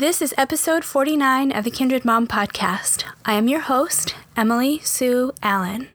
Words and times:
This 0.00 0.22
is 0.22 0.32
episode 0.38 0.82
49 0.82 1.52
of 1.52 1.64
the 1.64 1.70
Kindred 1.70 2.06
Mom 2.06 2.26
podcast. 2.26 3.04
I 3.26 3.34
am 3.34 3.48
your 3.48 3.60
host, 3.60 4.14
Emily 4.34 4.78
Sue 4.78 5.32
Allen. 5.42 5.88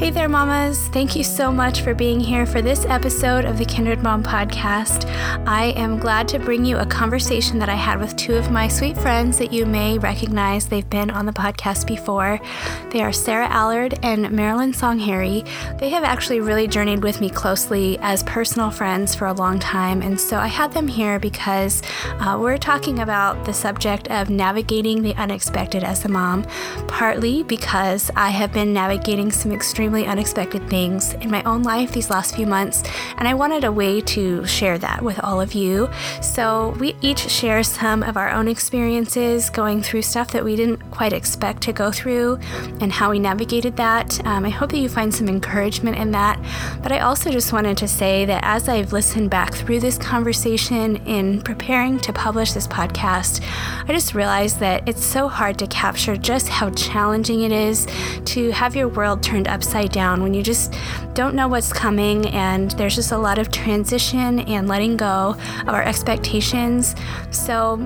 Hey 0.00 0.08
there, 0.08 0.30
mamas. 0.30 0.88
Thank 0.88 1.14
you 1.14 1.22
so 1.22 1.52
much 1.52 1.82
for 1.82 1.92
being 1.92 2.20
here 2.20 2.46
for 2.46 2.62
this 2.62 2.86
episode 2.86 3.44
of 3.44 3.58
the 3.58 3.66
Kindred 3.66 4.02
Mom 4.02 4.22
podcast. 4.22 5.04
I 5.46 5.74
am 5.76 5.98
glad 5.98 6.26
to 6.28 6.38
bring 6.38 6.64
you 6.64 6.78
a 6.78 6.86
conversation 6.86 7.58
that 7.58 7.68
I 7.68 7.74
had 7.74 8.00
with 8.00 8.16
two 8.16 8.34
of 8.34 8.50
my 8.50 8.66
sweet 8.66 8.96
friends 8.96 9.36
that 9.36 9.52
you 9.52 9.66
may 9.66 9.98
recognize. 9.98 10.66
They've 10.66 10.88
been 10.88 11.10
on 11.10 11.26
the 11.26 11.34
podcast 11.34 11.86
before. 11.86 12.40
They 12.88 13.02
are 13.02 13.12
Sarah 13.12 13.48
Allard 13.48 13.98
and 14.02 14.24
Marilynn 14.28 14.74
Song 14.74 14.98
Harri. 14.98 15.46
They 15.78 15.90
have 15.90 16.02
actually 16.02 16.40
really 16.40 16.66
journeyed 16.66 17.02
with 17.02 17.20
me 17.20 17.28
closely 17.28 17.98
as 17.98 18.22
personal 18.22 18.70
friends 18.70 19.14
for 19.14 19.26
a 19.26 19.34
long 19.34 19.58
time. 19.58 20.00
And 20.00 20.18
so 20.18 20.38
I 20.38 20.46
had 20.46 20.72
them 20.72 20.88
here 20.88 21.18
because 21.18 21.82
uh, 22.20 22.38
we're 22.40 22.56
talking 22.56 23.00
about 23.00 23.44
the 23.44 23.52
subject 23.52 24.08
of 24.10 24.30
navigating 24.30 25.02
the 25.02 25.14
unexpected 25.16 25.84
as 25.84 26.06
a 26.06 26.08
mom, 26.08 26.44
partly 26.88 27.42
because 27.42 28.10
I 28.16 28.30
have 28.30 28.50
been 28.54 28.72
navigating 28.72 29.30
some 29.30 29.52
extreme 29.52 29.89
extremely 29.90 30.06
unexpected 30.08 30.70
things 30.70 31.14
in 31.14 31.28
my 31.28 31.42
own 31.42 31.64
life 31.64 31.90
these 31.90 32.10
last 32.10 32.36
few 32.36 32.46
months, 32.46 32.84
and 33.16 33.26
I 33.26 33.34
wanted 33.34 33.64
a 33.64 33.72
way 33.72 34.00
to 34.02 34.46
share 34.46 34.78
that 34.78 35.02
with 35.02 35.18
all 35.24 35.40
of 35.40 35.52
you. 35.52 35.90
So 36.22 36.76
we 36.78 36.94
each 37.00 37.28
share 37.28 37.64
some 37.64 38.04
of 38.04 38.16
our 38.16 38.30
own 38.30 38.46
experiences 38.46 39.50
going 39.50 39.82
through 39.82 40.02
stuff 40.02 40.30
that 40.30 40.44
we 40.44 40.54
didn't 40.54 40.78
quite 40.92 41.12
expect 41.12 41.60
to 41.64 41.72
go 41.72 41.90
through 41.90 42.38
and 42.80 42.92
how 42.92 43.10
we 43.10 43.18
navigated 43.18 43.76
that. 43.78 44.24
Um, 44.24 44.44
I 44.44 44.50
hope 44.50 44.70
that 44.70 44.78
you 44.78 44.88
find 44.88 45.12
some 45.12 45.28
encouragement 45.28 45.96
in 45.96 46.12
that. 46.12 46.38
But 46.84 46.92
I 46.92 47.00
also 47.00 47.32
just 47.32 47.52
wanted 47.52 47.76
to 47.78 47.88
say 47.88 48.24
that 48.26 48.44
as 48.44 48.68
I've 48.68 48.92
listened 48.92 49.28
back 49.28 49.54
through 49.54 49.80
this 49.80 49.98
conversation 49.98 50.98
in 51.04 51.42
preparing 51.42 51.98
to 52.00 52.12
publish 52.12 52.52
this 52.52 52.68
podcast, 52.68 53.42
I 53.88 53.92
just 53.92 54.14
realized 54.14 54.60
that 54.60 54.88
it's 54.88 55.04
so 55.04 55.26
hard 55.26 55.58
to 55.58 55.66
capture 55.66 56.16
just 56.16 56.48
how 56.48 56.70
challenging 56.70 57.42
it 57.42 57.50
is 57.50 57.88
to 58.26 58.52
have 58.52 58.76
your 58.76 58.86
world 58.86 59.20
turned 59.24 59.48
upside 59.48 59.79
upside 59.80 59.92
down 59.92 60.22
when 60.22 60.34
you 60.34 60.42
just 60.42 60.74
don't 61.14 61.34
know 61.34 61.48
what's 61.48 61.72
coming 61.72 62.26
and 62.28 62.72
there's 62.72 62.94
just 62.94 63.12
a 63.12 63.18
lot 63.18 63.38
of 63.38 63.50
transition 63.50 64.40
and 64.40 64.68
letting 64.68 64.96
go 64.96 65.34
of 65.62 65.68
our 65.68 65.82
expectations. 65.82 66.94
So, 67.30 67.78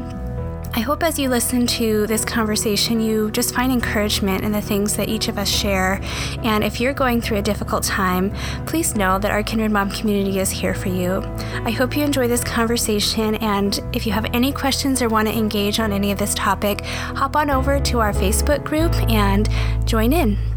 I 0.76 0.80
hope 0.80 1.04
as 1.04 1.20
you 1.20 1.28
listen 1.28 1.68
to 1.78 2.04
this 2.08 2.24
conversation, 2.24 3.00
you 3.00 3.30
just 3.30 3.54
find 3.54 3.70
encouragement 3.70 4.42
in 4.42 4.50
the 4.50 4.60
things 4.60 4.96
that 4.96 5.08
each 5.08 5.28
of 5.28 5.38
us 5.38 5.48
share. 5.48 6.00
And 6.42 6.64
if 6.64 6.80
you're 6.80 6.92
going 6.92 7.20
through 7.20 7.36
a 7.36 7.42
difficult 7.42 7.84
time, 7.84 8.32
please 8.66 8.96
know 8.96 9.20
that 9.20 9.30
our 9.30 9.44
Kindred 9.44 9.70
Mom 9.70 9.88
community 9.92 10.40
is 10.40 10.50
here 10.50 10.74
for 10.74 10.88
you. 10.88 11.22
I 11.64 11.70
hope 11.70 11.96
you 11.96 12.02
enjoy 12.02 12.26
this 12.26 12.42
conversation. 12.42 13.36
And 13.36 13.78
if 13.92 14.04
you 14.04 14.10
have 14.10 14.26
any 14.34 14.50
questions 14.50 15.00
or 15.00 15.08
want 15.08 15.28
to 15.28 15.38
engage 15.38 15.78
on 15.78 15.92
any 15.92 16.10
of 16.10 16.18
this 16.18 16.34
topic, 16.34 16.80
hop 16.84 17.36
on 17.36 17.50
over 17.50 17.78
to 17.78 18.00
our 18.00 18.12
Facebook 18.12 18.64
group 18.64 18.92
and 19.08 19.48
join 19.86 20.12
in. 20.12 20.53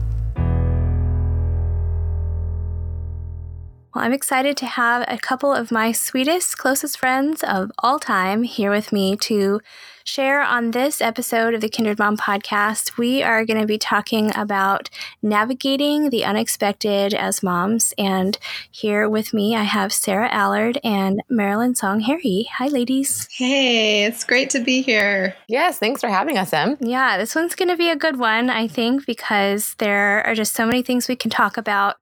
Well, 3.98 4.06
I'm 4.06 4.14
excited 4.14 4.56
to 4.58 4.68
have 4.68 5.06
a 5.08 5.18
couple 5.18 5.52
of 5.52 5.72
my 5.72 5.92
sweetest, 5.92 6.56
closest 6.60 7.00
friends 7.00 7.42
of 7.42 7.72
all 7.80 7.98
time 7.98 8.44
here 8.44 8.70
with 8.70 8.94
me 8.94 9.16
to 9.22 9.60
share 10.04 10.44
on 10.44 10.70
this 10.70 11.02
episode 11.02 11.56
of 11.56 11.62
the 11.62 11.68
Kindred 11.68 11.98
Mom 11.98 12.16
podcast. 12.16 12.98
We 13.00 13.24
are 13.24 13.44
going 13.44 13.60
to 13.60 13.66
be 13.66 13.80
talking 13.80 14.32
about 14.36 14.92
navigating 15.24 16.12
the 16.12 16.26
unexpected 16.26 17.16
as 17.16 17.42
moms. 17.42 17.92
And 17.98 18.38
here 18.70 19.10
with 19.10 19.34
me, 19.34 19.56
I 19.56 19.64
have 19.64 19.92
Sarah 19.92 20.30
Allard 20.30 20.80
and 20.84 21.24
Marilynn 21.32 21.76
Song 21.76 22.04
Harri. 22.04 22.46
Hi, 22.60 22.68
ladies. 22.68 23.28
Hey, 23.32 24.06
it's 24.06 24.24
great 24.24 24.52
to 24.52 24.60
be 24.60 24.84
here. 24.84 25.36
Yes, 25.48 25.80
thanks 25.80 26.02
for 26.02 26.10
having 26.10 26.38
us, 26.38 26.54
Em. 26.54 26.78
Yeah, 26.80 27.18
this 27.18 27.34
one's 27.34 27.56
going 27.56 27.70
to 27.70 27.76
be 27.76 27.90
a 27.90 27.96
good 27.96 28.20
one, 28.20 28.52
I 28.52 28.68
think, 28.68 29.08
because 29.08 29.74
there 29.80 30.24
are 30.28 30.36
just 30.36 30.54
so 30.54 30.68
many 30.68 30.84
things 30.84 31.08
we 31.08 31.16
can 31.16 31.32
talk 31.32 31.58
about 31.58 31.96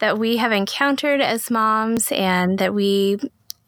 that 0.00 0.18
we 0.18 0.38
have 0.38 0.52
encountered 0.52 1.20
as 1.20 1.50
moms 1.50 2.10
and 2.12 2.58
that 2.58 2.74
we 2.74 3.18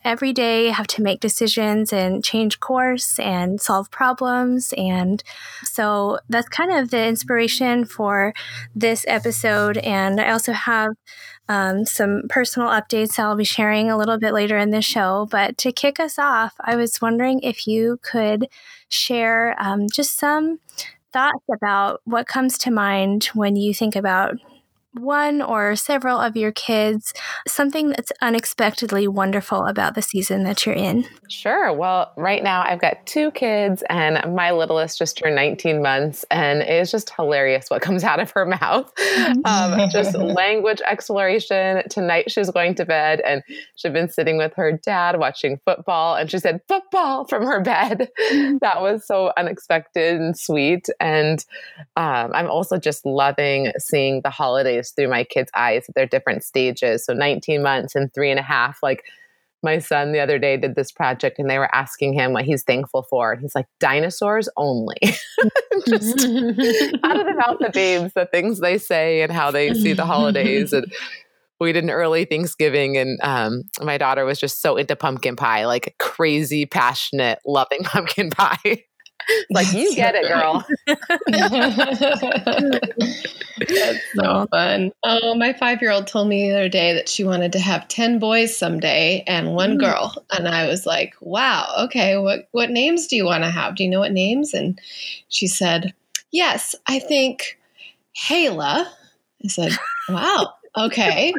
every 0.04 0.32
day 0.32 0.68
have 0.68 0.86
to 0.88 1.02
make 1.02 1.20
decisions 1.20 1.92
and 1.92 2.24
change 2.24 2.60
course 2.60 3.18
and 3.18 3.60
solve 3.60 3.90
problems. 3.90 4.74
And 4.76 5.22
so 5.62 6.18
that's 6.28 6.48
kind 6.48 6.72
of 6.72 6.90
the 6.90 7.06
inspiration 7.06 7.84
for 7.84 8.34
this 8.74 9.04
episode. 9.06 9.78
And 9.78 10.20
I 10.20 10.32
also 10.32 10.52
have 10.52 10.90
um, 11.48 11.84
some 11.84 12.22
personal 12.28 12.68
updates 12.68 13.18
I'll 13.18 13.36
be 13.36 13.44
sharing 13.44 13.90
a 13.90 13.98
little 13.98 14.18
bit 14.18 14.32
later 14.32 14.56
in 14.58 14.70
the 14.70 14.82
show. 14.82 15.28
But 15.30 15.56
to 15.58 15.72
kick 15.72 16.00
us 16.00 16.18
off, 16.18 16.54
I 16.60 16.76
was 16.76 17.00
wondering 17.00 17.40
if 17.40 17.66
you 17.66 17.98
could 18.02 18.48
share 18.88 19.54
um, 19.58 19.86
just 19.92 20.18
some 20.18 20.58
thoughts 21.12 21.44
about 21.52 22.00
what 22.04 22.26
comes 22.26 22.56
to 22.58 22.70
mind 22.70 23.24
when 23.34 23.54
you 23.54 23.74
think 23.74 23.94
about 23.94 24.36
one 24.94 25.40
or 25.40 25.74
several 25.76 26.18
of 26.18 26.36
your 26.36 26.52
kids 26.52 27.12
something 27.46 27.90
that's 27.90 28.12
unexpectedly 28.20 29.08
wonderful 29.08 29.64
about 29.66 29.94
the 29.94 30.02
season 30.02 30.44
that 30.44 30.64
you're 30.66 30.74
in? 30.74 31.06
Sure. 31.28 31.72
Well, 31.72 32.12
right 32.16 32.42
now 32.42 32.62
I've 32.62 32.80
got 32.80 33.04
two 33.06 33.30
kids, 33.30 33.82
and 33.88 34.34
my 34.34 34.50
littlest 34.50 34.98
just 34.98 35.16
turned 35.16 35.36
19 35.36 35.82
months, 35.82 36.24
and 36.30 36.60
it's 36.60 36.90
just 36.90 37.10
hilarious 37.10 37.66
what 37.68 37.82
comes 37.82 38.04
out 38.12 38.20
of 38.20 38.30
her 38.32 38.44
mouth. 38.46 38.92
Um, 39.44 39.88
just 39.90 40.14
language 40.16 40.80
exploration. 40.88 41.82
Tonight 41.88 42.30
she's 42.30 42.50
going 42.50 42.74
to 42.76 42.84
bed, 42.84 43.20
and 43.26 43.42
she'd 43.76 43.92
been 43.92 44.10
sitting 44.10 44.36
with 44.36 44.52
her 44.54 44.72
dad 44.72 45.18
watching 45.18 45.58
football, 45.64 46.14
and 46.16 46.30
she 46.30 46.38
said, 46.38 46.60
Football 46.68 47.26
from 47.26 47.44
her 47.44 47.60
bed. 47.60 48.10
that 48.60 48.80
was 48.80 49.06
so 49.06 49.32
unexpected 49.36 50.20
and 50.20 50.38
sweet. 50.38 50.88
And 51.00 51.44
um, 51.96 52.30
I'm 52.34 52.50
also 52.50 52.78
just 52.78 53.06
loving 53.06 53.72
seeing 53.78 54.20
the 54.22 54.30
holidays 54.30 54.81
through 54.90 55.08
my 55.08 55.24
kids' 55.24 55.50
eyes 55.54 55.86
at 55.88 55.94
their 55.94 56.06
different 56.06 56.44
stages. 56.44 57.04
So 57.04 57.12
19 57.12 57.62
months 57.62 57.94
and 57.94 58.12
three 58.12 58.30
and 58.30 58.40
a 58.40 58.42
half. 58.42 58.78
Like 58.82 59.04
my 59.62 59.78
son 59.78 60.12
the 60.12 60.20
other 60.20 60.38
day 60.38 60.56
did 60.56 60.74
this 60.74 60.90
project 60.90 61.38
and 61.38 61.48
they 61.48 61.58
were 61.58 61.72
asking 61.74 62.14
him 62.14 62.32
what 62.32 62.44
he's 62.44 62.64
thankful 62.64 63.04
for. 63.08 63.32
And 63.32 63.40
he's 63.40 63.54
like, 63.54 63.66
dinosaurs 63.78 64.48
only. 64.56 64.98
Just 65.86 66.24
out 67.04 67.20
of 67.20 67.26
the 67.26 67.34
mouth 67.38 67.60
of 67.60 67.72
babes, 67.72 68.12
the 68.14 68.28
things 68.30 68.60
they 68.60 68.78
say 68.78 69.22
and 69.22 69.32
how 69.32 69.50
they 69.50 69.72
see 69.74 69.92
the 69.92 70.04
holidays. 70.04 70.72
And 70.72 70.92
we 71.62 71.72
did 71.72 71.84
an 71.84 71.90
early 71.90 72.24
Thanksgiving, 72.24 72.96
and 72.96 73.18
um, 73.22 73.62
my 73.80 73.96
daughter 73.96 74.24
was 74.24 74.38
just 74.40 74.60
so 74.60 74.76
into 74.76 74.96
pumpkin 74.96 75.36
pie, 75.36 75.64
like 75.64 75.94
crazy, 75.98 76.66
passionate, 76.66 77.38
loving 77.46 77.82
pumpkin 77.84 78.30
pie 78.30 78.84
like 79.50 79.72
you 79.72 79.94
get 79.94 80.14
it, 80.14 80.28
girl. 80.28 80.64
That's 83.58 84.00
so 84.14 84.46
fun. 84.50 84.92
Oh, 85.04 85.34
my 85.34 85.52
five 85.52 85.80
year 85.80 85.90
old 85.90 86.06
told 86.06 86.28
me 86.28 86.48
the 86.48 86.56
other 86.56 86.68
day 86.68 86.94
that 86.94 87.08
she 87.08 87.24
wanted 87.24 87.52
to 87.52 87.58
have 87.58 87.88
10 87.88 88.18
boys 88.18 88.56
someday 88.56 89.24
and 89.26 89.54
one 89.54 89.76
mm. 89.76 89.80
girl. 89.80 90.14
And 90.30 90.48
I 90.48 90.66
was 90.66 90.86
like, 90.86 91.14
wow, 91.20 91.72
okay, 91.84 92.16
what, 92.16 92.48
what 92.52 92.70
names 92.70 93.06
do 93.06 93.16
you 93.16 93.24
want 93.24 93.44
to 93.44 93.50
have? 93.50 93.76
Do 93.76 93.84
you 93.84 93.90
know 93.90 94.00
what 94.00 94.12
names? 94.12 94.54
And 94.54 94.80
she 95.28 95.46
said, 95.46 95.94
yes, 96.30 96.74
I 96.86 96.98
think 96.98 97.58
Hayla. 98.28 98.86
I 99.44 99.48
said, 99.48 99.72
wow, 100.08 100.54
okay, 100.76 101.32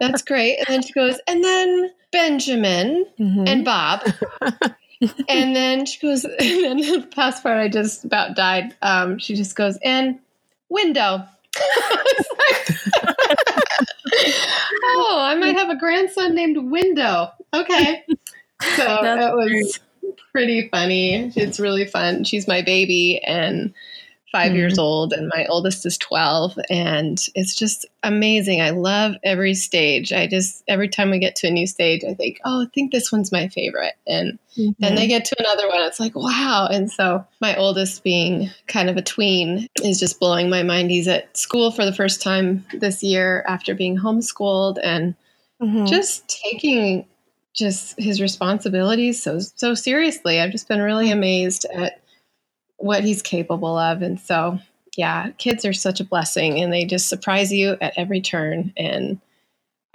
that's 0.00 0.22
great. 0.22 0.58
And 0.58 0.66
then 0.68 0.82
she 0.82 0.92
goes, 0.92 1.18
and 1.26 1.42
then 1.42 1.90
Benjamin 2.12 3.06
mm-hmm. 3.18 3.44
and 3.46 3.64
Bob 3.64 4.02
and 5.28 5.54
then 5.56 5.86
she 5.86 6.00
goes, 6.00 6.24
and 6.38 6.38
then 6.38 6.76
the 6.78 7.08
past 7.14 7.42
part, 7.42 7.58
I 7.58 7.68
just 7.68 8.04
about 8.04 8.36
died. 8.36 8.74
Um, 8.82 9.18
she 9.18 9.34
just 9.34 9.56
goes, 9.56 9.78
and 9.82 10.18
window. 10.68 11.24
oh, 14.84 15.18
I 15.20 15.36
might 15.38 15.56
have 15.56 15.70
a 15.70 15.76
grandson 15.76 16.34
named 16.34 16.70
Window. 16.70 17.32
Okay. 17.54 18.04
So 18.76 18.84
that 19.02 19.32
was 19.34 19.80
pretty 20.32 20.68
funny. 20.68 21.32
It's 21.34 21.58
really 21.58 21.86
fun. 21.86 22.24
She's 22.24 22.46
my 22.46 22.62
baby, 22.62 23.22
and 23.22 23.72
5 24.36 24.48
mm-hmm. 24.48 24.56
years 24.56 24.78
old 24.78 25.14
and 25.14 25.28
my 25.28 25.46
oldest 25.46 25.86
is 25.86 25.96
12 25.96 26.58
and 26.68 27.26
it's 27.34 27.54
just 27.54 27.86
amazing 28.02 28.60
i 28.60 28.68
love 28.68 29.14
every 29.24 29.54
stage 29.54 30.12
i 30.12 30.26
just 30.26 30.62
every 30.68 30.90
time 30.90 31.10
we 31.10 31.18
get 31.18 31.34
to 31.36 31.46
a 31.46 31.50
new 31.50 31.66
stage 31.66 32.04
i 32.04 32.12
think 32.12 32.38
oh 32.44 32.62
i 32.62 32.66
think 32.74 32.92
this 32.92 33.10
one's 33.10 33.32
my 33.32 33.48
favorite 33.48 33.94
and 34.06 34.38
mm-hmm. 34.58 34.72
then 34.78 34.94
they 34.94 35.06
get 35.06 35.24
to 35.24 35.34
another 35.38 35.66
one 35.68 35.80
it's 35.80 35.98
like 35.98 36.14
wow 36.14 36.68
and 36.70 36.90
so 36.90 37.24
my 37.40 37.56
oldest 37.56 38.04
being 38.04 38.50
kind 38.66 38.90
of 38.90 38.98
a 38.98 39.02
tween 39.02 39.66
is 39.82 39.98
just 39.98 40.20
blowing 40.20 40.50
my 40.50 40.62
mind 40.62 40.90
he's 40.90 41.08
at 41.08 41.34
school 41.34 41.70
for 41.70 41.86
the 41.86 41.94
first 41.94 42.20
time 42.20 42.62
this 42.74 43.02
year 43.02 43.42
after 43.48 43.74
being 43.74 43.96
homeschooled 43.96 44.76
and 44.84 45.14
mm-hmm. 45.62 45.86
just 45.86 46.28
taking 46.28 47.06
just 47.54 47.98
his 47.98 48.20
responsibilities 48.20 49.22
so 49.22 49.38
so 49.38 49.72
seriously 49.72 50.42
i've 50.42 50.52
just 50.52 50.68
been 50.68 50.82
really 50.82 51.06
mm-hmm. 51.06 51.18
amazed 51.20 51.64
at 51.72 52.02
what 52.76 53.04
he's 53.04 53.22
capable 53.22 53.76
of. 53.76 54.02
And 54.02 54.20
so, 54.20 54.58
yeah, 54.96 55.30
kids 55.38 55.64
are 55.64 55.72
such 55.72 56.00
a 56.00 56.04
blessing 56.04 56.60
and 56.60 56.72
they 56.72 56.84
just 56.84 57.08
surprise 57.08 57.52
you 57.52 57.76
at 57.80 57.94
every 57.96 58.20
turn. 58.20 58.72
And 58.76 59.20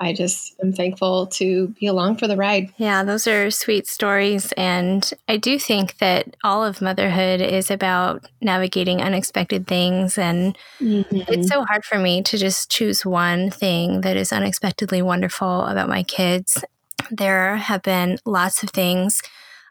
I 0.01 0.13
just 0.13 0.55
am 0.63 0.73
thankful 0.73 1.27
to 1.27 1.67
be 1.79 1.85
along 1.85 2.17
for 2.17 2.27
the 2.27 2.35
ride. 2.35 2.73
Yeah, 2.77 3.03
those 3.03 3.27
are 3.27 3.51
sweet 3.51 3.87
stories. 3.87 4.51
And 4.53 5.13
I 5.27 5.37
do 5.37 5.59
think 5.59 5.99
that 5.99 6.35
all 6.43 6.65
of 6.65 6.81
motherhood 6.81 7.39
is 7.39 7.69
about 7.69 8.27
navigating 8.41 8.99
unexpected 8.99 9.67
things. 9.67 10.17
And 10.17 10.57
mm-hmm. 10.79 11.31
it's 11.31 11.47
so 11.47 11.63
hard 11.65 11.85
for 11.85 11.99
me 11.99 12.23
to 12.23 12.37
just 12.37 12.71
choose 12.71 13.05
one 13.05 13.51
thing 13.51 14.01
that 14.01 14.17
is 14.17 14.33
unexpectedly 14.33 15.03
wonderful 15.03 15.67
about 15.67 15.87
my 15.87 16.01
kids. 16.01 16.63
There 17.11 17.57
have 17.57 17.83
been 17.83 18.17
lots 18.25 18.63
of 18.63 18.71
things. 18.71 19.21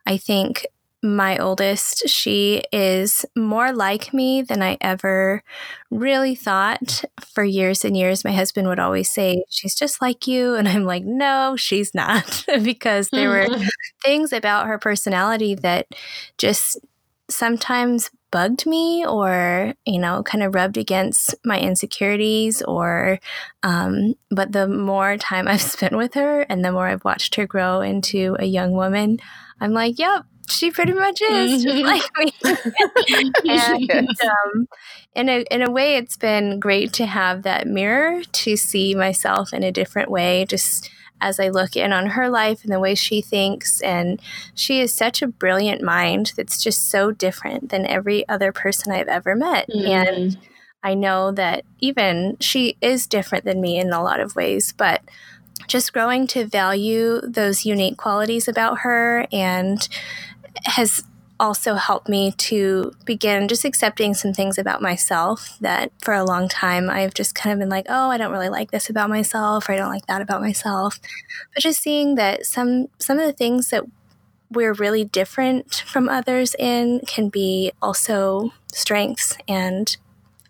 I 0.06 0.16
think 0.16 0.64
my 1.02 1.38
oldest, 1.38 2.08
she 2.08 2.62
is 2.72 3.24
more 3.34 3.72
like 3.72 4.12
me 4.12 4.42
than 4.42 4.62
I 4.62 4.76
ever 4.80 5.42
really 5.90 6.34
thought 6.34 7.04
for 7.20 7.42
years 7.42 7.84
and 7.84 7.96
years. 7.96 8.24
My 8.24 8.32
husband 8.32 8.68
would 8.68 8.78
always 8.78 9.10
say, 9.10 9.44
She's 9.48 9.74
just 9.74 10.02
like 10.02 10.26
you. 10.26 10.54
And 10.54 10.68
I'm 10.68 10.84
like, 10.84 11.04
No, 11.04 11.56
she's 11.56 11.94
not. 11.94 12.44
because 12.62 13.08
there 13.08 13.30
were 13.30 13.48
things 14.04 14.32
about 14.32 14.66
her 14.66 14.78
personality 14.78 15.54
that 15.56 15.86
just 16.36 16.78
sometimes 17.30 18.10
bugged 18.30 18.64
me 18.66 19.04
or 19.06 19.74
you 19.84 19.98
know 19.98 20.22
kind 20.22 20.44
of 20.44 20.54
rubbed 20.54 20.76
against 20.76 21.34
my 21.44 21.58
insecurities 21.58 22.62
or 22.62 23.18
um, 23.62 24.14
but 24.30 24.52
the 24.52 24.68
more 24.68 25.16
time 25.16 25.48
i've 25.48 25.60
spent 25.60 25.96
with 25.96 26.14
her 26.14 26.42
and 26.42 26.64
the 26.64 26.72
more 26.72 26.86
i've 26.86 27.04
watched 27.04 27.34
her 27.34 27.46
grow 27.46 27.80
into 27.80 28.36
a 28.38 28.44
young 28.44 28.72
woman 28.72 29.18
i'm 29.60 29.72
like 29.72 29.98
yep 29.98 30.24
she 30.50 30.70
pretty 30.70 30.92
much 30.92 31.20
is 31.22 31.62
just 31.62 31.82
like 31.82 32.02
me. 32.18 32.32
and 33.48 34.08
um, 34.08 34.68
in 35.14 35.28
a 35.28 35.44
in 35.50 35.62
a 35.62 35.70
way, 35.70 35.96
it's 35.96 36.16
been 36.16 36.60
great 36.60 36.92
to 36.94 37.06
have 37.06 37.42
that 37.42 37.66
mirror 37.66 38.22
to 38.22 38.56
see 38.56 38.94
myself 38.94 39.52
in 39.52 39.62
a 39.62 39.72
different 39.72 40.10
way. 40.10 40.44
Just 40.46 40.90
as 41.20 41.38
I 41.38 41.48
look 41.48 41.76
in 41.76 41.92
on 41.92 42.08
her 42.08 42.30
life 42.30 42.64
and 42.64 42.72
the 42.72 42.80
way 42.80 42.94
she 42.94 43.20
thinks, 43.20 43.80
and 43.80 44.20
she 44.54 44.80
is 44.80 44.94
such 44.94 45.22
a 45.22 45.28
brilliant 45.28 45.82
mind 45.82 46.32
that's 46.36 46.62
just 46.62 46.90
so 46.90 47.10
different 47.10 47.70
than 47.70 47.86
every 47.86 48.28
other 48.28 48.52
person 48.52 48.92
I've 48.92 49.08
ever 49.08 49.34
met, 49.34 49.68
mm. 49.68 49.86
and. 49.86 50.38
I 50.82 50.94
know 50.94 51.30
that 51.32 51.66
even 51.80 52.38
she 52.40 52.78
is 52.80 53.06
different 53.06 53.44
than 53.44 53.60
me 53.60 53.78
in 53.78 53.92
a 53.92 54.02
lot 54.02 54.18
of 54.18 54.34
ways, 54.34 54.72
but 54.72 55.02
just 55.66 55.92
growing 55.92 56.26
to 56.28 56.44
value 56.44 57.20
those 57.20 57.64
unique 57.64 57.96
qualities 57.96 58.48
about 58.48 58.78
her 58.78 59.26
and 59.32 59.88
has 60.64 61.04
also 61.38 61.74
helped 61.74 62.08
me 62.08 62.32
to 62.32 62.92
begin 63.06 63.48
just 63.48 63.64
accepting 63.64 64.12
some 64.12 64.32
things 64.32 64.58
about 64.58 64.82
myself 64.82 65.56
that 65.60 65.90
for 66.02 66.12
a 66.12 66.22
long 66.22 66.48
time 66.48 66.90
I've 66.90 67.14
just 67.14 67.34
kind 67.34 67.52
of 67.52 67.58
been 67.58 67.70
like, 67.70 67.86
oh, 67.88 68.10
I 68.10 68.18
don't 68.18 68.30
really 68.30 68.50
like 68.50 68.70
this 68.70 68.90
about 68.90 69.08
myself 69.08 69.68
or 69.68 69.72
I 69.72 69.76
don't 69.76 69.88
like 69.88 70.06
that 70.06 70.20
about 70.20 70.42
myself. 70.42 71.00
But 71.54 71.62
just 71.62 71.80
seeing 71.80 72.16
that 72.16 72.44
some 72.44 72.88
some 72.98 73.18
of 73.18 73.26
the 73.26 73.32
things 73.32 73.70
that 73.70 73.84
we're 74.50 74.74
really 74.74 75.04
different 75.04 75.82
from 75.86 76.08
others 76.08 76.54
in 76.58 77.00
can 77.06 77.28
be 77.30 77.72
also 77.80 78.52
strengths 78.72 79.38
and 79.48 79.96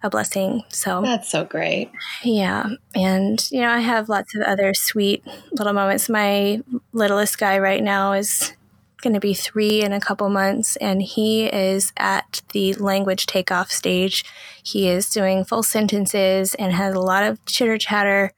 a 0.02 0.10
blessing. 0.10 0.62
So 0.68 1.02
that's 1.02 1.30
so 1.30 1.44
great. 1.44 1.90
Yeah. 2.24 2.66
And, 2.94 3.46
you 3.50 3.60
know, 3.60 3.68
I 3.68 3.80
have 3.80 4.08
lots 4.08 4.34
of 4.34 4.40
other 4.42 4.72
sweet 4.72 5.22
little 5.52 5.74
moments. 5.74 6.08
My 6.08 6.62
littlest 6.92 7.38
guy 7.38 7.58
right 7.58 7.82
now 7.82 8.14
is 8.14 8.54
going 9.00 9.14
to 9.14 9.20
be 9.20 9.34
three 9.34 9.82
in 9.82 9.92
a 9.92 10.00
couple 10.00 10.28
months, 10.28 10.76
and 10.76 11.02
he 11.02 11.46
is 11.46 11.92
at 11.96 12.42
the 12.52 12.74
language 12.74 13.26
takeoff 13.26 13.70
stage. 13.70 14.24
He 14.62 14.88
is 14.88 15.10
doing 15.10 15.44
full 15.44 15.62
sentences 15.62 16.54
and 16.54 16.72
has 16.72 16.94
a 16.94 17.00
lot 17.00 17.24
of 17.24 17.44
chitter 17.46 17.78
chatter 17.78 18.32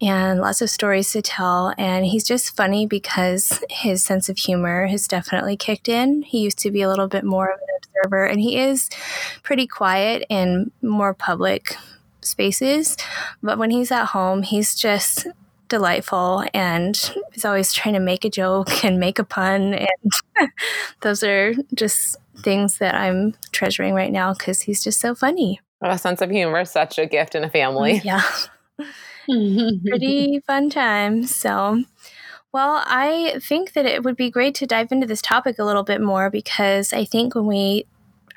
and 0.00 0.40
lots 0.40 0.62
of 0.62 0.70
stories 0.70 1.10
to 1.12 1.22
tell. 1.22 1.74
And 1.76 2.06
he's 2.06 2.24
just 2.24 2.56
funny 2.56 2.86
because 2.86 3.62
his 3.70 4.04
sense 4.04 4.28
of 4.28 4.38
humor 4.38 4.86
has 4.86 5.08
definitely 5.08 5.56
kicked 5.56 5.88
in. 5.88 6.22
He 6.22 6.40
used 6.40 6.58
to 6.60 6.70
be 6.70 6.82
a 6.82 6.88
little 6.88 7.08
bit 7.08 7.24
more 7.24 7.50
of 7.50 7.58
an 7.60 7.78
observer, 7.82 8.24
and 8.24 8.40
he 8.40 8.58
is 8.58 8.88
pretty 9.42 9.66
quiet 9.66 10.24
in 10.28 10.70
more 10.82 11.14
public 11.14 11.76
spaces. 12.20 12.96
But 13.42 13.58
when 13.58 13.70
he's 13.70 13.90
at 13.90 14.06
home, 14.06 14.42
he's 14.42 14.74
just 14.74 15.26
delightful 15.68 16.44
and 16.54 17.14
is 17.34 17.44
always 17.44 17.72
trying 17.72 17.94
to 17.94 18.00
make 18.00 18.24
a 18.24 18.30
joke 18.30 18.84
and 18.84 18.98
make 18.98 19.18
a 19.18 19.24
pun. 19.24 19.74
And 19.74 20.50
those 21.02 21.22
are 21.22 21.54
just 21.74 22.16
things 22.38 22.78
that 22.78 22.94
I'm 22.94 23.34
treasuring 23.52 23.94
right 23.94 24.12
now 24.12 24.32
because 24.32 24.62
he's 24.62 24.82
just 24.82 25.00
so 25.00 25.14
funny. 25.14 25.60
a 25.80 25.98
sense 25.98 26.20
of 26.20 26.30
humor, 26.30 26.60
is 26.60 26.70
such 26.70 26.98
a 26.98 27.06
gift 27.06 27.34
in 27.34 27.44
a 27.44 27.50
family. 27.50 28.00
Mm, 28.00 28.04
yeah. 28.04 28.22
Pretty 29.88 30.40
fun 30.46 30.70
time. 30.70 31.24
So, 31.24 31.84
well, 32.52 32.82
I 32.86 33.38
think 33.42 33.74
that 33.74 33.84
it 33.84 34.02
would 34.02 34.16
be 34.16 34.30
great 34.30 34.54
to 34.56 34.66
dive 34.66 34.90
into 34.90 35.06
this 35.06 35.20
topic 35.20 35.58
a 35.58 35.64
little 35.64 35.82
bit 35.82 36.00
more 36.00 36.30
because 36.30 36.92
I 36.92 37.04
think 37.04 37.34
when 37.34 37.46
we 37.46 37.84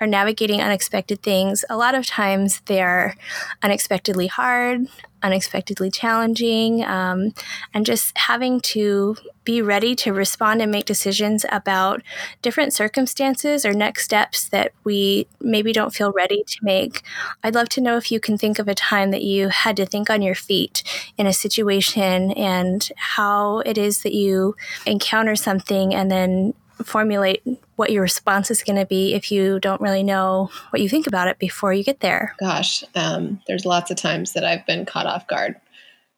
are 0.02 0.08
navigating 0.08 0.62
unexpected 0.62 1.22
things, 1.22 1.64
a 1.70 1.78
lot 1.78 1.96
of 1.96 2.06
times 2.06 2.62
they're 2.66 3.16
unexpectedly 3.64 4.28
hard, 4.28 4.88
unexpectedly 5.24 5.92
challenging, 5.92 6.84
um, 6.84 7.34
and 7.74 7.86
just 7.86 8.18
having 8.18 8.60
to 8.62 9.16
be 9.44 9.62
ready 9.62 9.96
to 9.96 10.14
respond 10.14 10.62
and 10.62 10.72
make 10.72 10.86
decisions 10.86 11.46
about 11.52 12.02
different 12.42 12.74
circumstances 12.74 13.66
or 13.66 13.74
next 13.74 14.04
steps 14.04 14.48
that 14.50 14.72
we 14.84 15.28
maybe 15.40 15.74
don't 15.74 15.94
feel 15.94 16.12
ready 16.12 16.44
to 16.46 16.58
make. 16.62 17.02
I'd 17.44 17.56
love 17.56 17.70
to 17.70 17.82
know 17.82 17.98
if 17.98 18.12
you 18.12 18.20
can 18.20 18.38
think 18.38 18.60
of 18.60 18.68
a 18.68 18.76
time 18.76 19.12
that 19.12 19.24
you 19.24 19.50
had 19.50 19.78
to 19.78 19.86
think 19.86 20.10
on 20.10 20.22
your 20.22 20.36
feet 20.36 20.84
in 21.18 21.26
a 21.26 21.34
situation 21.34 22.32
and 22.34 22.88
how 22.96 23.60
it 23.60 23.78
is 23.78 24.04
that 24.04 24.14
you 24.14 24.56
encounter 24.86 25.36
something 25.36 25.94
and 25.94 26.12
then 26.12 26.54
formulate 26.84 27.42
what 27.76 27.92
your 27.92 28.02
response 28.02 28.52
is 28.52 28.64
going 28.64 28.80
to 28.80 28.86
be 28.86 29.14
if 29.14 29.32
you 29.32 29.60
don't 29.60 29.82
really 29.82 30.04
know 30.04 30.50
what 30.70 30.82
you 30.82 30.90
think 30.90 31.08
about 31.08 31.28
it 31.28 31.40
before 31.40 31.74
you 31.74 31.84
get 31.84 32.00
there? 32.00 32.36
Gosh, 32.40 32.84
um, 32.96 33.42
there's 33.48 33.66
lots 33.66 33.92
of 33.92 33.98
times 33.98 34.34
that 34.34 34.44
I've 34.44 34.66
been 34.66 34.86
caught 34.86 35.06
off 35.06 35.28
guard, 35.28 35.56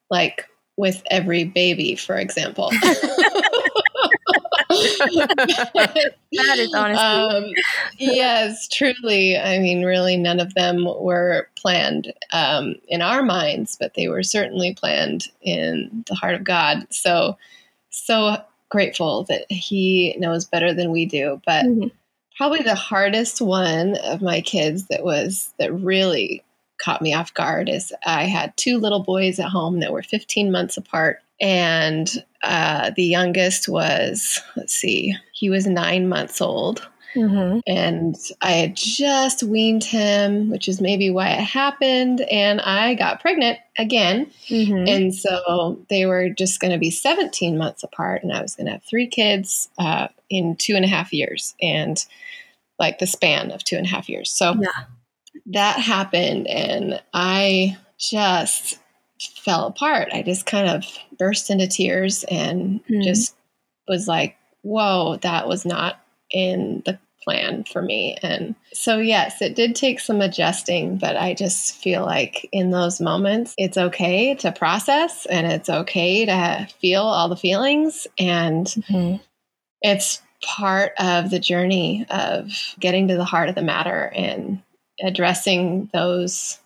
like 0.10 0.50
with 0.78 1.04
every 1.10 1.44
baby, 1.44 1.96
for 1.96 2.18
example. 2.18 2.72
that 4.70 6.58
is 6.58 6.74
honestly. 6.74 7.04
Um, 7.04 7.46
yes, 7.98 8.68
truly. 8.68 9.38
I 9.38 9.60
mean, 9.60 9.84
really, 9.84 10.18
none 10.18 10.40
of 10.40 10.54
them 10.56 10.86
were 10.86 11.50
planned 11.56 12.12
um, 12.32 12.76
in 12.88 13.02
our 13.02 13.24
minds, 13.24 13.78
but 13.80 13.94
they 13.96 14.08
were 14.08 14.24
certainly 14.24 14.74
planned 14.74 15.28
in 15.42 16.04
the 16.08 16.16
heart 16.16 16.36
of 16.36 16.44
God. 16.44 16.88
So, 16.90 17.38
so 17.90 18.38
grateful 18.74 19.24
that 19.26 19.46
he 19.50 20.16
knows 20.18 20.46
better 20.46 20.74
than 20.74 20.92
we 20.92 21.06
do. 21.06 21.40
But 21.46 21.64
mm-hmm. 21.66 21.90
probably 22.36 22.64
the 22.64 22.74
hardest 22.74 23.40
one 23.40 23.96
of 23.98 24.20
my 24.24 24.42
kids 24.42 24.88
that 24.88 25.04
was 25.04 25.54
that 25.60 25.72
really 25.72 26.44
caught 26.82 27.04
me 27.04 27.14
off 27.14 27.36
guard 27.36 27.70
is 27.70 27.94
I 28.04 28.24
had 28.24 28.58
two 28.58 28.80
little 28.80 29.04
boys 29.04 29.40
at 29.40 29.50
home 29.50 29.80
that 29.82 29.94
were 29.94 30.02
15 30.02 30.52
months 30.52 30.76
apart. 30.76 31.20
And 31.40 32.10
uh, 32.44 32.92
the 32.96 33.06
youngest 33.06 33.70
was, 33.70 34.42
let's 34.56 34.74
see, 34.74 35.16
he 35.32 35.50
was 35.50 35.66
nine 35.66 36.08
months 36.08 36.42
old. 36.42 36.88
Mm-hmm. 37.16 37.60
And 37.68 38.16
I 38.42 38.52
had 38.52 38.76
just 38.76 39.44
weaned 39.44 39.84
him, 39.84 40.50
which 40.50 40.68
is 40.68 40.82
maybe 40.82 41.10
why 41.10 41.30
it 41.30 41.44
happened. 41.44 42.22
And 42.22 42.60
I 42.62 42.96
got 42.96 43.22
pregnant 43.22 43.60
again. 43.78 44.32
Mm-hmm. 44.48 44.88
And 44.88 45.16
so 45.16 45.80
they 45.90 46.06
were 46.06 46.30
just 46.30 46.60
going 46.60 46.74
to 46.74 46.80
be 46.80 46.90
17 46.90 47.58
months 47.58 47.84
apart. 47.84 48.24
And 48.24 48.34
I 48.34 48.42
was 48.42 48.56
going 48.56 48.66
to 48.66 48.74
have 48.74 48.84
three 48.84 49.08
kids 49.08 49.70
uh, 49.78 50.08
in 50.30 50.56
two 50.56 50.76
and 50.76 50.86
a 50.86 50.88
half 50.88 51.14
years 51.14 51.56
and 51.62 52.04
like 52.80 53.00
the 53.00 53.08
span 53.08 53.52
of 53.52 53.64
two 53.64 53.76
and 53.78 53.86
a 53.86 53.90
half 53.90 54.10
years. 54.10 54.32
So 54.32 54.56
yeah. 54.60 54.86
that 55.48 55.80
happened. 55.80 56.48
And 56.48 57.02
I 57.14 57.78
just 58.00 58.80
fell 59.28 59.68
apart. 59.68 60.10
I 60.12 60.22
just 60.22 60.46
kind 60.46 60.70
of 60.70 60.86
burst 61.18 61.50
into 61.50 61.68
tears 61.68 62.24
and 62.26 62.84
mm-hmm. 62.86 63.02
just 63.02 63.36
was 63.88 64.08
like, 64.08 64.36
whoa, 64.62 65.18
that 65.18 65.48
was 65.48 65.66
not 65.66 66.00
in 66.32 66.82
the 66.86 66.98
plan 67.24 67.64
for 67.64 67.82
me. 67.82 68.18
And 68.22 68.56
so, 68.74 68.98
yes, 68.98 69.42
it 69.42 69.56
did 69.56 69.76
take 69.76 70.00
some 70.00 70.22
adjusting, 70.22 70.98
but 70.98 71.16
I 71.16 71.34
just 71.34 71.76
feel 71.76 72.04
like 72.04 72.50
in 72.52 72.72
those 72.72 73.00
moments, 73.00 73.54
it's 73.58 73.78
okay 73.78 74.36
to 74.36 74.52
process 74.52 75.26
and 75.26 75.48
it's 75.48 75.70
okay 75.70 76.26
to 76.26 76.68
feel 76.82 77.04
all 77.04 77.30
the 77.30 77.36
feelings. 77.36 78.08
And 78.20 78.68
mm-hmm. 78.68 79.24
it's 79.82 80.22
part 80.44 80.92
of 81.00 81.30
the 81.30 81.40
journey 81.40 82.06
of 82.10 82.52
getting 82.80 83.08
to 83.08 83.16
the 83.16 83.26
heart 83.26 83.50
of 83.50 83.56
the 83.56 83.62
matter 83.62 84.12
and 84.14 84.62
addressing 85.02 85.90
those 85.94 86.60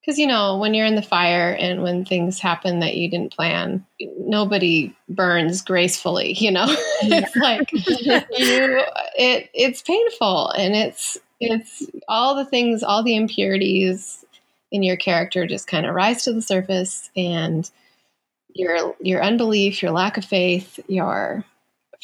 because 0.00 0.18
you 0.18 0.26
know 0.26 0.58
when 0.58 0.74
you're 0.74 0.86
in 0.86 0.94
the 0.94 1.02
fire 1.02 1.50
and 1.58 1.82
when 1.82 2.04
things 2.04 2.40
happen 2.40 2.80
that 2.80 2.96
you 2.96 3.10
didn't 3.10 3.34
plan 3.34 3.84
nobody 4.18 4.94
burns 5.08 5.62
gracefully 5.62 6.32
you 6.34 6.50
know 6.50 6.66
it's 7.02 7.36
like 7.36 7.70
you 7.72 8.82
it 9.16 9.50
it's 9.54 9.82
painful 9.82 10.50
and 10.50 10.74
it's 10.74 11.18
it's 11.40 11.86
all 12.08 12.34
the 12.34 12.44
things 12.44 12.82
all 12.82 13.02
the 13.02 13.16
impurities 13.16 14.24
in 14.70 14.82
your 14.82 14.96
character 14.96 15.46
just 15.46 15.66
kind 15.66 15.86
of 15.86 15.94
rise 15.94 16.24
to 16.24 16.32
the 16.32 16.42
surface 16.42 17.10
and 17.16 17.70
your 18.58 18.96
your 19.00 19.22
unbelief, 19.22 19.82
your 19.82 19.92
lack 19.92 20.16
of 20.16 20.24
faith, 20.24 20.78
your 20.88 21.44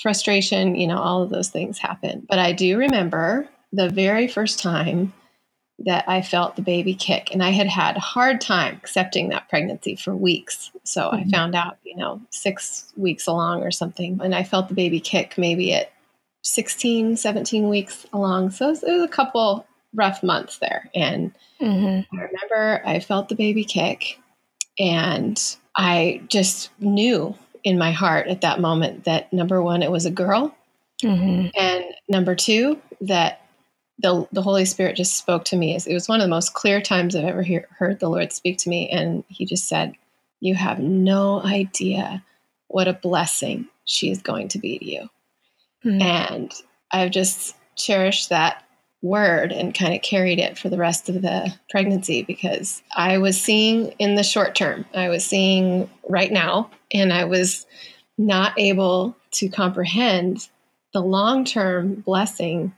frustration, 0.00 0.74
you 0.74 0.86
know, 0.86 0.98
all 0.98 1.22
of 1.22 1.30
those 1.30 1.50
things 1.50 1.78
happen. 1.78 2.26
But 2.28 2.38
I 2.38 2.52
do 2.52 2.78
remember 2.78 3.48
the 3.72 3.88
very 3.88 4.28
first 4.28 4.60
time 4.60 5.12
that 5.80 6.04
I 6.08 6.22
felt 6.22 6.56
the 6.56 6.62
baby 6.62 6.94
kick. 6.94 7.30
And 7.32 7.42
I 7.42 7.50
had 7.50 7.66
had 7.66 7.96
a 7.96 8.00
hard 8.00 8.40
time 8.40 8.76
accepting 8.76 9.28
that 9.28 9.48
pregnancy 9.48 9.96
for 9.96 10.14
weeks. 10.14 10.70
So 10.84 11.02
mm-hmm. 11.02 11.16
I 11.16 11.24
found 11.30 11.54
out, 11.54 11.78
you 11.84 11.96
know, 11.96 12.20
six 12.30 12.92
weeks 12.96 13.26
along 13.26 13.62
or 13.62 13.70
something. 13.70 14.20
And 14.22 14.34
I 14.34 14.44
felt 14.44 14.68
the 14.68 14.74
baby 14.74 15.00
kick 15.00 15.36
maybe 15.36 15.74
at 15.74 15.92
16, 16.42 17.16
17 17.16 17.68
weeks 17.68 18.06
along. 18.12 18.50
So 18.50 18.66
it 18.66 18.70
was, 18.70 18.82
it 18.84 18.92
was 18.92 19.02
a 19.02 19.08
couple 19.08 19.66
rough 19.94 20.22
months 20.22 20.58
there. 20.58 20.90
And 20.94 21.32
mm-hmm. 21.60 22.16
I 22.16 22.22
remember 22.22 22.82
I 22.84 23.00
felt 23.00 23.28
the 23.28 23.34
baby 23.34 23.64
kick 23.64 24.20
and 24.78 25.40
I 25.76 26.22
just 26.28 26.70
knew 26.78 27.36
in 27.64 27.78
my 27.78 27.92
heart 27.92 28.28
at 28.28 28.42
that 28.42 28.60
moment 28.60 29.04
that 29.04 29.32
number 29.32 29.62
one, 29.62 29.82
it 29.82 29.90
was 29.90 30.06
a 30.06 30.10
girl. 30.10 30.54
Mm-hmm. 31.02 31.48
And 31.58 31.84
number 32.08 32.34
two, 32.34 32.80
that 33.00 33.43
the, 33.98 34.26
the 34.32 34.42
Holy 34.42 34.64
Spirit 34.64 34.96
just 34.96 35.16
spoke 35.16 35.44
to 35.46 35.56
me. 35.56 35.74
It 35.74 35.94
was 35.94 36.08
one 36.08 36.20
of 36.20 36.24
the 36.24 36.30
most 36.30 36.54
clear 36.54 36.80
times 36.80 37.14
I've 37.14 37.24
ever 37.24 37.42
hear, 37.42 37.66
heard 37.78 38.00
the 38.00 38.08
Lord 38.08 38.32
speak 38.32 38.58
to 38.58 38.68
me. 38.68 38.88
And 38.90 39.24
he 39.28 39.46
just 39.46 39.68
said, 39.68 39.94
You 40.40 40.54
have 40.54 40.78
no 40.78 41.42
idea 41.42 42.24
what 42.68 42.88
a 42.88 42.92
blessing 42.92 43.68
she 43.84 44.10
is 44.10 44.20
going 44.20 44.48
to 44.48 44.58
be 44.58 44.78
to 44.78 44.84
you. 44.84 45.08
Mm-hmm. 45.84 46.02
And 46.02 46.52
I've 46.90 47.10
just 47.10 47.56
cherished 47.76 48.30
that 48.30 48.64
word 49.02 49.52
and 49.52 49.74
kind 49.74 49.94
of 49.94 50.00
carried 50.00 50.38
it 50.38 50.58
for 50.58 50.70
the 50.70 50.78
rest 50.78 51.08
of 51.08 51.20
the 51.20 51.54
pregnancy 51.70 52.22
because 52.22 52.82
I 52.96 53.18
was 53.18 53.40
seeing 53.40 53.88
in 53.98 54.14
the 54.14 54.22
short 54.22 54.54
term, 54.54 54.86
I 54.94 55.10
was 55.10 55.24
seeing 55.24 55.90
right 56.08 56.32
now, 56.32 56.70
and 56.92 57.12
I 57.12 57.24
was 57.24 57.66
not 58.16 58.58
able 58.58 59.14
to 59.32 59.48
comprehend 59.48 60.48
the 60.94 61.02
long 61.02 61.44
term 61.44 61.96
blessing 61.96 62.72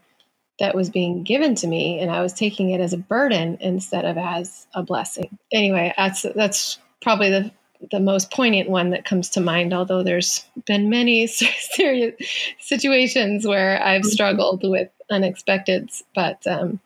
that 0.59 0.75
was 0.75 0.89
being 0.89 1.23
given 1.23 1.55
to 1.55 1.67
me 1.67 1.99
and 1.99 2.11
I 2.11 2.21
was 2.21 2.33
taking 2.33 2.71
it 2.71 2.81
as 2.81 2.93
a 2.93 2.97
burden 2.97 3.57
instead 3.61 4.05
of 4.05 4.17
as 4.17 4.67
a 4.73 4.83
blessing. 4.83 5.37
Anyway, 5.51 5.93
that's 5.95 6.23
that's 6.35 6.79
probably 7.01 7.29
the 7.29 7.51
the 7.91 7.99
most 7.99 8.31
poignant 8.31 8.69
one 8.69 8.89
that 8.89 9.05
comes 9.05 9.29
to 9.29 9.39
mind 9.39 9.71
although 9.71 10.01
there's 10.01 10.43
been 10.65 10.89
many 10.89 11.27
serious 11.27 12.15
situations 12.59 13.45
where 13.45 13.79
I've 13.79 14.01
mm-hmm. 14.01 14.09
struggled 14.09 14.67
with 14.67 14.89
unexpecteds 15.11 16.01
but 16.15 16.45
um, 16.47 16.79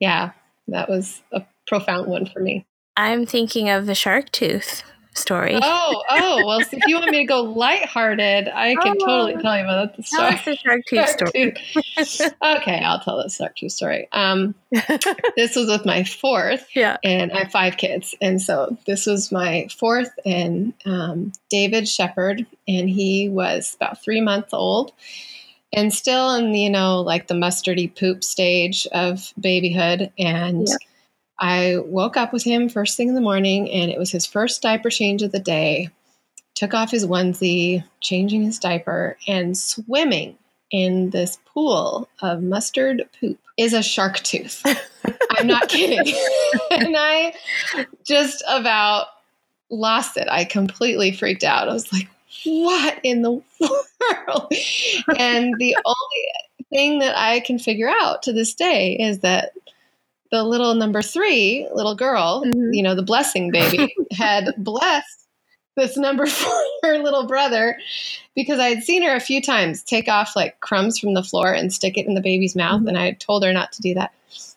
yeah, 0.00 0.32
that 0.68 0.88
was 0.88 1.22
a 1.32 1.44
profound 1.66 2.08
one 2.08 2.26
for 2.26 2.40
me. 2.40 2.66
I'm 2.96 3.26
thinking 3.26 3.68
of 3.70 3.86
the 3.86 3.94
shark 3.94 4.30
tooth 4.32 4.82
story. 5.16 5.58
Oh, 5.60 6.02
oh, 6.10 6.46
well, 6.46 6.60
so 6.60 6.76
if 6.76 6.82
you 6.86 6.96
want 6.96 7.10
me 7.10 7.18
to 7.18 7.24
go 7.24 7.42
lighthearted, 7.56 8.48
I 8.48 8.74
can 8.74 8.96
oh, 9.00 9.06
totally 9.06 9.42
tell 9.42 9.56
you 9.56 9.64
about 9.64 9.96
the 9.96 10.02
story. 10.02 10.30
Tell 10.30 10.38
us 10.38 10.44
the 10.44 10.56
shark 10.56 10.82
tooth 10.86 11.08
story. 11.08 12.36
okay, 12.56 12.78
I'll 12.80 13.00
tell 13.00 13.22
the 13.22 13.28
shark 13.28 13.56
tooth 13.56 13.72
story. 13.72 14.08
Um, 14.12 14.54
this 15.36 15.56
was 15.56 15.68
with 15.68 15.84
my 15.84 16.04
fourth, 16.04 16.66
yeah, 16.74 16.96
and 17.02 17.32
I 17.32 17.40
have 17.40 17.52
five 17.52 17.76
kids, 17.76 18.14
and 18.20 18.40
so 18.40 18.76
this 18.86 19.06
was 19.06 19.32
my 19.32 19.68
fourth, 19.76 20.10
and 20.24 20.72
um, 20.84 21.32
David 21.50 21.88
Shepard, 21.88 22.46
and 22.66 22.88
he 22.88 23.28
was 23.28 23.74
about 23.74 24.02
three 24.02 24.20
months 24.20 24.52
old. 24.52 24.92
And 25.76 25.92
still 25.92 26.36
in, 26.36 26.54
you 26.54 26.70
know, 26.70 27.00
like 27.00 27.26
the 27.26 27.34
mustardy 27.34 27.92
poop 27.92 28.22
stage 28.22 28.86
of 28.92 29.32
babyhood. 29.40 30.12
And 30.16 30.68
yeah 30.68 30.76
I 31.38 31.78
woke 31.78 32.16
up 32.16 32.32
with 32.32 32.44
him 32.44 32.68
first 32.68 32.96
thing 32.96 33.08
in 33.08 33.14
the 33.14 33.20
morning, 33.20 33.70
and 33.70 33.90
it 33.90 33.98
was 33.98 34.10
his 34.10 34.26
first 34.26 34.62
diaper 34.62 34.90
change 34.90 35.22
of 35.22 35.32
the 35.32 35.40
day. 35.40 35.90
Took 36.54 36.74
off 36.74 36.90
his 36.90 37.06
onesie, 37.06 37.84
changing 38.00 38.42
his 38.42 38.58
diaper, 38.58 39.16
and 39.26 39.58
swimming 39.58 40.38
in 40.70 41.10
this 41.10 41.38
pool 41.46 42.08
of 42.22 42.42
mustard 42.42 43.08
poop 43.20 43.38
is 43.56 43.72
a 43.72 43.82
shark 43.82 44.18
tooth. 44.20 44.62
I'm 45.30 45.46
not 45.46 45.68
kidding. 45.68 46.14
and 46.70 46.94
I 46.96 47.34
just 48.04 48.42
about 48.48 49.06
lost 49.70 50.16
it. 50.16 50.28
I 50.30 50.44
completely 50.44 51.12
freaked 51.12 51.44
out. 51.44 51.68
I 51.68 51.72
was 51.72 51.92
like, 51.92 52.08
what 52.44 52.98
in 53.02 53.22
the 53.22 53.30
world? 53.30 54.52
and 55.18 55.54
the 55.58 55.76
only 55.84 56.68
thing 56.70 56.98
that 57.00 57.16
I 57.16 57.40
can 57.40 57.58
figure 57.58 57.88
out 57.88 58.22
to 58.24 58.32
this 58.32 58.54
day 58.54 58.96
is 58.98 59.20
that 59.20 59.52
the 60.30 60.42
little 60.42 60.74
number 60.74 61.02
three 61.02 61.68
little 61.74 61.94
girl, 61.94 62.42
mm-hmm. 62.44 62.72
you 62.72 62.82
know, 62.82 62.94
the 62.94 63.02
blessing 63.02 63.50
baby, 63.50 63.94
had 64.12 64.52
blessed 64.58 65.26
this 65.76 65.96
number 65.96 66.26
four 66.82 66.98
little 66.98 67.26
brother 67.26 67.78
because 68.34 68.58
I 68.58 68.68
had 68.68 68.84
seen 68.84 69.02
her 69.02 69.14
a 69.14 69.20
few 69.20 69.42
times 69.42 69.82
take 69.82 70.08
off 70.08 70.36
like 70.36 70.60
crumbs 70.60 70.98
from 70.98 71.14
the 71.14 71.22
floor 71.22 71.52
and 71.52 71.72
stick 71.72 71.98
it 71.98 72.06
in 72.06 72.14
the 72.14 72.20
baby's 72.20 72.56
mouth. 72.56 72.80
Mm-hmm. 72.80 72.88
And 72.88 72.98
I 72.98 73.12
told 73.12 73.44
her 73.44 73.52
not 73.52 73.72
to 73.72 73.82
do 73.82 73.94
that. 73.94 74.12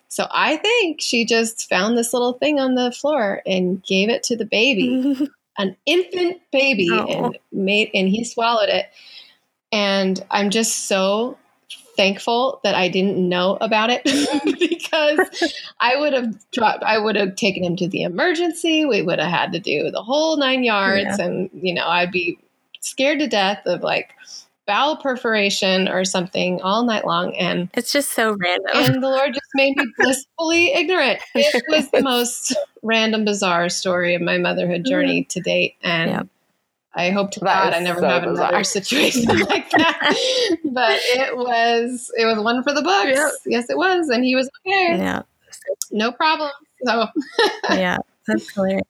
So 0.08 0.26
I 0.30 0.56
think 0.56 1.00
she 1.00 1.24
just 1.24 1.68
found 1.68 1.96
this 1.96 2.12
little 2.12 2.32
thing 2.32 2.58
on 2.58 2.74
the 2.74 2.90
floor 2.90 3.42
and 3.46 3.82
gave 3.84 4.08
it 4.08 4.22
to 4.24 4.36
the 4.36 4.46
baby, 4.46 5.28
an 5.58 5.76
infant 5.86 6.40
baby, 6.50 6.88
oh. 6.90 7.06
and 7.06 7.38
made 7.52 7.90
and 7.94 8.08
he 8.08 8.24
swallowed 8.24 8.70
it. 8.70 8.86
And 9.70 10.24
I'm 10.30 10.48
just 10.48 10.88
so 10.88 11.36
thankful 11.98 12.60
that 12.62 12.76
I 12.76 12.88
didn't 12.88 13.28
know 13.28 13.58
about 13.60 13.90
it 13.90 14.02
because 14.70 15.18
I 15.80 15.96
would 15.96 16.14
have 16.14 16.50
dropped, 16.52 16.82
I 16.84 16.96
would 16.96 17.16
have 17.16 17.34
taken 17.34 17.62
him 17.62 17.76
to 17.76 17.88
the 17.88 18.02
emergency. 18.02 18.86
We 18.86 19.02
would 19.02 19.18
have 19.18 19.30
had 19.30 19.52
to 19.52 19.58
do 19.58 19.90
the 19.90 20.02
whole 20.02 20.38
nine 20.38 20.64
yards. 20.64 21.18
Yeah. 21.18 21.26
And, 21.26 21.50
you 21.52 21.74
know, 21.74 21.86
I'd 21.86 22.12
be 22.12 22.38
scared 22.80 23.18
to 23.18 23.26
death 23.26 23.66
of 23.66 23.82
like 23.82 24.14
bowel 24.66 24.96
perforation 24.98 25.88
or 25.88 26.04
something 26.04 26.60
all 26.62 26.84
night 26.84 27.04
long. 27.04 27.36
And 27.36 27.68
it's 27.74 27.90
just 27.90 28.12
so 28.12 28.36
random. 28.38 28.70
And 28.74 29.02
the 29.02 29.08
Lord 29.08 29.34
just 29.34 29.50
made 29.54 29.76
me 29.76 29.84
blissfully 29.98 30.72
ignorant. 30.72 31.20
It 31.34 31.64
was 31.68 31.90
the 31.90 32.02
most 32.02 32.56
random, 32.82 33.24
bizarre 33.24 33.68
story 33.70 34.14
of 34.14 34.22
my 34.22 34.38
motherhood 34.38 34.84
journey 34.86 35.24
to 35.24 35.40
date. 35.40 35.74
And 35.82 36.10
yeah. 36.10 36.22
I 36.94 37.10
hope 37.10 37.30
to 37.32 37.40
that 37.40 37.70
God 37.70 37.74
I 37.74 37.80
never 37.80 38.00
so 38.00 38.08
have 38.08 38.22
bizarre. 38.24 38.48
another 38.48 38.64
situation 38.64 39.24
like 39.48 39.70
that. 39.70 40.58
but 40.64 40.98
it 41.04 41.36
was 41.36 42.10
it 42.16 42.24
was 42.24 42.38
one 42.38 42.62
for 42.62 42.72
the 42.72 42.82
books. 42.82 43.10
Yep. 43.14 43.32
Yes, 43.46 43.70
it 43.70 43.76
was, 43.76 44.08
and 44.08 44.24
he 44.24 44.34
was 44.34 44.50
okay. 44.66 44.98
Yeah, 44.98 45.22
no 45.90 46.12
problem. 46.12 46.50
So 46.84 47.06
yeah, 47.70 47.98
that's 48.26 48.52
hilarious. 48.52 48.84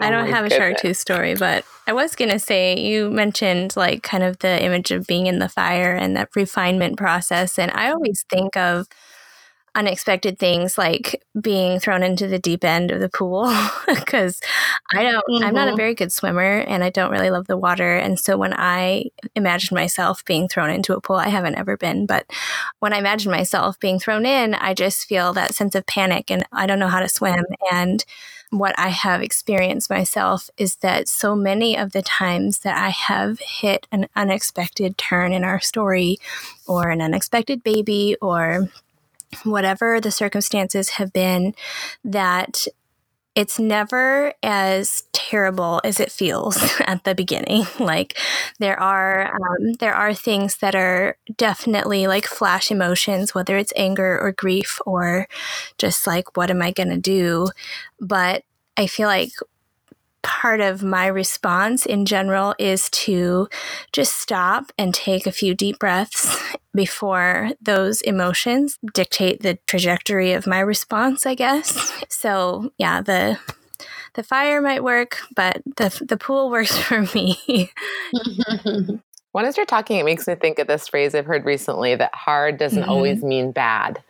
Oh 0.00 0.06
I 0.06 0.10
don't 0.10 0.28
have 0.28 0.44
a 0.44 0.50
shark 0.50 0.76
tooth 0.78 0.96
story, 0.96 1.34
but 1.34 1.64
I 1.88 1.92
was 1.92 2.14
going 2.14 2.30
to 2.30 2.38
say 2.38 2.78
you 2.78 3.10
mentioned 3.10 3.76
like 3.76 4.04
kind 4.04 4.22
of 4.22 4.38
the 4.38 4.62
image 4.62 4.92
of 4.92 5.06
being 5.08 5.26
in 5.26 5.40
the 5.40 5.48
fire 5.48 5.94
and 5.94 6.16
that 6.16 6.28
refinement 6.36 6.96
process. 6.96 7.58
And 7.58 7.72
I 7.72 7.90
always 7.90 8.24
think 8.30 8.56
of 8.56 8.86
unexpected 9.74 10.38
things 10.38 10.78
like 10.78 11.22
being 11.40 11.78
thrown 11.78 12.02
into 12.02 12.26
the 12.26 12.38
deep 12.38 12.64
end 12.64 12.90
of 12.90 13.00
the 13.00 13.08
pool 13.08 13.44
because 13.88 14.40
I 14.92 15.02
don't 15.02 15.24
mm-hmm. 15.28 15.44
I'm 15.44 15.54
not 15.54 15.68
a 15.68 15.70
mm-hmm. 15.70 15.76
very 15.76 15.94
good 15.94 16.12
swimmer 16.12 16.58
and 16.60 16.82
I 16.82 16.90
don't 16.90 17.10
really 17.10 17.30
love 17.30 17.46
the 17.46 17.56
water 17.56 17.96
and 17.96 18.18
so 18.18 18.36
when 18.36 18.54
I 18.54 19.06
imagine 19.34 19.74
myself 19.74 20.24
being 20.24 20.48
thrown 20.48 20.70
into 20.70 20.94
a 20.94 21.00
pool 21.00 21.16
I 21.16 21.28
haven't 21.28 21.56
ever 21.56 21.76
been 21.76 22.06
but 22.06 22.26
when 22.80 22.92
I 22.92 22.98
imagine 22.98 23.30
myself 23.30 23.78
being 23.78 23.98
thrown 23.98 24.26
in 24.26 24.54
I 24.54 24.74
just 24.74 25.06
feel 25.06 25.32
that 25.34 25.54
sense 25.54 25.74
of 25.74 25.86
panic 25.86 26.30
and 26.30 26.44
I 26.52 26.66
don't 26.66 26.78
know 26.78 26.88
how 26.88 27.00
to 27.00 27.08
swim 27.08 27.44
and 27.70 28.04
what 28.50 28.74
I 28.78 28.88
have 28.88 29.22
experienced 29.22 29.90
myself 29.90 30.48
is 30.56 30.76
that 30.76 31.08
so 31.08 31.36
many 31.36 31.76
of 31.76 31.92
the 31.92 32.02
times 32.02 32.60
that 32.60 32.76
I 32.76 32.88
have 32.88 33.40
hit 33.40 33.86
an 33.92 34.08
unexpected 34.16 34.96
turn 34.96 35.32
in 35.32 35.44
our 35.44 35.60
story 35.60 36.16
or 36.66 36.88
an 36.88 37.02
unexpected 37.02 37.62
baby 37.62 38.16
or 38.22 38.70
whatever 39.44 40.00
the 40.00 40.10
circumstances 40.10 40.90
have 40.90 41.12
been, 41.12 41.54
that 42.04 42.66
it's 43.38 43.60
never 43.60 44.34
as 44.42 45.04
terrible 45.12 45.80
as 45.84 46.00
it 46.00 46.10
feels 46.10 46.58
at 46.80 47.04
the 47.04 47.14
beginning. 47.14 47.64
Like 47.78 48.18
there 48.58 48.78
are 48.78 49.34
um, 49.34 49.72
there 49.78 49.94
are 49.94 50.12
things 50.12 50.56
that 50.56 50.74
are 50.74 51.16
definitely 51.36 52.06
like 52.06 52.26
flash 52.26 52.70
emotions, 52.70 53.34
whether 53.34 53.56
it's 53.56 53.72
anger 53.76 54.18
or 54.20 54.32
grief 54.32 54.80
or 54.84 55.28
just 55.78 56.06
like 56.06 56.36
what 56.36 56.50
am 56.50 56.60
I 56.60 56.72
to 56.90 56.98
do? 56.98 57.48
But 58.00 58.42
I 58.76 58.88
feel 58.88 59.06
like 59.06 59.30
part 60.22 60.60
of 60.60 60.82
my 60.82 61.06
response 61.06 61.86
in 61.86 62.04
general 62.04 62.54
is 62.58 62.90
to 62.90 63.48
just 63.92 64.16
stop 64.16 64.72
and 64.78 64.94
take 64.94 65.26
a 65.26 65.32
few 65.32 65.54
deep 65.54 65.78
breaths 65.78 66.36
before 66.74 67.50
those 67.60 68.00
emotions 68.02 68.78
dictate 68.92 69.42
the 69.42 69.58
trajectory 69.66 70.32
of 70.32 70.46
my 70.46 70.60
response, 70.60 71.26
I 71.26 71.34
guess. 71.34 71.92
So, 72.08 72.72
yeah, 72.78 73.00
the 73.00 73.38
the 74.14 74.22
fire 74.22 74.60
might 74.60 74.82
work, 74.82 75.20
but 75.34 75.62
the 75.76 75.96
the 76.06 76.16
pool 76.16 76.50
works 76.50 76.76
for 76.76 77.02
me. 77.14 77.70
when 79.32 79.44
I 79.44 79.50
start 79.50 79.68
talking, 79.68 79.98
it 79.98 80.04
makes 80.04 80.26
me 80.26 80.34
think 80.34 80.58
of 80.58 80.66
this 80.66 80.88
phrase 80.88 81.14
I've 81.14 81.26
heard 81.26 81.44
recently 81.44 81.94
that 81.94 82.14
hard 82.14 82.58
doesn't 82.58 82.82
mm-hmm. 82.82 82.90
always 82.90 83.22
mean 83.22 83.52
bad. 83.52 84.02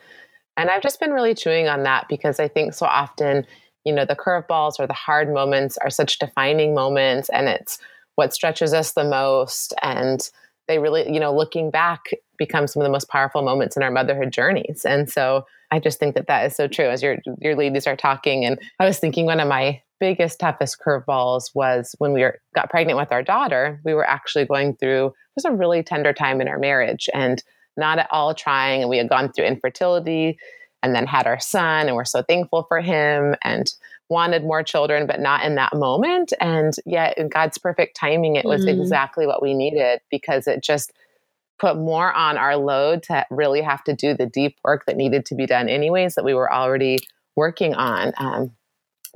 And 0.57 0.71
I've 0.71 0.83
just 0.83 0.99
been 0.99 1.13
really 1.13 1.35
chewing 1.35 1.69
on 1.69 1.85
that 1.85 2.07
because 2.09 2.41
I 2.41 2.49
think 2.49 2.75
so 2.75 2.87
often 2.87 3.47
you 3.89 3.95
know 3.95 4.05
the 4.05 4.15
curveballs 4.15 4.79
or 4.79 4.87
the 4.87 4.93
hard 4.93 5.33
moments 5.33 5.79
are 5.79 5.89
such 5.89 6.19
defining 6.19 6.75
moments 6.75 7.31
and 7.31 7.49
it's 7.49 7.79
what 8.17 8.35
stretches 8.35 8.75
us 8.75 8.93
the 8.93 9.05
most 9.05 9.73
and 9.83 10.31
they 10.67 10.79
really 10.79 11.11
you 11.11 11.19
know 11.19 11.35
looking 11.35 11.71
back 11.71 12.03
become 12.37 12.67
some 12.67 12.83
of 12.83 12.85
the 12.85 12.93
most 12.93 13.09
powerful 13.09 13.43
moments 13.43 13.77
in 13.77 13.83
our 13.83 13.91
motherhood 13.91 14.31
journeys. 14.31 14.85
And 14.85 15.11
so 15.11 15.45
i 15.71 15.79
just 15.81 15.99
think 15.99 16.15
that 16.15 16.29
that 16.29 16.47
is 16.47 16.55
so 16.55 16.69
true. 16.69 16.87
As 16.87 17.03
your 17.03 17.17
your 17.41 17.57
ladies 17.57 17.87
are 17.87 17.97
talking 17.97 18.45
and 18.45 18.61
i 18.79 18.85
was 18.85 18.99
thinking 18.99 19.25
one 19.25 19.41
of 19.41 19.49
my 19.49 19.81
biggest 20.01 20.39
toughest 20.39 20.77
curveballs 20.79 21.51
was 21.55 21.97
when 21.99 22.13
we 22.13 22.21
were, 22.21 22.39
got 22.55 22.71
pregnant 22.71 22.99
with 22.99 23.11
our 23.11 23.23
daughter 23.23 23.81
we 23.85 23.95
were 23.95 24.09
actually 24.09 24.45
going 24.45 24.77
through 24.77 25.07
it 25.07 25.35
was 25.35 25.45
a 25.45 25.51
really 25.53 25.83
tender 25.83 26.13
time 26.13 26.41
in 26.41 26.47
our 26.47 26.59
marriage 26.59 27.09
and 27.13 27.43
not 27.77 27.99
at 27.99 28.09
all 28.13 28.33
trying 28.35 28.81
and 28.81 28.91
we 28.91 28.99
had 28.99 29.09
gone 29.09 29.33
through 29.33 29.45
infertility 29.45 30.39
and 30.83 30.95
then 30.95 31.07
had 31.07 31.27
our 31.27 31.41
son 31.41 31.87
and 31.87 31.97
we're 31.97 32.05
so 32.05 32.23
thankful 32.23 32.65
for 32.65 32.81
him 32.81 33.35
and 33.43 33.75
wanted 34.09 34.43
more 34.43 34.63
children 34.63 35.07
but 35.07 35.21
not 35.21 35.45
in 35.45 35.55
that 35.57 35.75
moment 35.75 36.33
and 36.41 36.75
yet 36.87 37.17
in 37.19 37.29
god's 37.29 37.59
perfect 37.59 37.97
timing 37.97 38.37
it 38.37 38.45
was 38.45 38.65
mm-hmm. 38.65 38.81
exactly 38.81 39.27
what 39.27 39.43
we 39.43 39.55
needed 39.55 40.01
because 40.11 40.47
it 40.47 40.63
just 40.63 40.93
put 41.59 41.77
more 41.77 42.13
on 42.13 42.39
our 42.39 42.57
load 42.57 43.03
to 43.03 43.27
really 43.31 43.61
have 43.61 43.83
to 43.83 43.93
do 43.93 44.15
the 44.15 44.27
deep 44.27 44.57
work 44.65 44.87
that 44.87 44.97
needed 44.97 45.27
to 45.27 45.35
be 45.35 45.47
done 45.47 45.69
anyways 45.69 46.15
that 46.15 46.25
we 46.25 46.35
were 46.35 46.53
already 46.53 46.99
working 47.37 47.75
on 47.75 48.13
um, 48.19 48.51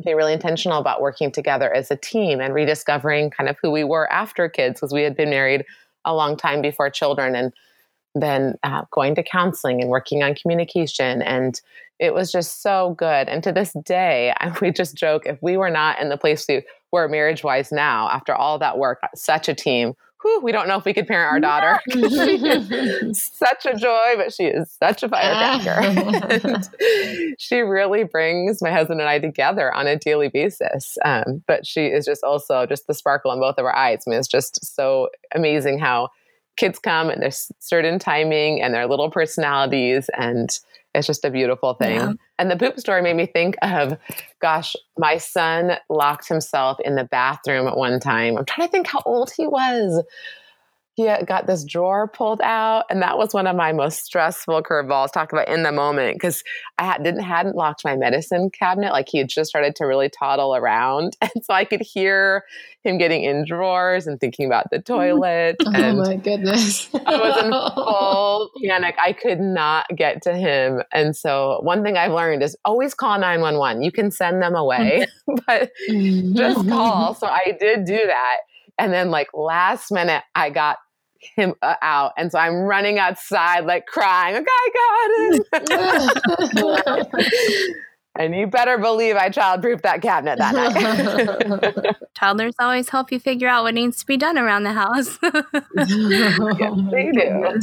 be 0.05 0.15
really 0.15 0.33
intentional 0.33 0.79
about 0.79 1.01
working 1.01 1.31
together 1.31 1.73
as 1.73 1.91
a 1.91 1.97
team 1.97 2.41
and 2.41 2.55
rediscovering 2.55 3.31
kind 3.31 3.49
of 3.49 3.57
who 3.63 3.71
we 3.71 3.85
were 3.85 4.11
after 4.13 4.49
kids 4.49 4.81
because 4.81 4.93
we 4.93 5.03
had 5.03 5.17
been 5.17 5.31
married 5.31 5.65
a 6.05 6.15
long 6.15 6.37
time 6.37 6.63
before 6.63 6.91
children 6.91 7.37
and 7.37 7.53
then 8.15 8.57
uh, 8.63 8.83
going 8.91 9.15
to 9.15 9.23
counseling 9.23 9.81
and 9.81 9.91
working 9.91 10.23
on 10.23 10.35
communication 10.35 11.23
and 11.23 11.61
it 11.99 12.15
was 12.15 12.33
just 12.33 12.63
so 12.63 12.97
good. 12.99 13.29
And 13.29 13.45
to 13.45 13.53
this 13.53 13.73
day 13.85 14.35
I, 14.41 14.57
we 14.61 14.73
just 14.73 14.97
joke 14.97 15.27
if 15.27 15.41
we 15.43 15.57
were 15.57 15.71
not 15.71 16.01
in 16.01 16.09
the 16.09 16.17
place 16.17 16.47
we 16.49 16.63
were 16.91 17.09
marriage 17.09 17.45
wise 17.45 17.73
now 17.73 18.09
after 18.11 18.35
all 18.35 18.59
that 18.59 18.79
work 18.79 19.01
such 19.15 19.49
a 19.49 19.55
team 19.55 19.95
whew, 20.23 20.41
we 20.41 20.53
don't 20.53 20.69
know 20.69 20.79
if 20.79 20.85
we 20.85 20.95
could 20.95 21.07
parent 21.07 21.33
our 21.33 21.41
daughter. 21.41 21.81
Such 23.13 23.67
a 23.67 23.75
joy 23.75 24.15
but 24.17 24.33
she 24.33 24.45
is 24.45 24.71
such 24.71 25.03
a 25.03 25.09
firecracker. 25.09 26.61
She 27.39 27.59
really 27.59 28.05
brings 28.05 28.63
my 28.63 28.71
husband 28.71 29.01
and 29.01 29.09
i 29.09 29.19
together 29.19 29.75
on 29.75 29.87
a 29.87 29.97
daily 29.97 30.29
basis 30.29 30.97
um, 31.05 31.43
but 31.47 31.67
she 31.67 31.87
is 31.87 32.05
just 32.05 32.23
also 32.23 32.67
just 32.67 32.87
the 32.87 32.95
sparkle 32.95 33.33
in 33.33 33.41
both 33.41 33.59
of 33.59 33.65
our 33.65 33.75
eyes. 33.75 34.05
I 34.07 34.11
mean, 34.11 34.19
it's 34.19 34.29
just 34.29 34.65
so 34.65 35.09
amazing 35.35 35.79
how 35.79 36.11
kids 36.57 36.79
come 36.79 37.11
and 37.11 37.23
there's 37.23 37.51
certain 37.59 37.99
timing 37.99 38.63
and 38.63 38.75
their 38.75 38.87
little 38.87 39.11
personalities 39.11 40.11
and 40.17 40.59
it's 40.95 41.07
just 41.07 41.25
a 41.25 41.31
beautiful 41.31 41.75
thing. 41.75 41.97
Yeah. 41.97 42.13
And 42.39 42.51
the 42.51 42.57
poop 42.57 42.79
story 42.79 43.01
made 43.01 43.17
me 43.17 43.27
think 43.27 43.57
of, 43.63 43.97
gosh, 44.41 44.77
my 44.99 45.17
son 45.17 45.79
locked 45.89 46.29
himself 46.29 46.79
in 46.85 46.97
the 46.97 47.05
bathroom 47.05 47.67
at 47.67 47.77
one 47.77 47.99
time. 47.99 48.37
I'm 48.37 48.45
trying 48.45 48.69
to 48.69 48.73
think 48.73 48.87
how 48.89 49.01
old 49.07 49.33
he 49.35 49.47
was 49.47 50.05
he 50.95 51.09
uh, 51.09 51.23
got 51.23 51.47
this 51.47 51.65
drawer 51.65 52.07
pulled 52.07 52.41
out 52.43 52.85
and 52.91 53.01
that 53.03 53.17
was 53.17 53.33
one 53.33 53.47
of 53.47 53.57
my 53.57 53.73
most 53.73 54.05
stressful 54.05 54.63
curveballs 54.63 55.13
talk 55.13 55.33
about 55.33 55.49
in 55.49 55.63
the 55.63 55.73
moment 55.73 56.17
because 56.17 56.43
i 56.79 56.85
had, 56.85 57.03
didn't 57.03 57.23
hadn't 57.23 57.57
locked 57.57 57.85
my 57.85 57.97
medicine 57.97 58.51
cabinet 58.51 58.93
like 58.93 59.09
he 59.09 59.19
had 59.19 59.29
just 59.29 59.49
started 59.49 59.75
to 59.75 59.85
really 59.85 60.09
toddle 60.09 60.55
around 60.55 61.17
and 61.21 61.33
so 61.43 61.55
i 61.55 61.65
could 61.65 61.81
hear 61.81 62.45
him 62.85 62.99
getting 62.99 63.23
in 63.23 63.45
drawers 63.45 64.07
and 64.07 64.19
thinking 64.21 64.45
about 64.45 64.69
the 64.71 64.79
mm. 64.79 64.85
toilet 64.85 65.57
oh 65.67 65.95
my 65.95 66.17
goodness. 66.17 66.91
I 66.95 67.17
was 67.17 67.45
in 67.45 67.51
full 67.75 68.51
panic. 68.65 68.97
I 69.01 69.13
could 69.13 69.39
not 69.39 69.87
get 69.95 70.23
to 70.23 70.35
him 70.35 70.83
and 70.93 71.17
so 71.17 71.61
one 71.63 71.83
thing 71.83 71.97
i've 71.97 72.13
learned 72.13 72.43
is 72.43 72.57
always 72.65 72.95
call 72.95 73.19
911 73.19 73.83
you 73.83 73.93
can 73.93 74.11
send 74.11 74.43
them 74.43 74.55
mm. 74.55 74.61
away 74.61 75.07
but 75.47 75.71
mm, 75.89 76.35
just 76.35 76.69
call. 76.69 77.15
So 77.15 77.27
i 77.27 77.57
did 77.59 77.85
do 77.85 78.01
that 78.05 78.39
and 78.79 78.93
then, 78.93 79.11
like, 79.11 79.29
last 79.35 79.93
minute, 79.93 80.23
I 80.35 80.51
got 80.51 80.79
him 81.37 81.55
uh, 81.63 81.77
out. 81.83 82.13
And 82.17 82.33
so 82.33 82.39
I'm 82.39 82.63
running 82.63 82.99
outside, 82.99 83.65
like, 83.65 83.87
crying, 83.87 84.35
like, 84.35 84.47
I 84.49 84.71
got 85.55 85.81
it. 87.31 87.77
and 88.19 88.35
you 88.35 88.47
better 88.47 88.79
believe 88.79 89.17
I 89.17 89.31
childproofed 89.31 89.83
that 89.83 90.03
cabinet 90.03 90.39
that 90.39 90.55
night. 90.55 91.97
Toddlers 92.15 92.55
always 92.59 92.89
help 92.89 93.11
you 93.11 93.19
figure 93.19 93.49
out 93.49 93.65
what 93.65 93.75
needs 93.75 93.99
to 93.99 94.07
be 94.07 94.17
done 94.17 94.39
around 94.39 94.65
the 94.65 94.73
house. 94.73 95.19
yes, 95.77 96.39
they 96.91 97.11
do. 97.13 97.61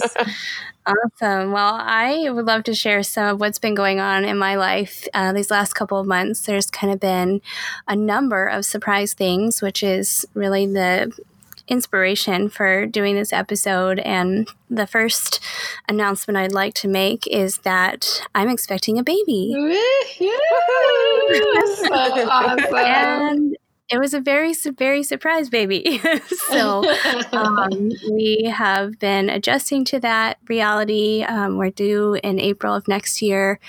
Awesome. 0.89 1.51
Well, 1.51 1.77
I 1.79 2.29
would 2.29 2.45
love 2.45 2.63
to 2.65 2.73
share 2.73 3.03
some 3.03 3.27
of 3.27 3.39
what's 3.39 3.59
been 3.59 3.75
going 3.75 3.99
on 3.99 4.25
in 4.25 4.37
my 4.37 4.55
life 4.55 5.07
uh, 5.13 5.33
these 5.33 5.51
last 5.51 5.73
couple 5.73 5.99
of 5.99 6.07
months. 6.07 6.41
There's 6.41 6.69
kind 6.69 6.91
of 6.91 6.99
been 6.99 7.41
a 7.87 7.95
number 7.95 8.47
of 8.47 8.65
surprise 8.65 9.13
things, 9.13 9.61
which 9.61 9.83
is 9.83 10.25
really 10.33 10.65
the 10.65 11.11
inspiration 11.69 12.49
for 12.49 12.85
doing 12.85 13.15
this 13.15 13.31
episode. 13.31 13.99
And 13.99 14.49
the 14.69 14.87
first 14.87 15.39
announcement 15.87 16.37
I'd 16.37 16.51
like 16.51 16.73
to 16.75 16.87
make 16.87 17.27
is 17.27 17.59
that 17.59 18.21
I'm 18.35 18.49
expecting 18.49 18.97
a 18.97 19.03
baby. 19.03 19.53
Yes! 20.19 21.83
awesome. 21.91 22.75
And 22.75 23.57
it 23.91 23.99
was 23.99 24.13
a 24.13 24.19
very 24.19 24.53
very 24.77 25.03
surprise 25.03 25.49
baby. 25.49 26.01
So 26.49 26.83
um, 27.31 27.91
we 28.11 28.51
have 28.51 28.97
been 28.99 29.29
adjusting 29.29 29.85
to 29.85 29.99
that 29.99 30.37
reality 30.47 31.23
um, 31.23 31.57
we're 31.57 31.69
due 31.69 32.15
in 32.23 32.39
april 32.39 32.73
of 32.73 32.87
next 32.87 33.21
year 33.21 33.59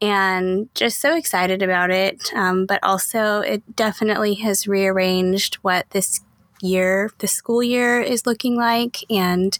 and 0.00 0.68
just 0.74 0.98
so 1.00 1.14
excited 1.14 1.62
about 1.62 1.90
it. 1.90 2.32
Um, 2.34 2.64
but 2.64 2.82
also 2.82 3.40
it 3.40 3.76
definitely 3.76 4.34
has 4.34 4.66
rearranged 4.66 5.56
what 5.56 5.90
this 5.90 6.20
year 6.62 7.10
the 7.18 7.26
school 7.26 7.62
year 7.62 8.00
is 8.00 8.24
looking 8.26 8.56
like. 8.56 8.98
And 9.10 9.58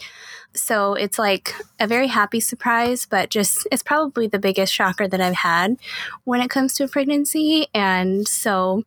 so 0.55 0.94
it's 0.94 1.18
like 1.18 1.55
a 1.81 1.87
very 1.87 2.07
happy 2.07 2.40
surprise, 2.40 3.07
but 3.07 3.31
just 3.31 3.66
it's 3.72 3.83
probably 3.83 4.27
the 4.27 4.38
biggest 4.38 4.72
shocker 4.72 5.09
that 5.09 5.20
I've 5.20 5.35
had 5.35 5.77
when 6.25 6.40
it 6.40 6.51
comes 6.51 6.75
to 6.75 6.88
pregnancy. 6.88 7.66
And 7.75 8.27
so 8.29 8.85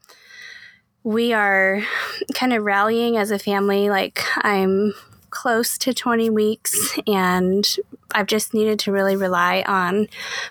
we 1.05 1.33
are 1.33 1.83
kind 2.33 2.51
of 2.51 2.63
rallying 2.63 3.15
as 3.15 3.29
a 3.29 3.37
family. 3.37 3.89
Like, 3.91 4.23
I'm 4.37 4.95
close 5.29 5.77
to 5.77 5.93
20 5.93 6.31
weeks, 6.31 6.97
and 7.05 7.63
I've 8.13 8.25
just 8.25 8.55
needed 8.55 8.79
to 8.79 8.91
really 8.91 9.15
rely 9.15 9.63
on 9.67 10.07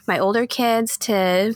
my 0.07 0.19
older 0.19 0.47
kids 0.47 0.97
to 0.99 1.55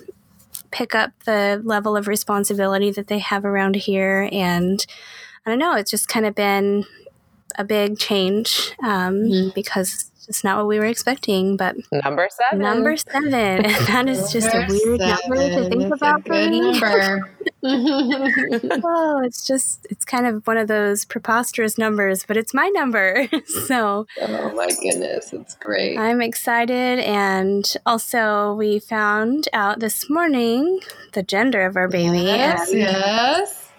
pick 0.73 0.97
up 0.97 1.13
the 1.25 1.63
level 1.65 1.97
of 1.97 2.09
responsibility 2.09 2.91
that 2.91 3.07
they 3.07 3.21
have 3.21 3.45
around 3.45 3.77
here. 3.77 4.29
And 4.33 4.85
I 5.47 5.51
don't 5.51 5.61
know, 5.61 5.77
it's 5.77 5.93
just 5.93 6.09
kind 6.09 6.27
of 6.27 6.35
been 6.35 6.85
a 7.57 7.65
big 7.65 7.99
change 7.99 8.75
um, 8.83 9.15
mm-hmm. 9.15 9.51
because 9.55 10.11
it's 10.29 10.45
not 10.45 10.59
what 10.59 10.67
we 10.67 10.79
were 10.79 10.85
expecting, 10.85 11.57
but 11.57 11.77
number 12.05 12.29
seven. 12.31 12.59
Number 12.59 12.97
seven. 12.97 13.35
And 13.35 13.65
that 13.87 14.09
is 14.09 14.31
just 14.31 14.49
a 14.49 14.67
weird 14.69 15.01
seven. 15.01 15.19
number 15.29 15.37
to 15.37 15.69
think 15.69 15.83
it's 15.83 15.95
about 15.95 16.27
for 16.27 16.33
me. 16.33 16.61
Number. 16.61 17.31
oh, 17.65 19.21
it's 19.25 19.47
just 19.47 19.87
it's 19.91 20.05
kind 20.05 20.27
of 20.27 20.47
one 20.47 20.57
of 20.57 20.69
those 20.69 21.05
preposterous 21.05 21.79
numbers, 21.79 22.25
but 22.27 22.37
it's 22.37 22.55
my 22.55 22.69
number. 22.69 23.29
so 23.67 24.07
Oh 24.21 24.55
my 24.55 24.69
goodness, 24.69 25.33
it's 25.33 25.55
great. 25.57 25.99
I'm 25.99 26.21
excited 26.21 27.01
and 27.01 27.65
also 27.87 28.55
we 28.55 28.79
found 28.79 29.49
out 29.53 29.81
this 29.81 30.09
morning 30.09 30.81
the 31.15 31.23
gender 31.23 31.67
of 31.67 31.77
our 31.77 31.89
baby. 31.89 32.19
Yes, 32.21 32.73
yes. 32.73 33.71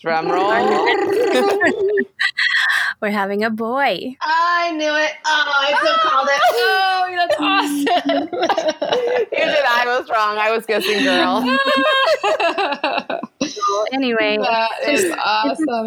Drum 0.00 0.30
roll. 0.30 0.50
We're 3.00 3.10
having 3.10 3.44
a 3.44 3.50
boy. 3.50 4.16
I 4.20 4.72
knew 4.72 4.94
it. 4.94 5.12
Oh, 5.26 5.44
I 5.46 5.70
so 5.84 5.94
called 6.08 6.28
it. 6.30 6.40
Oh, 6.96 7.10
that's 7.16 7.36
awesome. 7.38 8.28
you 9.32 9.38
did. 9.38 9.64
I 9.64 9.84
was 9.86 10.08
wrong. 10.10 10.36
I 10.38 10.50
was 10.50 10.66
guessing 10.66 11.02
girl. 11.04 11.42
anyway, 13.92 14.36
that 14.38 14.70
is 14.88 15.12
awesome. 15.18 15.86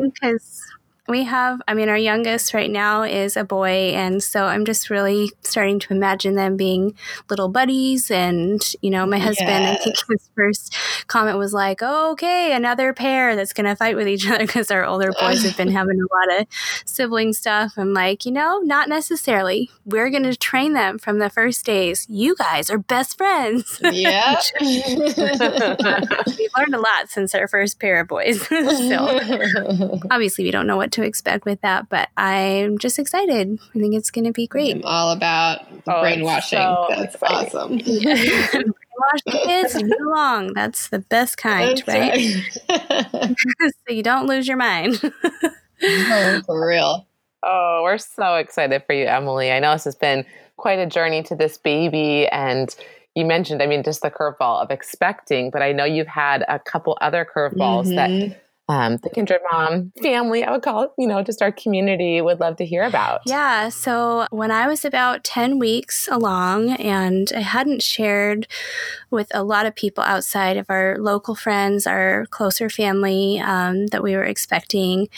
Because 0.00 0.62
we 1.08 1.24
have, 1.24 1.60
I 1.66 1.72
mean, 1.74 1.88
our 1.88 1.96
youngest 1.96 2.52
right 2.52 2.70
now 2.70 3.02
is 3.02 3.36
a 3.36 3.44
boy. 3.44 3.92
And 3.94 4.22
so 4.22 4.44
I'm 4.44 4.66
just 4.66 4.90
really 4.90 5.30
starting 5.42 5.78
to 5.80 5.94
imagine 5.94 6.34
them 6.34 6.56
being 6.56 6.94
little 7.30 7.48
buddies. 7.48 8.10
And, 8.10 8.60
you 8.82 8.90
know, 8.90 9.06
my 9.06 9.18
husband, 9.18 9.48
yes. 9.48 9.80
I 9.80 9.84
think 9.84 9.96
his 9.96 10.30
first 10.36 10.76
comment 11.06 11.38
was 11.38 11.54
like, 11.54 11.80
oh, 11.82 12.12
okay, 12.12 12.52
another 12.52 12.92
pair 12.92 13.36
that's 13.36 13.54
going 13.54 13.66
to 13.66 13.74
fight 13.74 13.96
with 13.96 14.06
each 14.06 14.26
other 14.30 14.46
because 14.46 14.70
our 14.70 14.84
older 14.84 15.10
boys 15.18 15.42
have 15.44 15.56
been 15.56 15.70
having 15.70 15.98
a 15.98 16.14
lot 16.14 16.40
of 16.40 16.46
sibling 16.84 17.32
stuff. 17.32 17.72
I'm 17.78 17.94
like, 17.94 18.26
you 18.26 18.32
know, 18.32 18.58
not 18.58 18.88
necessarily. 18.88 19.70
We're 19.86 20.10
going 20.10 20.24
to 20.24 20.36
train 20.36 20.74
them 20.74 20.98
from 20.98 21.18
the 21.18 21.30
first 21.30 21.64
days. 21.64 22.06
You 22.10 22.36
guys 22.36 22.68
are 22.70 22.78
best 22.78 23.16
friends. 23.16 23.80
Yeah. 23.98 24.40
We've 24.60 25.16
learned 26.56 26.74
a 26.74 26.78
lot 26.78 27.08
since 27.08 27.34
our 27.34 27.48
first 27.48 27.80
pair 27.80 28.00
of 28.00 28.08
boys. 28.08 28.46
so 28.48 29.98
obviously, 30.10 30.44
we 30.44 30.50
don't 30.50 30.66
know 30.66 30.76
what 30.76 30.92
to 30.92 30.97
to 30.98 31.06
expect 31.06 31.44
with 31.44 31.60
that, 31.60 31.88
but 31.88 32.08
I'm 32.16 32.78
just 32.78 32.98
excited. 32.98 33.58
I 33.74 33.78
think 33.78 33.94
it's 33.94 34.10
going 34.10 34.24
to 34.24 34.32
be 34.32 34.46
great. 34.46 34.76
I'm 34.76 34.82
all 34.84 35.12
about 35.12 35.60
oh, 35.86 36.00
brainwashing. 36.00 36.58
So 36.58 36.86
That's 36.90 37.14
exciting. 37.14 37.46
awesome. 37.46 37.78
Brainwash 37.78 39.22
the 39.24 39.40
kids 39.44 39.74
and 39.76 39.88
get 39.88 40.00
along. 40.00 40.54
That's 40.54 40.88
the 40.88 40.98
best 40.98 41.36
kind, 41.36 41.78
That's 41.78 41.88
right? 41.88 42.34
right. 42.68 43.34
so 43.88 43.94
you 43.94 44.02
don't 44.02 44.26
lose 44.26 44.48
your 44.48 44.56
mind. 44.56 45.00
oh, 45.82 46.42
for 46.44 46.68
real. 46.68 47.06
Oh, 47.44 47.82
we're 47.84 47.98
so 47.98 48.34
excited 48.34 48.82
for 48.86 48.94
you, 48.94 49.06
Emily. 49.06 49.52
I 49.52 49.60
know 49.60 49.72
this 49.72 49.84
has 49.84 49.94
been 49.94 50.24
quite 50.56 50.80
a 50.80 50.86
journey 50.86 51.22
to 51.24 51.36
this 51.36 51.56
baby. 51.56 52.26
And 52.28 52.74
you 53.14 53.24
mentioned, 53.24 53.62
I 53.62 53.66
mean, 53.66 53.84
just 53.84 54.02
the 54.02 54.10
curveball 54.10 54.62
of 54.62 54.72
expecting, 54.72 55.50
but 55.50 55.62
I 55.62 55.70
know 55.72 55.84
you've 55.84 56.08
had 56.08 56.44
a 56.48 56.58
couple 56.58 56.98
other 57.00 57.24
curveballs 57.24 57.86
mm-hmm. 57.86 58.30
that 58.30 58.42
um, 58.68 58.98
the 58.98 59.08
Kindred 59.08 59.40
Mom 59.50 59.92
family, 60.02 60.44
I 60.44 60.52
would 60.52 60.62
call 60.62 60.82
it, 60.82 60.90
you 60.98 61.06
know, 61.06 61.22
just 61.22 61.40
our 61.40 61.50
community 61.50 62.20
would 62.20 62.38
love 62.38 62.56
to 62.56 62.66
hear 62.66 62.82
about. 62.82 63.22
Yeah. 63.24 63.70
So 63.70 64.26
when 64.30 64.50
I 64.50 64.68
was 64.68 64.84
about 64.84 65.24
10 65.24 65.58
weeks 65.58 66.06
along 66.10 66.72
and 66.72 67.32
I 67.34 67.40
hadn't 67.40 67.82
shared 67.82 68.46
with 69.10 69.28
a 69.34 69.42
lot 69.42 69.64
of 69.64 69.74
people 69.74 70.04
outside 70.04 70.58
of 70.58 70.66
our 70.68 70.98
local 70.98 71.34
friends, 71.34 71.86
our 71.86 72.26
closer 72.26 72.68
family 72.68 73.40
um, 73.40 73.86
that 73.86 74.02
we 74.02 74.14
were 74.14 74.24
expecting, 74.24 75.08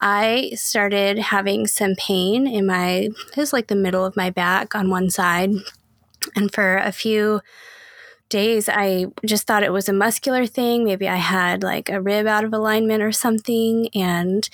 I 0.00 0.52
started 0.54 1.18
having 1.18 1.66
some 1.66 1.94
pain 1.96 2.46
in 2.46 2.66
my, 2.66 3.10
it 3.10 3.36
was 3.36 3.52
like 3.52 3.66
the 3.66 3.76
middle 3.76 4.06
of 4.06 4.16
my 4.16 4.30
back 4.30 4.74
on 4.74 4.88
one 4.88 5.10
side. 5.10 5.50
And 6.34 6.52
for 6.52 6.78
a 6.78 6.90
few 6.90 7.42
days, 8.28 8.68
I 8.68 9.06
just 9.24 9.46
thought 9.46 9.62
it 9.62 9.72
was 9.72 9.88
a 9.88 9.92
muscular 9.92 10.46
thing. 10.46 10.84
Maybe 10.84 11.08
I 11.08 11.16
had 11.16 11.62
like 11.62 11.88
a 11.88 12.00
rib 12.00 12.26
out 12.26 12.44
of 12.44 12.52
alignment 12.52 13.02
or 13.02 13.12
something, 13.12 13.88
and 13.94 14.48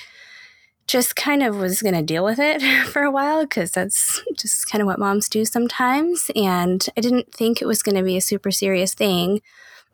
just 0.90 1.14
kind 1.14 1.40
of 1.42 1.56
was 1.56 1.82
going 1.82 1.94
to 1.94 2.02
deal 2.02 2.24
with 2.24 2.40
it 2.40 2.60
for 2.88 3.02
a 3.02 3.10
while 3.10 3.42
because 3.42 3.70
that's 3.70 4.20
just 4.36 4.68
kind 4.68 4.82
of 4.82 4.86
what 4.86 4.98
moms 4.98 5.28
do 5.28 5.44
sometimes. 5.44 6.30
And 6.34 6.84
I 6.96 7.00
didn't 7.00 7.32
think 7.32 7.62
it 7.62 7.66
was 7.66 7.82
going 7.82 7.96
to 7.96 8.02
be 8.02 8.16
a 8.16 8.20
super 8.20 8.50
serious 8.50 8.92
thing. 8.92 9.40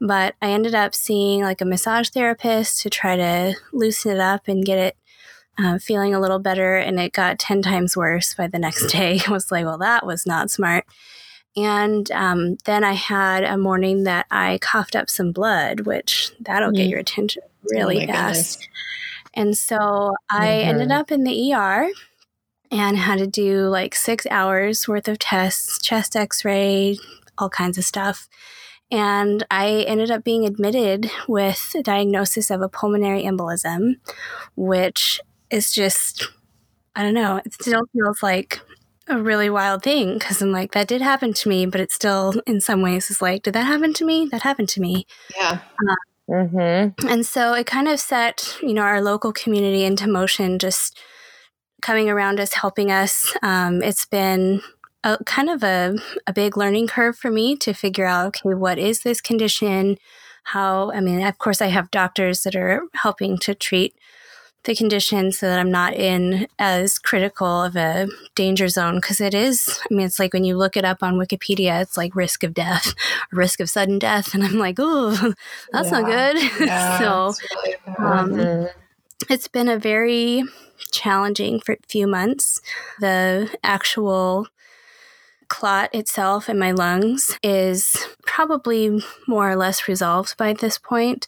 But 0.00 0.34
I 0.40 0.50
ended 0.50 0.74
up 0.74 0.94
seeing 0.94 1.42
like 1.42 1.60
a 1.60 1.66
massage 1.66 2.08
therapist 2.10 2.82
to 2.82 2.90
try 2.90 3.16
to 3.16 3.54
loosen 3.72 4.12
it 4.12 4.20
up 4.20 4.48
and 4.48 4.64
get 4.64 4.78
it 4.78 4.96
uh, 5.58 5.78
feeling 5.78 6.14
a 6.14 6.20
little 6.20 6.38
better. 6.38 6.76
And 6.76 6.98
it 6.98 7.12
got 7.12 7.38
10 7.38 7.62
times 7.62 7.96
worse 7.96 8.34
by 8.34 8.46
the 8.46 8.58
next 8.58 8.86
day. 8.92 9.20
I 9.26 9.30
was 9.30 9.52
like, 9.52 9.66
well, 9.66 9.78
that 9.78 10.06
was 10.06 10.26
not 10.26 10.50
smart. 10.50 10.84
And 11.56 12.10
um, 12.10 12.56
then 12.64 12.84
I 12.84 12.92
had 12.92 13.42
a 13.44 13.56
morning 13.56 14.04
that 14.04 14.26
I 14.30 14.58
coughed 14.60 14.94
up 14.94 15.08
some 15.08 15.32
blood, 15.32 15.80
which 15.80 16.30
that'll 16.40 16.70
mm. 16.70 16.76
get 16.76 16.88
your 16.88 17.00
attention 17.00 17.42
really 17.70 18.04
oh 18.04 18.12
fast. 18.12 18.58
Goodness. 18.58 18.68
And 19.34 19.58
so 19.58 20.14
I 20.30 20.46
mm-hmm. 20.46 20.68
ended 20.68 20.92
up 20.92 21.10
in 21.10 21.24
the 21.24 21.52
ER 21.52 21.90
and 22.70 22.96
had 22.96 23.18
to 23.18 23.26
do 23.26 23.68
like 23.68 23.94
six 23.94 24.26
hours 24.30 24.88
worth 24.88 25.08
of 25.08 25.18
tests, 25.18 25.78
chest 25.80 26.16
x 26.16 26.44
ray, 26.44 26.98
all 27.38 27.50
kinds 27.50 27.78
of 27.78 27.84
stuff. 27.84 28.28
And 28.90 29.44
I 29.50 29.84
ended 29.86 30.10
up 30.10 30.24
being 30.24 30.46
admitted 30.46 31.10
with 31.26 31.74
a 31.76 31.82
diagnosis 31.82 32.50
of 32.50 32.62
a 32.62 32.68
pulmonary 32.68 33.24
embolism, 33.24 33.96
which 34.54 35.20
is 35.50 35.72
just, 35.72 36.28
I 36.94 37.02
don't 37.02 37.14
know, 37.14 37.40
it 37.44 37.52
still 37.52 37.82
feels 37.92 38.22
like 38.22 38.60
a 39.08 39.20
really 39.20 39.48
wild 39.48 39.82
thing 39.82 40.14
because 40.14 40.42
I'm 40.42 40.52
like, 40.52 40.72
that 40.72 40.88
did 40.88 41.00
happen 41.00 41.32
to 41.32 41.48
me, 41.48 41.66
but 41.66 41.80
it 41.80 41.92
still, 41.92 42.34
in 42.46 42.60
some 42.60 42.82
ways, 42.82 43.10
is 43.10 43.22
like, 43.22 43.42
did 43.42 43.54
that 43.54 43.66
happen 43.66 43.92
to 43.94 44.04
me? 44.04 44.26
That 44.30 44.42
happened 44.42 44.68
to 44.70 44.80
me. 44.80 45.06
Yeah. 45.36 45.60
Uh, 45.88 45.94
mm-hmm. 46.28 47.08
And 47.08 47.26
so 47.26 47.54
it 47.54 47.66
kind 47.66 47.88
of 47.88 48.00
set, 48.00 48.56
you 48.62 48.74
know, 48.74 48.82
our 48.82 49.00
local 49.00 49.32
community 49.32 49.84
into 49.84 50.08
motion, 50.08 50.58
just 50.58 50.98
coming 51.82 52.10
around 52.10 52.40
us, 52.40 52.54
helping 52.54 52.90
us. 52.90 53.36
Um, 53.42 53.82
it's 53.82 54.06
been 54.06 54.62
a, 55.04 55.22
kind 55.24 55.50
of 55.50 55.62
a, 55.62 55.96
a 56.26 56.32
big 56.32 56.56
learning 56.56 56.88
curve 56.88 57.16
for 57.16 57.30
me 57.30 57.56
to 57.58 57.72
figure 57.72 58.06
out, 58.06 58.40
okay, 58.44 58.54
what 58.54 58.78
is 58.78 59.02
this 59.02 59.20
condition? 59.20 59.98
How, 60.44 60.90
I 60.92 61.00
mean, 61.00 61.24
of 61.24 61.38
course, 61.38 61.62
I 61.62 61.66
have 61.66 61.90
doctors 61.90 62.42
that 62.42 62.56
are 62.56 62.82
helping 62.94 63.38
to 63.38 63.54
treat 63.54 63.94
the 64.66 64.74
condition 64.74 65.32
so 65.32 65.48
that 65.48 65.58
I'm 65.58 65.70
not 65.70 65.94
in 65.94 66.46
as 66.58 66.98
critical 66.98 67.64
of 67.64 67.76
a 67.76 68.08
danger 68.34 68.68
zone 68.68 68.96
because 68.96 69.20
it 69.20 69.32
is. 69.32 69.80
I 69.90 69.94
mean, 69.94 70.06
it's 70.06 70.18
like 70.18 70.32
when 70.32 70.44
you 70.44 70.56
look 70.56 70.76
it 70.76 70.84
up 70.84 71.02
on 71.02 71.14
Wikipedia, 71.14 71.80
it's 71.80 71.96
like 71.96 72.14
risk 72.14 72.44
of 72.44 72.52
death, 72.52 72.94
risk 73.32 73.60
of 73.60 73.70
sudden 73.70 73.98
death, 73.98 74.34
and 74.34 74.44
I'm 74.44 74.58
like, 74.58 74.76
oh, 74.78 75.34
that's 75.72 75.90
yeah. 75.90 76.00
not 76.00 76.06
good. 76.06 76.36
Yeah, 76.66 76.98
so, 76.98 77.34
really 77.60 77.76
um, 77.98 78.30
mm-hmm. 78.32 79.32
it's 79.32 79.46
been 79.46 79.68
a 79.68 79.78
very 79.78 80.42
challenging 80.90 81.60
for 81.60 81.76
few 81.88 82.06
months. 82.06 82.60
The 83.00 83.54
actual 83.62 84.48
clot 85.48 85.94
itself 85.94 86.48
in 86.48 86.58
my 86.58 86.72
lungs 86.72 87.38
is 87.42 87.96
probably 88.26 89.02
more 89.26 89.50
or 89.50 89.56
less 89.56 89.88
resolved 89.88 90.36
by 90.36 90.52
this 90.52 90.78
point, 90.78 91.26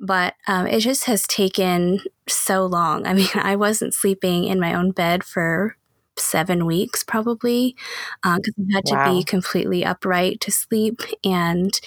but 0.00 0.34
um, 0.46 0.66
it 0.66 0.80
just 0.80 1.04
has 1.04 1.26
taken 1.26 2.00
so 2.28 2.66
long. 2.66 3.06
I 3.06 3.12
mean, 3.14 3.28
I 3.34 3.56
wasn't 3.56 3.94
sleeping 3.94 4.44
in 4.44 4.60
my 4.60 4.74
own 4.74 4.92
bed 4.92 5.24
for 5.24 5.76
seven 6.18 6.64
weeks 6.64 7.04
probably 7.04 7.76
because 8.22 8.54
uh, 8.58 8.62
I 8.62 8.74
had 8.74 8.84
wow. 8.86 9.04
to 9.04 9.18
be 9.18 9.24
completely 9.24 9.84
upright 9.84 10.40
to 10.42 10.50
sleep. 10.50 11.02
And 11.22 11.78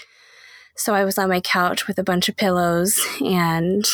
so 0.75 0.93
I 0.93 1.03
was 1.03 1.17
on 1.17 1.29
my 1.29 1.41
couch 1.41 1.87
with 1.87 1.97
a 1.97 2.03
bunch 2.03 2.29
of 2.29 2.37
pillows 2.37 2.99
and 3.21 3.85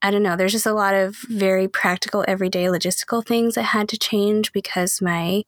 I 0.00 0.10
don't 0.12 0.22
know, 0.22 0.36
there's 0.36 0.52
just 0.52 0.66
a 0.66 0.72
lot 0.72 0.94
of 0.94 1.16
very 1.28 1.66
practical, 1.66 2.24
everyday 2.28 2.66
logistical 2.66 3.24
things 3.24 3.56
that 3.56 3.64
had 3.64 3.88
to 3.88 3.98
change 3.98 4.52
because 4.52 5.02
my 5.02 5.42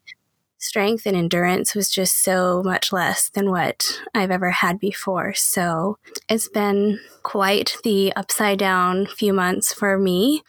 strength 0.61 1.07
and 1.07 1.17
endurance 1.17 1.75
was 1.75 1.91
just 1.91 2.23
so 2.23 2.63
much 2.63 2.93
less 2.93 3.31
than 3.31 3.51
what 3.51 4.01
I've 4.15 4.31
ever 4.31 4.51
had 4.51 4.79
before. 4.79 5.35
So 5.35 5.99
it's 6.29 6.49
been 6.49 7.01
quite 7.23 7.77
the 7.83 8.13
upside 8.15 8.59
down 8.59 9.07
few 9.07 9.33
months 9.33 9.73
for 9.73 9.99
me. 9.99 10.43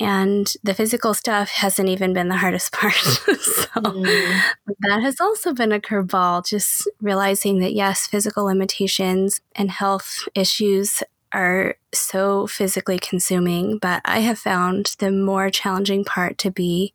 And 0.00 0.52
the 0.64 0.74
physical 0.74 1.14
stuff 1.14 1.50
hasn't 1.50 1.88
even 1.88 2.12
been 2.12 2.28
the 2.28 2.38
hardest 2.38 2.72
part. 2.72 2.94
so 2.94 3.70
mm. 3.76 4.40
that 4.80 5.00
has 5.02 5.20
also 5.20 5.54
been 5.54 5.72
a 5.72 5.80
curveball, 5.80 6.44
just 6.44 6.88
realizing 7.00 7.60
that 7.60 7.72
yes, 7.72 8.06
physical 8.06 8.44
limitations 8.44 9.40
and 9.54 9.70
health 9.70 10.28
issues 10.34 11.02
are 11.32 11.76
so 11.94 12.48
physically 12.48 12.98
consuming, 12.98 13.78
but 13.78 14.02
I 14.04 14.20
have 14.20 14.38
found 14.38 14.96
the 14.98 15.12
more 15.12 15.50
challenging 15.50 16.04
part 16.04 16.38
to 16.38 16.50
be 16.50 16.92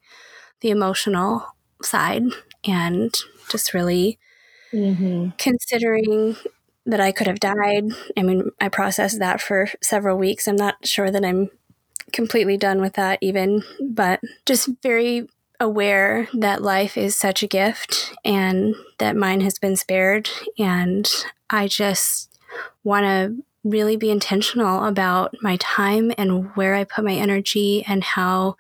the 0.60 0.72
emotional 0.72 1.55
side 1.82 2.24
and 2.66 3.14
just 3.50 3.74
really 3.74 4.18
mm-hmm. 4.74 5.30
considering 5.38 6.36
that 6.86 7.00
I 7.00 7.12
could 7.12 7.28
have 7.28 7.40
died. 7.40 7.86
I 8.16 8.24
mean, 8.24 8.52
I 8.62 8.70
processed 8.70 9.20
that 9.20 9.42
for 9.42 9.70
several 9.82 10.18
weeks. 10.18 10.48
I'm 10.48 10.56
not 10.56 10.86
sure 10.86 11.10
that 11.10 11.26
I'm 11.26 11.50
completely 12.12 12.58
done 12.58 12.80
with 12.80 12.94
that 12.94 13.20
even, 13.22 13.64
but 13.82 14.20
just 14.46 14.70
very 14.84 15.28
aware 15.60 16.28
that 16.34 16.62
life 16.62 16.98
is 16.98 17.16
such 17.16 17.42
a 17.42 17.48
gift 17.48 18.14
and 18.24 18.76
that 19.00 19.16
mine 19.16 19.42
has 19.42 19.58
been 19.58 19.76
spared. 19.76 20.30
And 20.60 21.10
I 21.50 21.68
just 21.68 22.38
want 22.84 23.06
to 23.06 23.44
really 23.64 23.98
be 23.98 24.12
intentional 24.12 24.86
about 24.86 25.36
my 25.42 25.58
time 25.60 26.12
and 26.18 26.56
where 26.56 26.76
I 26.76 26.84
put 26.84 27.04
my 27.04 27.14
energy 27.14 27.84
and 27.88 28.04
how 28.04 28.58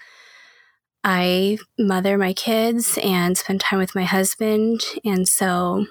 I 1.07 1.59
mother 1.77 2.17
my 2.17 2.33
kids 2.33 2.97
and 3.03 3.37
spend 3.37 3.61
time 3.61 3.77
with 3.77 3.93
my 3.93 4.05
husband. 4.05 4.81
And 5.05 5.27
so, 5.27 5.85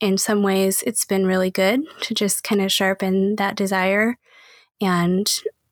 in 0.00 0.16
some 0.16 0.42
ways, 0.42 0.82
it's 0.86 1.04
been 1.04 1.26
really 1.26 1.50
good 1.50 1.82
to 2.00 2.14
just 2.14 2.42
kind 2.42 2.62
of 2.62 2.72
sharpen 2.72 3.36
that 3.36 3.56
desire 3.56 4.16
and 4.80 5.30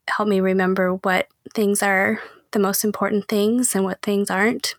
help 0.09 0.29
me 0.29 0.41
remember 0.41 0.97
what 0.97 1.27
things 1.55 1.83
are 1.83 2.21
the 2.51 2.59
most 2.59 2.85
important 2.85 3.29
things 3.29 3.75
and 3.75 3.85
what 3.85 4.03
things 4.03 4.29
aren't. 4.29 4.75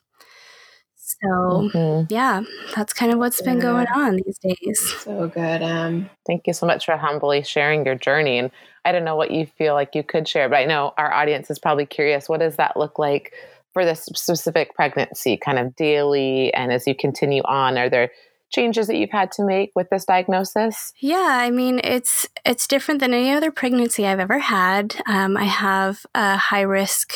So, 0.95 1.27
mm-hmm. 1.27 2.13
yeah, 2.13 2.41
that's 2.75 2.93
kind 2.93 3.11
of 3.11 3.17
what's 3.17 3.41
been 3.41 3.59
going 3.59 3.87
on 3.95 4.17
these 4.17 4.37
days. 4.37 4.93
So 4.99 5.27
good. 5.27 5.63
Um, 5.63 6.09
Thank 6.27 6.45
you 6.45 6.53
so 6.53 6.67
much 6.67 6.85
for 6.85 6.97
humbly 6.97 7.41
sharing 7.41 7.83
your 7.83 7.95
journey. 7.95 8.37
And 8.37 8.51
I 8.85 8.91
don't 8.91 9.05
know 9.05 9.15
what 9.15 9.31
you 9.31 9.47
feel 9.57 9.73
like 9.73 9.95
you 9.95 10.03
could 10.03 10.27
share, 10.27 10.49
but 10.49 10.57
I 10.57 10.65
know 10.65 10.93
our 10.97 11.11
audience 11.11 11.49
is 11.49 11.57
probably 11.57 11.85
curious. 11.85 12.29
What 12.29 12.41
does 12.41 12.57
that 12.57 12.77
look 12.77 12.99
like 12.99 13.33
for 13.73 13.85
this 13.85 14.05
specific 14.05 14.73
pregnancy, 14.75 15.35
kind 15.37 15.59
of 15.59 15.75
daily 15.75 16.53
and 16.53 16.71
as 16.71 16.87
you 16.87 16.95
continue 16.95 17.41
on? 17.43 17.77
Are 17.77 17.89
there 17.89 18.11
changes 18.53 18.87
that 18.87 18.95
you've 18.95 19.09
had 19.09 19.31
to 19.33 19.43
make 19.43 19.71
with 19.75 19.89
this 19.89 20.05
diagnosis? 20.05 20.93
Yeah, 20.99 21.27
I 21.29 21.49
mean 21.49 21.81
it's 21.83 22.27
it's 22.45 22.67
different 22.67 22.99
than 22.99 23.13
any 23.13 23.31
other 23.31 23.51
pregnancy 23.51 24.05
I've 24.05 24.19
ever 24.19 24.39
had. 24.39 24.95
Um, 25.07 25.35
I 25.35 25.45
have 25.45 26.05
a 26.13 26.37
high 26.37 26.61
risk 26.61 27.15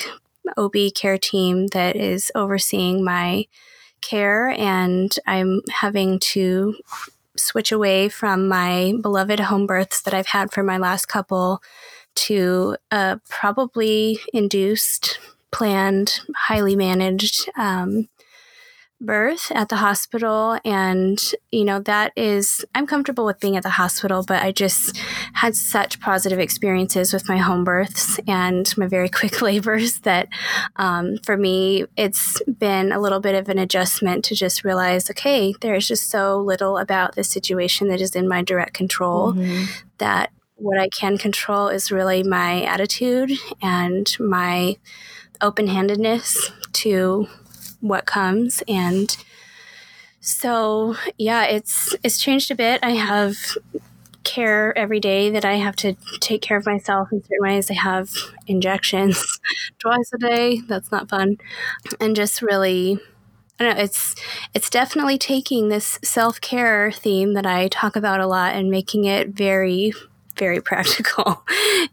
OB 0.57 0.75
care 0.95 1.17
team 1.17 1.67
that 1.67 1.95
is 1.95 2.31
overseeing 2.35 3.03
my 3.03 3.45
care, 4.01 4.49
and 4.49 5.13
I'm 5.25 5.61
having 5.71 6.19
to 6.19 6.75
switch 7.35 7.71
away 7.71 8.09
from 8.09 8.47
my 8.47 8.93
beloved 9.01 9.39
home 9.39 9.67
births 9.67 10.01
that 10.01 10.13
I've 10.13 10.27
had 10.27 10.51
for 10.51 10.63
my 10.63 10.77
last 10.77 11.07
couple 11.07 11.61
to 12.15 12.77
a 12.89 13.19
probably 13.29 14.19
induced 14.33 15.19
planned, 15.51 16.21
highly 16.35 16.75
managed 16.75 17.49
um, 17.57 18.07
birth 18.99 19.51
at 19.53 19.69
the 19.69 19.75
hospital 19.75 20.57
and 20.65 21.33
you 21.51 21.63
know 21.63 21.79
that 21.79 22.11
is 22.15 22.65
i'm 22.73 22.87
comfortable 22.87 23.25
with 23.25 23.39
being 23.39 23.55
at 23.55 23.61
the 23.61 23.69
hospital 23.69 24.23
but 24.27 24.41
i 24.41 24.51
just 24.51 24.97
had 25.33 25.55
such 25.55 25.99
positive 25.99 26.39
experiences 26.39 27.13
with 27.13 27.29
my 27.29 27.37
home 27.37 27.63
births 27.63 28.19
and 28.27 28.75
my 28.75 28.87
very 28.87 29.07
quick 29.17 29.39
labors 29.41 29.99
that 29.99 30.27
um, 30.77 31.17
for 31.23 31.37
me 31.37 31.85
it's 31.95 32.41
been 32.57 32.91
a 32.91 32.99
little 32.99 33.19
bit 33.19 33.35
of 33.35 33.49
an 33.49 33.59
adjustment 33.59 34.25
to 34.25 34.33
just 34.33 34.63
realize 34.63 35.11
okay 35.11 35.53
there's 35.61 35.87
just 35.87 36.09
so 36.09 36.39
little 36.39 36.77
about 36.79 37.13
this 37.13 37.29
situation 37.29 37.89
that 37.89 38.01
is 38.01 38.15
in 38.15 38.27
my 38.27 38.41
direct 38.41 38.73
control 38.73 39.33
mm-hmm. 39.33 39.65
that 39.99 40.31
what 40.55 40.79
i 40.79 40.89
can 40.89 41.19
control 41.19 41.67
is 41.67 41.91
really 41.91 42.23
my 42.23 42.63
attitude 42.63 43.31
and 43.61 44.17
my 44.19 44.75
open-handedness 45.41 46.51
to 46.73 47.27
what 47.81 48.05
comes. 48.05 48.63
And 48.67 49.15
so 50.19 50.95
yeah 51.17 51.43
it's 51.45 51.95
it's 52.03 52.19
changed 52.19 52.51
a 52.51 52.55
bit. 52.55 52.79
I 52.83 52.91
have 52.91 53.37
care 54.23 54.77
every 54.77 54.99
day 54.99 55.29
that 55.29 55.45
i 55.45 55.53
have 55.53 55.75
to 55.77 55.95
take 56.19 56.41
care 56.41 56.57
of 56.57 56.65
myself 56.65 57.07
in 57.13 57.21
certain 57.23 57.37
ways. 57.41 57.71
I 57.71 57.75
have 57.75 58.11
injections 58.45 59.39
twice 59.79 60.11
a 60.13 60.17
day. 60.17 60.61
That's 60.67 60.91
not 60.91 61.07
fun. 61.07 61.37
And 62.01 62.13
just 62.15 62.41
really 62.41 62.99
I 63.59 63.63
don't 63.63 63.77
know, 63.77 63.83
it's 63.83 64.15
it's 64.53 64.69
definitely 64.69 65.17
taking 65.17 65.69
this 65.69 65.97
self-care 66.03 66.91
theme 66.91 67.33
that 67.33 67.45
I 67.45 67.69
talk 67.69 67.95
about 67.95 68.19
a 68.19 68.27
lot 68.27 68.53
and 68.53 68.69
making 68.69 69.05
it 69.05 69.29
very 69.29 69.93
very 70.35 70.61
practical. 70.69 71.43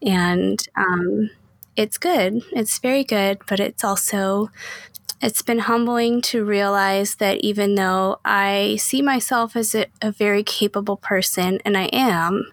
And 0.02 0.60
um, 0.76 1.30
it's 1.76 1.98
good 1.98 2.42
it's 2.52 2.78
very 2.78 3.04
good 3.04 3.38
but 3.46 3.60
it's 3.60 3.84
also 3.84 4.50
it's 5.24 5.40
been 5.40 5.60
humbling 5.60 6.20
to 6.20 6.44
realize 6.44 7.14
that 7.14 7.38
even 7.38 7.76
though 7.76 8.20
I 8.26 8.76
see 8.78 9.00
myself 9.00 9.56
as 9.56 9.74
a, 9.74 9.86
a 10.02 10.12
very 10.12 10.42
capable 10.42 10.98
person, 10.98 11.60
and 11.64 11.78
I 11.78 11.84
am, 11.84 12.52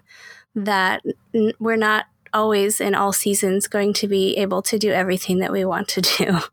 that 0.54 1.02
n- 1.34 1.52
we're 1.58 1.76
not 1.76 2.06
always 2.32 2.80
in 2.80 2.94
all 2.94 3.12
seasons 3.12 3.68
going 3.68 3.92
to 3.92 4.08
be 4.08 4.38
able 4.38 4.62
to 4.62 4.78
do 4.78 4.90
everything 4.90 5.38
that 5.40 5.52
we 5.52 5.64
want 5.64 5.88
to 5.88 6.00
do. 6.00 6.38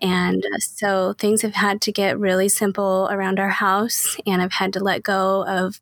And 0.00 0.44
uh, 0.44 0.58
so 0.60 1.12
things 1.14 1.42
have 1.42 1.56
had 1.56 1.80
to 1.80 1.90
get 1.90 2.20
really 2.20 2.48
simple 2.48 3.08
around 3.10 3.40
our 3.40 3.48
house, 3.48 4.16
and 4.24 4.40
I've 4.40 4.52
had 4.52 4.72
to 4.74 4.78
let 4.78 5.02
go 5.02 5.44
of 5.44 5.80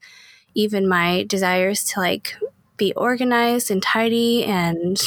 even 0.54 0.88
my 0.88 1.24
desires 1.24 1.84
to 1.90 2.00
like 2.00 2.34
be 2.78 2.94
organized 2.94 3.70
and 3.70 3.82
tidy. 3.82 4.42
And 4.42 4.98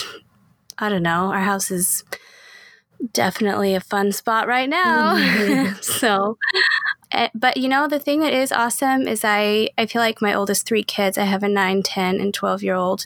I 0.80 0.89
don't 0.89 1.04
know, 1.04 1.32
our 1.32 1.42
house 1.42 1.72
is 1.72 2.04
definitely 3.13 3.76
a 3.76 3.80
fun 3.80 4.12
spot 4.12 4.48
right 4.48 4.70
now. 4.70 5.15
Mm-hmm. 5.15 5.76
so, 5.82 6.38
eh, 7.12 7.30
but 7.34 7.58
you 7.58 7.68
know, 7.68 7.88
the 7.88 8.00
thing 8.00 8.20
that 8.22 8.34
is 8.34 8.52
awesome 8.52 9.08
is 9.08 9.24
I, 9.24 9.70
I 9.78 9.86
feel 9.86 10.02
like 10.02 10.22
my 10.22 10.34
oldest 10.34 10.68
three 10.68 10.84
kids, 10.84 11.18
I 11.18 11.24
have 11.26 11.44
a 11.44 11.50
9, 11.50 11.84
10, 11.84 12.20
and 12.20 12.34
12 12.34 12.63
year 12.63 12.76
old, 12.76 13.06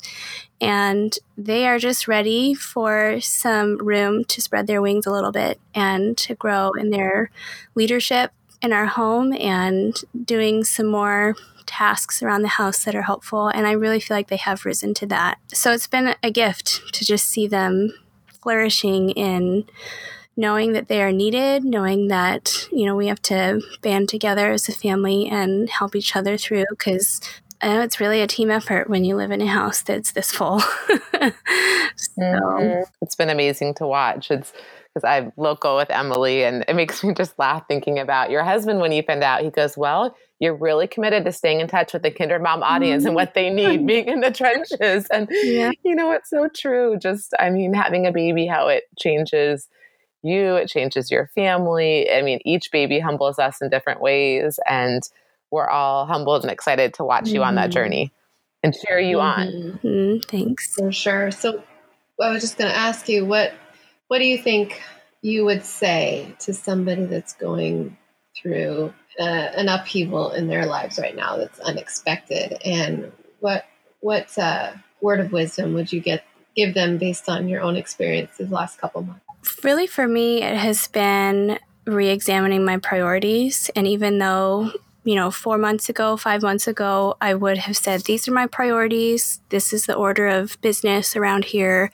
and 0.62 1.18
they 1.38 1.68
are 1.68 1.80
just 1.80 2.08
ready 2.08 2.54
for 2.54 3.20
some 3.22 3.78
room 3.78 4.24
to 4.26 4.42
spread 4.42 4.68
their 4.68 4.82
wings 4.82 5.06
a 5.06 5.12
little 5.12 5.32
bit 5.32 5.60
and 5.76 6.18
to 6.20 6.36
grow 6.36 6.72
in 6.72 6.90
their 6.90 7.32
leadership 7.76 8.32
in 8.64 8.74
our 8.74 8.86
home 8.86 9.34
and 9.34 10.02
doing 10.24 10.64
some 10.64 10.88
more 10.88 11.36
tasks 11.66 12.24
around 12.24 12.42
the 12.42 12.48
house 12.48 12.84
that 12.86 12.96
are 12.96 13.04
helpful. 13.04 13.50
And 13.50 13.68
I 13.68 13.74
really 13.74 14.00
feel 14.00 14.18
like 14.18 14.30
they 14.30 14.38
have 14.38 14.66
risen 14.66 14.94
to 14.96 15.06
that. 15.08 15.38
So 15.54 15.72
it's 15.72 15.88
been 15.88 16.16
a 16.24 16.32
gift 16.32 16.94
to 16.94 17.06
just 17.06 17.28
see 17.28 17.48
them 17.48 17.94
flourishing 18.42 19.12
in 19.12 19.66
knowing 20.36 20.74
that 20.74 20.88
they 20.88 21.02
are 21.02 21.12
needed, 21.12 21.64
knowing 21.64 22.08
that, 22.08 22.68
you 22.72 22.86
know, 22.86 22.96
we 22.96 23.08
have 23.08 23.22
to 23.24 23.62
band 23.82 24.10
together 24.10 24.52
as 24.52 24.68
a 24.68 24.72
family 24.72 25.28
and 25.28 25.70
help 25.70 25.96
each 25.96 26.16
other 26.16 26.38
through 26.38 26.66
because 26.72 27.22
I 27.62 27.68
know 27.68 27.82
it's 27.82 28.00
really 28.00 28.22
a 28.22 28.28
team 28.28 28.50
effort 28.50 28.90
when 28.90 29.06
you 29.06 29.16
live 29.16 29.32
in 29.32 29.42
a 29.42 29.48
house 29.48 29.82
that's 29.84 30.12
this 30.12 30.32
full. 30.32 30.60
so. 30.60 31.32
mm-hmm. 32.20 32.84
It's 33.02 33.16
been 33.16 33.30
amazing 33.30 33.76
to 33.76 33.88
watch. 33.88 34.32
It's 34.32 34.52
because 34.94 35.08
I'm 35.08 35.34
local 35.38 35.76
with 35.76 35.90
Emily, 35.90 36.44
and 36.44 36.64
it 36.68 36.76
makes 36.76 37.04
me 37.04 37.14
just 37.14 37.38
laugh 37.40 37.64
thinking 37.68 38.00
about 38.00 38.30
your 38.30 38.44
husband 38.44 38.80
when 38.80 38.92
you 38.92 39.02
found 39.02 39.24
out. 39.24 39.42
He 39.42 39.50
goes, 39.50 39.78
Well, 39.78 40.16
you're 40.40 40.56
really 40.56 40.88
committed 40.88 41.26
to 41.26 41.32
staying 41.32 41.62
in 41.62 41.68
touch 41.68 41.94
with 41.94 42.04
the 42.04 42.12
Kindred 42.12 42.42
Mom 42.42 42.64
audience 42.64 43.02
mm-hmm. 43.02 43.08
and 43.08 43.16
what 43.16 43.34
they 43.34 43.50
need, 43.50 43.88
being 43.88 44.08
in 44.08 44.20
the 44.20 44.32
trenches. 44.32 45.08
And 45.12 45.28
yeah. 45.32 45.72
you 45.84 45.96
know, 45.96 46.12
it's 46.12 46.30
so 46.30 46.48
true. 46.54 46.98
Just, 46.98 47.34
I 47.40 47.50
mean, 47.50 47.74
having 47.74 48.06
a 48.06 48.12
baby, 48.12 48.46
how 48.46 48.68
it 48.68 48.84
changes 49.00 49.68
you, 50.22 50.56
it 50.56 50.70
changes 50.70 51.10
your 51.10 51.30
family. 51.34 52.12
I 52.12 52.22
mean, 52.22 52.40
each 52.46 52.72
baby 52.72 53.00
humbles 53.00 53.40
us 53.40 53.62
in 53.62 53.70
different 53.70 54.02
ways. 54.02 54.60
And 54.68 55.02
we're 55.50 55.70
all 55.70 56.06
humbled 56.06 56.44
and 56.44 56.52
excited 56.52 56.94
to 56.96 57.04
watch 57.04 57.26
mm-hmm. 57.26 57.36
you 57.36 57.44
on 57.44 57.56
that 57.56 57.66
mm-hmm. 57.66 57.72
journey 57.72 58.14
and 58.64 58.74
cheer 58.74 59.00
you 59.00 59.18
mm-hmm. 59.18 59.88
on. 59.88 60.22
Thanks. 60.28 60.76
For 60.76 60.92
sure. 60.92 61.32
So 61.32 61.64
I 62.22 62.30
was 62.30 62.42
just 62.42 62.58
going 62.58 62.72
to 62.72 62.78
ask 62.78 63.10
you, 63.10 63.26
what 63.26 63.54
what 64.14 64.20
do 64.20 64.26
you 64.26 64.38
think 64.38 64.80
you 65.24 65.44
would 65.44 65.66
say 65.66 66.36
to 66.38 66.54
somebody 66.54 67.06
that's 67.06 67.34
going 67.34 67.98
through 68.40 68.94
uh, 69.20 69.24
an 69.24 69.68
upheaval 69.68 70.30
in 70.30 70.46
their 70.46 70.68
lives 70.68 71.00
right 71.00 71.16
now 71.16 71.36
that's 71.38 71.60
unexpected? 71.62 72.56
And 72.64 73.12
what 73.40 73.66
what 74.02 74.38
uh, 74.38 74.74
word 75.02 75.20
of 75.20 75.32
wisdom 75.32 75.74
would 75.74 75.92
you 75.92 76.00
get 76.00 76.24
give 76.56 76.76
them 76.76 77.00
based 77.00 77.28
on 77.28 77.50
your 77.50 77.62
own 77.62 77.76
experience 77.76 78.38
the 78.38 78.46
last 78.46 78.78
couple 78.78 79.02
months? 79.02 79.26
Really, 79.64 79.88
for 79.88 80.08
me, 80.08 80.44
it 80.44 80.58
has 80.58 80.88
been 80.90 81.58
re-examining 81.88 82.64
my 82.64 82.78
priorities, 82.78 83.72
and 83.76 83.88
even 83.88 84.20
though 84.20 84.72
you 85.04 85.16
know, 85.16 85.32
four 85.32 85.58
months 85.58 85.90
ago, 85.90 86.18
five 86.18 86.44
months 86.44 86.68
ago, 86.68 87.18
I 87.20 87.34
would 87.34 87.58
have 87.58 87.76
said, 87.76 88.02
These 88.02 88.28
are 88.28 88.32
my 88.32 88.46
priorities. 88.46 89.42
This 89.50 89.74
is 89.74 89.88
the 89.88 89.96
order 89.96 90.28
of 90.28 90.62
business 90.62 91.16
around 91.16 91.46
here 91.46 91.90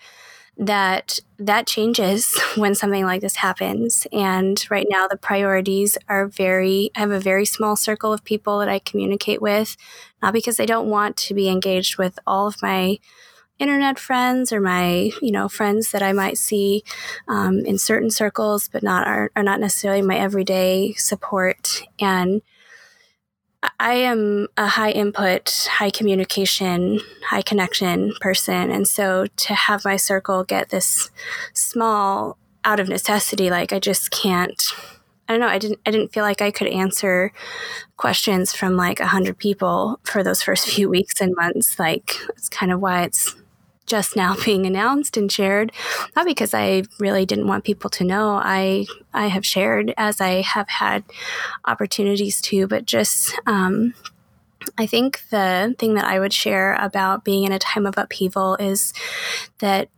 that 0.60 1.20
that 1.38 1.66
changes 1.66 2.38
when 2.58 2.76
something 2.76 3.06
like 3.06 3.22
this 3.22 3.38
happens. 3.38 4.06
And 4.12 4.64
right 4.70 4.88
now 4.90 5.08
the 5.08 5.18
priorities 5.18 5.98
are 6.08 6.28
very 6.28 6.92
i 6.96 7.00
have 7.00 7.12
a 7.12 7.20
very 7.20 7.46
small 7.46 7.76
circle 7.76 8.12
of 8.14 8.24
people 8.24 8.60
that 8.60 8.70
i 8.70 8.80
communicate 8.80 9.42
with 9.42 9.78
not 10.22 10.34
because 10.34 10.60
i 10.60 10.66
don't 10.66 10.90
want 10.90 11.16
to 11.18 11.34
be 11.34 11.50
engaged 11.50 11.98
with 11.98 12.20
all 12.28 12.48
of 12.48 12.62
my 12.62 12.98
internet 13.58 14.00
friends 14.00 14.52
or 14.52 14.60
my 14.62 15.12
you 15.22 15.32
know 15.32 15.48
friends 15.50 15.92
that 15.92 16.02
i 16.02 16.14
might 16.14 16.38
see 16.38 16.84
um, 17.28 17.60
in 17.60 17.78
certain 17.78 18.10
circles 18.10 18.70
but 18.72 18.84
not 18.84 19.08
are, 19.08 19.32
are 19.36 19.44
not 19.44 19.60
necessarily 19.60 20.02
my 20.02 20.18
everyday 20.18 20.94
support. 20.94 21.84
And 22.00 22.42
I 23.80 23.94
am 23.94 24.48
a 24.56 24.68
high 24.68 24.92
input, 24.92 25.68
high 25.70 25.90
communication, 25.90 27.02
high 27.26 27.42
connection 27.42 28.14
person. 28.22 28.72
And 28.72 28.88
so 28.88 29.26
to 29.36 29.54
have 29.54 29.84
my 29.84 29.98
circle 29.98 30.44
get 30.44 30.70
this 30.70 31.12
small 31.54 32.38
out 32.64 32.80
of 32.80 32.88
necessity, 32.88 33.50
like 33.50 33.74
I 33.74 33.80
just 33.80 34.12
can't 34.12 34.62
I 35.28 35.34
don't 35.34 35.42
know, 35.42 35.48
I 35.48 35.60
didn't 35.60 35.80
I 35.86 35.92
didn't 35.92 36.12
feel 36.12 36.24
like 36.24 36.42
I 36.42 36.50
could 36.50 36.68
answer 36.68 37.32
questions 37.98 38.52
from 38.54 38.76
like 38.76 39.00
a 39.00 39.08
hundred 39.08 39.38
people 39.38 40.00
for 40.04 40.24
those 40.24 40.42
first 40.42 40.68
few 40.76 40.90
weeks 40.90 41.22
and 41.22 41.36
months. 41.36 41.78
Like 41.78 42.16
it's 42.30 42.50
kind 42.50 42.72
of 42.72 42.80
why 42.80 43.04
it's 43.04 43.36
just 43.90 44.16
now 44.16 44.36
being 44.46 44.66
announced 44.66 45.18
and 45.18 45.32
shared 45.32 45.72
not 46.16 46.26
because 46.26 46.54
i 46.54 46.84
really 47.00 47.26
didn't 47.26 47.48
want 47.48 47.64
people 47.64 47.90
to 47.90 48.04
know 48.04 48.40
i 48.44 48.86
i 49.14 49.28
have 49.28 49.46
shared 49.46 49.94
as 49.98 50.22
i 50.22 50.42
have 50.42 50.70
had 50.70 51.04
opportunities 51.66 52.40
to 52.42 52.68
but 52.68 52.86
just 52.86 53.38
um, 53.46 53.94
I 54.78 54.86
think 54.86 55.22
the 55.30 55.76
thing 55.80 55.96
that 55.96 56.06
I 56.06 56.20
would 56.20 56.34
share 56.34 56.76
about 56.76 57.24
being 57.24 57.44
in 57.44 57.52
a 57.52 57.60
time 57.60 57.86
of 57.86 57.98
upheaval 57.98 58.56
is 58.56 58.94
that 59.60 59.90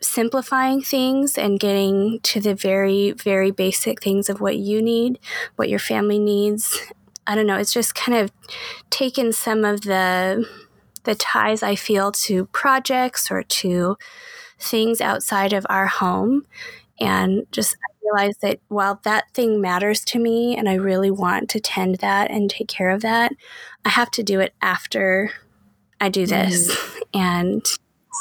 simplifying 0.00 0.80
things 0.80 1.36
and 1.36 1.60
getting 1.60 2.20
to 2.20 2.40
the 2.40 2.54
very, 2.54 3.12
very 3.12 3.50
basic 3.50 4.02
things 4.02 4.28
of 4.28 4.40
what 4.40 4.56
you 4.56 4.80
need, 4.80 5.18
what 5.56 5.68
your 5.68 5.78
family 5.78 6.18
needs. 6.18 6.80
I 7.26 7.34
don't 7.34 7.46
know, 7.46 7.58
it's 7.58 7.72
just 7.72 7.94
kind 7.94 8.16
of 8.18 8.32
taken 8.88 9.32
some 9.32 9.64
of 9.64 9.82
the 9.82 10.48
the 11.04 11.14
ties 11.14 11.62
I 11.62 11.74
feel 11.74 12.12
to 12.12 12.46
projects 12.46 13.30
or 13.30 13.42
to 13.42 13.96
things 14.58 15.00
outside 15.00 15.52
of 15.52 15.66
our 15.68 15.86
home. 15.86 16.46
And 17.00 17.46
just 17.50 17.74
I 17.74 17.94
realize 18.04 18.36
that 18.42 18.60
while 18.68 19.00
that 19.04 19.32
thing 19.32 19.60
matters 19.60 20.04
to 20.06 20.18
me 20.18 20.56
and 20.56 20.68
I 20.68 20.74
really 20.74 21.10
want 21.10 21.48
to 21.50 21.60
tend 21.60 21.96
that 21.96 22.30
and 22.30 22.50
take 22.50 22.68
care 22.68 22.90
of 22.90 23.02
that, 23.02 23.32
I 23.84 23.88
have 23.88 24.10
to 24.12 24.22
do 24.22 24.40
it 24.40 24.54
after 24.60 25.30
I 26.00 26.08
do 26.08 26.26
this. 26.26 26.74
Mm. 26.74 26.96
And 27.12 27.66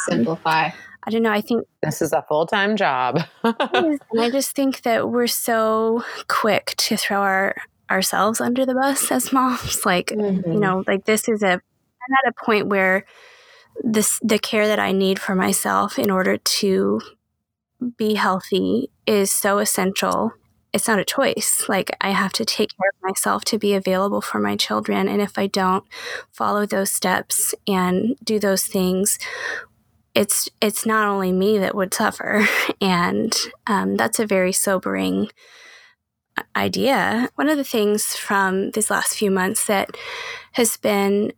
simplify. 0.08 0.72
I 1.04 1.12
don't 1.12 1.22
know. 1.22 1.32
I 1.32 1.42
think 1.42 1.68
this 1.84 2.02
is 2.02 2.12
a 2.12 2.24
full 2.28 2.48
time 2.48 2.76
job. 2.76 3.20
and 3.44 4.00
I 4.20 4.32
just 4.32 4.56
think 4.56 4.82
that 4.82 5.10
we're 5.10 5.28
so 5.28 6.04
quick 6.28 6.74
to 6.78 6.98
throw 6.98 7.20
our 7.20 7.56
ourselves 7.90 8.40
under 8.42 8.66
the 8.66 8.74
bus 8.74 9.12
as 9.12 9.32
moms. 9.32 9.82
Like, 9.86 10.08
mm-hmm. 10.08 10.52
you 10.52 10.60
know, 10.60 10.84
like 10.88 11.06
this 11.06 11.28
is 11.28 11.44
a 11.44 11.62
I'm 12.10 12.16
at 12.26 12.34
a 12.36 12.46
point 12.46 12.68
where 12.68 13.06
this 13.84 14.20
the 14.24 14.40
care 14.40 14.68
that 14.68 14.80
I 14.80 14.92
need 14.92 15.20
for 15.20 15.36
myself 15.36 16.00
in 16.00 16.10
order 16.10 16.38
to 16.38 17.02
be 17.98 18.16
healthy 18.16 18.90
is 19.06 19.32
so 19.32 19.60
essential 19.60 20.34
it's 20.74 20.88
not 20.88 21.00
a 21.00 21.06
choice. 21.06 21.66
Like 21.68 21.90
I 22.02 22.12
have 22.12 22.34
to 22.34 22.46
take 22.46 22.70
care 22.78 22.90
of 22.90 23.02
myself 23.10 23.44
to 23.46 23.58
be 23.58 23.74
available 23.74 24.22
for 24.22 24.40
my 24.40 24.56
children. 24.56 25.08
And 25.08 25.22
if 25.22 25.38
I 25.38 25.48
don't 25.48 25.84
follow 26.32 26.66
those 26.66 26.92
steps 26.92 27.56
and 27.68 28.16
do 28.24 28.40
those 28.40 28.66
things, 28.66 29.18
it's 30.14 30.50
it's 30.62 30.86
not 30.86 31.08
only 31.08 31.32
me 31.32 31.58
that 31.58 31.76
would 31.76 31.94
suffer. 31.94 32.48
And 32.82 33.36
um, 33.68 33.98
that's 33.98 34.20
a 34.20 34.26
very 34.26 34.54
sobering 34.54 35.28
idea. 36.56 37.30
One 37.36 37.50
of 37.50 37.58
the 37.58 37.64
things 37.66 38.16
from 38.16 38.72
these 38.72 38.90
last 38.90 39.16
few 39.16 39.30
months 39.30 39.66
that 39.66 39.98
has 40.54 40.78
been 40.78 41.34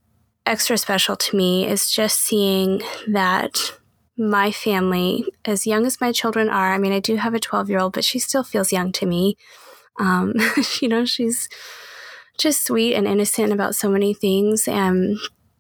extra 0.45 0.77
special 0.77 1.15
to 1.15 1.38
me 1.38 1.67
is 1.67 1.91
just 1.91 2.19
seeing 2.19 2.82
that 3.08 3.73
my 4.17 4.51
family, 4.51 5.25
as 5.45 5.65
young 5.65 5.86
as 5.86 6.01
my 6.01 6.12
children 6.12 6.49
are, 6.49 6.73
I 6.73 6.77
mean, 6.77 6.91
I 6.91 6.99
do 6.99 7.15
have 7.15 7.34
a 7.34 7.39
12 7.39 7.69
year 7.69 7.80
old, 7.80 7.93
but 7.93 8.04
she 8.04 8.19
still 8.19 8.43
feels 8.43 8.71
young 8.71 8.91
to 8.93 9.06
me. 9.06 9.38
Um, 9.99 10.34
you 10.82 10.88
know, 10.88 11.06
she's 11.06 11.47
just 12.38 12.65
sweet 12.65 12.95
and 12.95 13.08
innocent 13.08 13.51
about 13.51 13.75
so 13.75 13.89
many 13.89 14.13
things. 14.13 14.67
And 14.67 15.17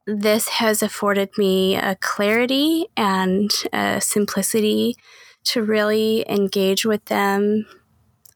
this 0.07 0.47
has 0.49 0.81
afforded 0.81 1.29
me 1.37 1.75
a 1.75 1.95
clarity 1.95 2.87
and 2.97 3.51
a 3.71 4.01
simplicity 4.01 4.95
to 5.43 5.63
really 5.63 6.25
engage 6.29 6.85
with 6.85 7.05
them 7.05 7.65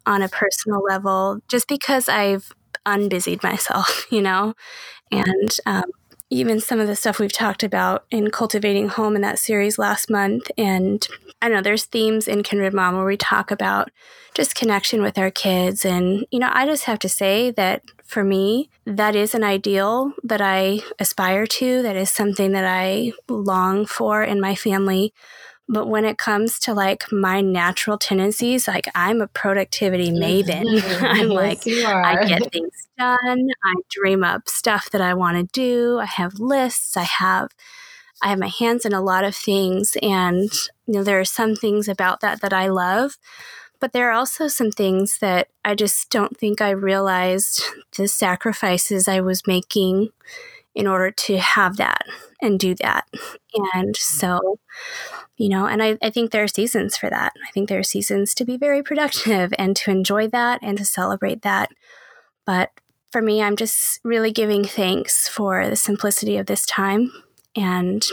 on 0.05 0.21
a 0.21 0.29
personal 0.29 0.81
level 0.84 1.39
just 1.47 1.67
because 1.67 2.08
I've 2.08 2.51
unbusied 2.86 3.43
myself, 3.43 4.05
you 4.12 4.21
know? 4.21 4.53
And 5.12 5.58
um, 5.65 5.91
even 6.29 6.59
some 6.59 6.79
of 6.79 6.88
the 6.88 6.95
stuff 6.95 7.19
we've 7.19 7.31
talked 7.31 7.63
about 7.63 8.05
in 8.09 8.31
Cultivating 8.31 8.89
Home 8.89 9.15
in 9.15 9.21
that 9.21 9.39
series 9.39 9.77
last 9.77 10.09
month. 10.09 10.49
And 10.57 11.07
I 11.41 11.49
know, 11.49 11.61
there's 11.61 11.85
themes 11.85 12.27
in 12.27 12.43
Kindred 12.43 12.73
Mom 12.73 12.95
where 12.95 13.05
we 13.05 13.17
talk 13.17 13.51
about 13.51 13.89
just 14.33 14.55
connection 14.55 15.01
with 15.01 15.17
our 15.17 15.29
kids. 15.29 15.85
And, 15.85 16.25
you 16.31 16.39
know, 16.39 16.49
I 16.51 16.65
just 16.65 16.85
have 16.85 16.99
to 16.99 17.09
say 17.09 17.51
that 17.51 17.83
for 18.03 18.23
me, 18.23 18.69
that 18.85 19.15
is 19.15 19.35
an 19.35 19.43
ideal 19.43 20.13
that 20.23 20.41
I 20.41 20.79
aspire 20.99 21.45
to. 21.45 21.81
That 21.81 21.95
is 21.95 22.09
something 22.09 22.51
that 22.53 22.65
I 22.65 23.13
long 23.29 23.85
for 23.85 24.23
in 24.23 24.41
my 24.41 24.55
family. 24.55 25.13
But 25.67 25.88
when 25.88 26.06
it 26.06 26.17
comes 26.17 26.60
to 26.60 26.73
like 26.73 27.12
my 27.12 27.41
natural 27.41 27.97
tendencies, 27.97 28.67
like 28.67 28.88
I'm 28.93 29.21
a 29.21 29.28
productivity 29.28 30.12
mm-hmm. 30.12 30.21
maven. 30.21 31.01
I'm 31.01 31.30
like, 31.30 31.65
I 31.67 32.23
get 32.25 32.51
things 32.51 32.88
done. 32.97 33.17
I 33.63 33.73
dream 33.89 34.23
up 34.23 34.47
stuff 34.47 34.89
that 34.91 35.01
I 35.01 35.13
want 35.13 35.38
to 35.38 35.60
do. 35.60 35.99
I 35.99 36.06
have 36.06 36.39
lists. 36.39 36.95
I 36.95 37.04
have, 37.04 37.49
I 38.21 38.30
have 38.30 38.39
my 38.39 38.47
hands 38.47 38.86
in 38.86 38.93
a 38.93 39.01
lot 39.01 39.23
of 39.23 39.36
things. 39.36 39.97
And, 40.01 40.51
you 40.86 40.93
know, 40.93 41.04
there 41.04 41.19
are 41.19 41.25
some 41.25 41.56
things 41.56 41.88
about 41.88 42.21
that 42.21 42.41
that 42.41 42.54
I 42.54 42.67
love. 42.67 43.17
But 43.80 43.91
there 43.91 44.10
are 44.10 44.13
also 44.13 44.47
some 44.47 44.71
things 44.71 45.17
that 45.19 45.49
I 45.63 45.75
just 45.75 46.10
don't 46.10 46.38
think 46.38 46.62
I 46.62 46.69
realized 46.69 47.63
the 47.97 48.08
sacrifices 48.08 49.08
I 49.08 49.19
was 49.21 49.47
making 49.47 50.10
in 50.73 50.88
order 50.88 51.10
to 51.10 51.38
have 51.38 51.78
that 51.78 52.04
and 52.41 52.60
do 52.60 52.75
that. 52.75 53.08
And 53.73 53.95
so, 53.95 54.60
you 55.37 55.49
know, 55.49 55.65
and 55.67 55.83
I, 55.83 55.97
I 56.01 56.09
think 56.09 56.31
there 56.31 56.43
are 56.43 56.47
seasons 56.47 56.95
for 56.95 57.09
that. 57.09 57.33
I 57.45 57.51
think 57.51 57.67
there 57.67 57.79
are 57.79 57.83
seasons 57.83 58.33
to 58.35 58.45
be 58.45 58.57
very 58.57 58.81
productive 58.81 59.53
and 59.57 59.75
to 59.77 59.91
enjoy 59.91 60.27
that 60.29 60.59
and 60.61 60.77
to 60.77 60.85
celebrate 60.85 61.41
that. 61.41 61.71
But 62.45 62.71
for 63.11 63.21
me, 63.21 63.41
I'm 63.41 63.55
just 63.55 63.99
really 64.03 64.31
giving 64.31 64.65
thanks 64.65 65.27
for 65.27 65.69
the 65.69 65.75
simplicity 65.75 66.37
of 66.37 66.45
this 66.45 66.65
time. 66.65 67.11
And 67.55 68.05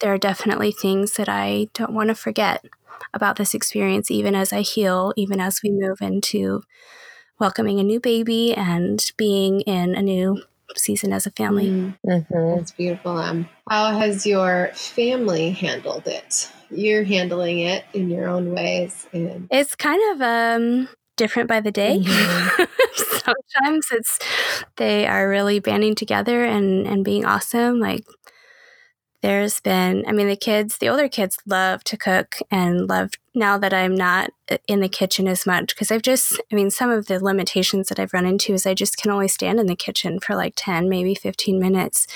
there 0.00 0.12
are 0.12 0.18
definitely 0.18 0.72
things 0.72 1.14
that 1.14 1.28
I 1.28 1.68
don't 1.74 1.92
want 1.92 2.08
to 2.08 2.14
forget 2.14 2.64
about 3.14 3.36
this 3.36 3.54
experience, 3.54 4.10
even 4.10 4.34
as 4.34 4.52
I 4.52 4.60
heal, 4.60 5.12
even 5.16 5.40
as 5.40 5.60
we 5.62 5.70
move 5.70 6.00
into 6.00 6.62
welcoming 7.38 7.78
a 7.78 7.84
new 7.84 8.00
baby 8.00 8.54
and 8.54 9.12
being 9.16 9.60
in 9.62 9.94
a 9.94 10.02
new 10.02 10.42
season 10.76 11.12
as 11.12 11.26
a 11.26 11.30
family. 11.30 11.68
Mm-hmm. 11.68 12.56
That's 12.56 12.72
beautiful. 12.72 13.16
Um, 13.16 13.48
how 13.68 13.98
has 13.98 14.26
your 14.26 14.70
family 14.74 15.50
handled 15.50 16.06
it? 16.06 16.50
You're 16.70 17.04
handling 17.04 17.60
it 17.60 17.84
in 17.94 18.10
your 18.10 18.28
own 18.28 18.54
ways, 18.54 19.06
and 19.12 19.48
it's 19.50 19.74
kind 19.74 20.00
of 20.12 20.22
um, 20.22 20.88
different 21.16 21.48
by 21.48 21.60
the 21.60 21.72
day. 21.72 22.00
Mm-hmm. 22.00 22.64
Sometimes 23.54 23.86
it's 23.90 24.18
they 24.76 25.06
are 25.06 25.28
really 25.28 25.60
banding 25.60 25.94
together 25.94 26.44
and 26.44 26.86
and 26.86 27.04
being 27.04 27.24
awesome. 27.24 27.80
Like 27.80 28.04
there's 29.22 29.60
been 29.60 30.04
i 30.06 30.12
mean 30.12 30.28
the 30.28 30.36
kids 30.36 30.78
the 30.78 30.88
older 30.88 31.08
kids 31.08 31.38
love 31.46 31.82
to 31.84 31.96
cook 31.96 32.36
and 32.50 32.88
love 32.88 33.10
now 33.34 33.58
that 33.58 33.74
i'm 33.74 33.94
not 33.94 34.30
in 34.66 34.80
the 34.80 34.88
kitchen 34.88 35.26
as 35.26 35.46
much 35.46 35.74
because 35.74 35.90
i've 35.90 36.02
just 36.02 36.40
i 36.52 36.54
mean 36.54 36.70
some 36.70 36.90
of 36.90 37.06
the 37.06 37.22
limitations 37.22 37.88
that 37.88 37.98
i've 37.98 38.12
run 38.12 38.26
into 38.26 38.52
is 38.52 38.66
i 38.66 38.74
just 38.74 38.96
can 38.96 39.10
only 39.10 39.28
stand 39.28 39.58
in 39.58 39.66
the 39.66 39.76
kitchen 39.76 40.20
for 40.20 40.36
like 40.36 40.54
10 40.56 40.88
maybe 40.88 41.14
15 41.14 41.58
minutes 41.58 42.06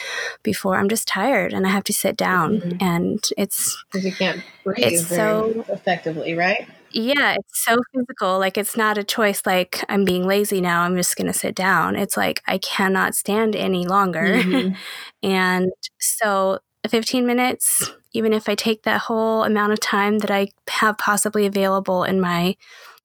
before 0.43 0.77
i'm 0.77 0.89
just 0.89 1.09
tired 1.09 1.53
and 1.53 1.67
i 1.67 1.71
have 1.71 1.85
to 1.85 1.93
sit 1.93 2.17
down 2.17 2.61
mm-hmm. 2.61 2.77
and 2.81 3.25
it's 3.37 3.83
because 3.91 4.05
you 4.05 4.13
can't 4.13 4.43
breathe 4.65 4.79
it's 4.79 5.09
so 5.09 5.65
effectively 5.69 6.35
right 6.35 6.69
yeah, 6.95 7.37
it's 7.39 7.65
so 7.65 7.77
physical. 7.95 8.39
Like 8.39 8.59
it's 8.59 8.77
not 8.77 8.99
a 8.99 9.05
choice 9.05 9.43
like 9.47 9.83
I'm 9.89 10.05
being 10.05 10.27
lazy 10.27 10.61
now, 10.61 10.83
I'm 10.83 10.97
just 10.97 11.17
going 11.17 11.27
to 11.27 11.33
sit 11.33 11.55
down. 11.55 11.97
It's 11.97 12.17
like 12.17 12.43
I 12.47 12.59
cannot 12.59 13.15
stand 13.15 13.57
any 13.57 13.87
longer. 13.87 14.21
Mm-hmm. 14.21 14.75
and 15.23 15.73
so 15.99 16.59
15 16.89 17.27
minutes, 17.27 17.91
even 18.13 18.33
if 18.33 18.49
I 18.49 18.55
take 18.55 18.83
that 18.83 19.03
whole 19.03 19.45
amount 19.45 19.73
of 19.73 19.81
time 19.81 20.19
that 20.19 20.31
I 20.31 20.49
have 20.69 20.99
possibly 20.99 21.47
available 21.47 22.05
in 22.05 22.21
my 22.21 22.57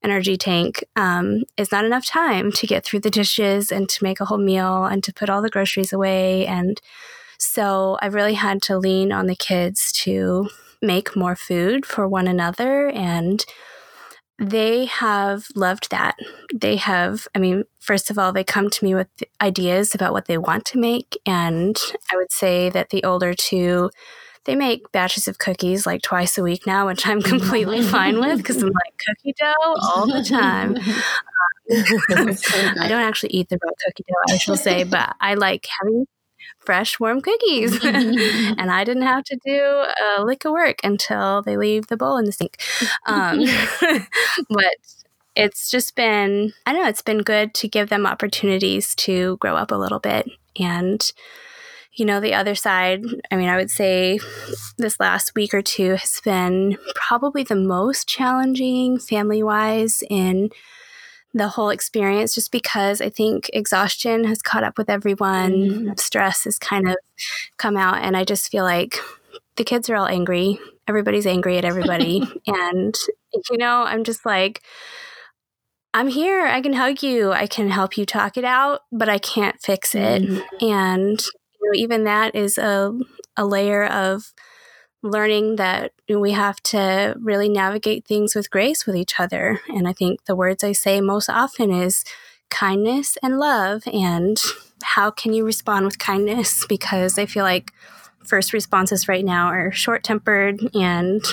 energy 0.03 0.37
tank, 0.37 0.83
um, 0.95 1.43
is 1.57 1.71
not 1.71 1.85
enough 1.85 2.05
time 2.05 2.51
to 2.53 2.67
get 2.67 2.83
through 2.83 3.01
the 3.01 3.09
dishes 3.09 3.71
and 3.71 3.87
to 3.89 4.03
make 4.03 4.19
a 4.19 4.25
whole 4.25 4.37
meal 4.37 4.85
and 4.85 5.03
to 5.03 5.13
put 5.13 5.29
all 5.29 5.41
the 5.41 5.49
groceries 5.49 5.93
away. 5.93 6.45
And 6.45 6.81
so 7.37 7.97
I 8.01 8.07
really 8.07 8.33
had 8.33 8.61
to 8.63 8.77
lean 8.77 9.11
on 9.11 9.27
the 9.27 9.35
kids 9.35 9.91
to 10.03 10.49
make 10.81 11.15
more 11.15 11.35
food 11.35 11.85
for 11.85 12.07
one 12.07 12.27
another 12.27 12.89
and 12.89 13.43
they 14.39 14.85
have 14.85 15.47
loved 15.55 15.89
that. 15.89 16.15
They 16.53 16.75
have, 16.75 17.27
I 17.33 17.39
mean, 17.39 17.63
first 17.79 18.11
of 18.11 18.19
all, 18.19 18.31
they 18.31 18.43
come 18.43 18.69
to 18.69 18.85
me 18.85 18.93
with 18.93 19.07
ideas 19.41 19.95
about 19.95 20.13
what 20.13 20.25
they 20.25 20.37
want 20.37 20.65
to 20.65 20.77
make. 20.77 21.17
And 21.25 21.77
I 22.11 22.17
would 22.17 22.31
say 22.31 22.69
that 22.69 22.89
the 22.89 23.03
older 23.03 23.33
two, 23.33 23.89
they 24.45 24.55
make 24.55 24.91
batches 24.91 25.27
of 25.27 25.39
cookies 25.39 25.85
like 25.85 26.03
twice 26.03 26.37
a 26.37 26.43
week 26.43 26.67
now, 26.67 26.85
which 26.87 27.07
I'm 27.07 27.21
completely 27.21 27.81
fine 27.95 28.19
with 28.19 28.37
because 28.37 28.61
I'm 28.61 28.69
like 28.69 28.93
cookie 29.07 29.33
dough 29.39 29.75
all 29.81 30.07
the 30.07 30.23
time. 30.23 30.77
Um, 31.69 32.29
I 32.79 32.87
don't 32.87 33.01
actually 33.01 33.31
eat 33.31 33.49
the 33.49 33.59
raw 33.61 33.71
cookie 33.85 34.05
dough, 34.07 34.33
I 34.33 34.37
shall 34.37 34.55
say, 34.55 34.85
but 34.85 35.17
I 35.19 35.33
like 35.33 35.67
having 35.81 36.05
fresh, 36.67 36.99
warm 36.99 37.21
cookies. 37.21 37.79
and 37.85 38.69
I 38.69 38.83
didn't 38.83 39.03
have 39.03 39.23
to 39.23 39.39
do 39.43 39.85
a 40.19 40.23
lick 40.23 40.43
of 40.43 40.51
work 40.51 40.79
until 40.83 41.41
they 41.41 41.55
leave 41.55 41.87
the 41.87 41.95
bowl 41.95 42.17
in 42.17 42.25
the 42.25 42.33
sink. 42.33 42.57
Um, 43.05 43.45
but 44.49 44.75
it's 45.33 45.71
just 45.71 45.95
been, 45.95 46.51
I 46.65 46.73
don't 46.73 46.83
know, 46.83 46.89
it's 46.89 47.01
been 47.01 47.19
good 47.19 47.53
to 47.55 47.69
give 47.69 47.87
them 47.87 48.05
opportunities 48.05 48.93
to 48.95 49.37
grow 49.37 49.55
up 49.55 49.71
a 49.71 49.75
little 49.75 49.99
bit. 49.99 50.29
And, 50.59 51.01
you 51.93 52.03
know, 52.03 52.19
the 52.19 52.33
other 52.33 52.53
side, 52.53 53.05
I 53.31 53.37
mean, 53.37 53.47
I 53.47 53.55
would 53.55 53.71
say 53.71 54.19
this 54.77 54.99
last 54.99 55.35
week 55.35 55.53
or 55.53 55.61
two 55.61 55.91
has 55.91 56.19
been 56.19 56.77
probably 56.95 57.43
the 57.43 57.55
most 57.55 58.09
challenging 58.09 58.99
family 58.99 59.41
wise 59.41 60.03
in 60.09 60.49
the 61.37 61.49
whole 61.49 61.69
experience 61.69 62.35
just 62.35 62.51
because 62.51 63.01
I 63.01 63.09
think 63.09 63.49
exhaustion 63.53 64.25
has 64.25 64.41
caught 64.41 64.63
up 64.63 64.77
with 64.77 64.89
everyone. 64.89 65.51
Mm-hmm. 65.51 65.89
Stress 65.97 66.43
has 66.45 66.57
kind 66.57 66.89
of 66.89 66.97
come 67.57 67.77
out. 67.77 68.03
And 68.03 68.17
I 68.17 68.23
just 68.23 68.51
feel 68.51 68.63
like 68.63 68.97
the 69.55 69.63
kids 69.63 69.89
are 69.89 69.95
all 69.95 70.07
angry. 70.07 70.59
Everybody's 70.87 71.27
angry 71.27 71.57
at 71.57 71.65
everybody. 71.65 72.21
and, 72.47 72.95
you 73.49 73.57
know, 73.57 73.83
I'm 73.83 74.03
just 74.03 74.25
like, 74.25 74.61
I'm 75.93 76.07
here. 76.07 76.45
I 76.45 76.61
can 76.61 76.73
hug 76.73 77.01
you. 77.01 77.31
I 77.31 77.47
can 77.47 77.69
help 77.69 77.97
you 77.97 78.05
talk 78.05 78.37
it 78.37 78.45
out, 78.45 78.81
but 78.91 79.09
I 79.09 79.17
can't 79.17 79.61
fix 79.61 79.95
it. 79.95 80.23
Mm-hmm. 80.23 80.65
And, 80.65 81.21
you 81.21 81.71
know, 81.71 81.75
even 81.75 82.03
that 82.03 82.35
is 82.35 82.57
a, 82.57 82.93
a 83.35 83.45
layer 83.45 83.85
of 83.85 84.33
learning 85.03 85.57
that 85.57 85.91
we 86.09 86.31
have 86.31 86.61
to 86.61 87.15
really 87.19 87.49
navigate 87.49 88.05
things 88.05 88.35
with 88.35 88.49
grace 88.49 88.85
with 88.85 88.95
each 88.95 89.19
other. 89.19 89.59
And 89.69 89.87
I 89.87 89.93
think 89.93 90.25
the 90.25 90.35
words 90.35 90.63
I 90.63 90.71
say 90.71 91.01
most 91.01 91.29
often 91.29 91.71
is 91.71 92.03
kindness 92.49 93.17
and 93.21 93.39
love. 93.39 93.83
And 93.91 94.41
how 94.83 95.11
can 95.11 95.33
you 95.33 95.45
respond 95.45 95.85
with 95.85 95.99
kindness? 95.99 96.65
Because 96.69 97.17
I 97.17 97.25
feel 97.25 97.43
like 97.43 97.71
first 98.23 98.53
responses 98.53 99.07
right 99.07 99.23
now 99.23 99.47
are 99.47 99.71
short 99.71 100.03
tempered 100.03 100.59
and, 100.75 101.23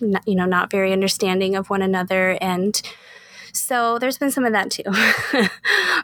you 0.00 0.34
know, 0.34 0.46
not 0.46 0.70
very 0.70 0.92
understanding 0.92 1.54
of 1.54 1.70
one 1.70 1.82
another. 1.82 2.36
And 2.40 2.80
so 3.52 3.98
there's 3.98 4.18
been 4.18 4.30
some 4.30 4.44
of 4.44 4.52
that 4.52 4.70
too. 4.70 4.82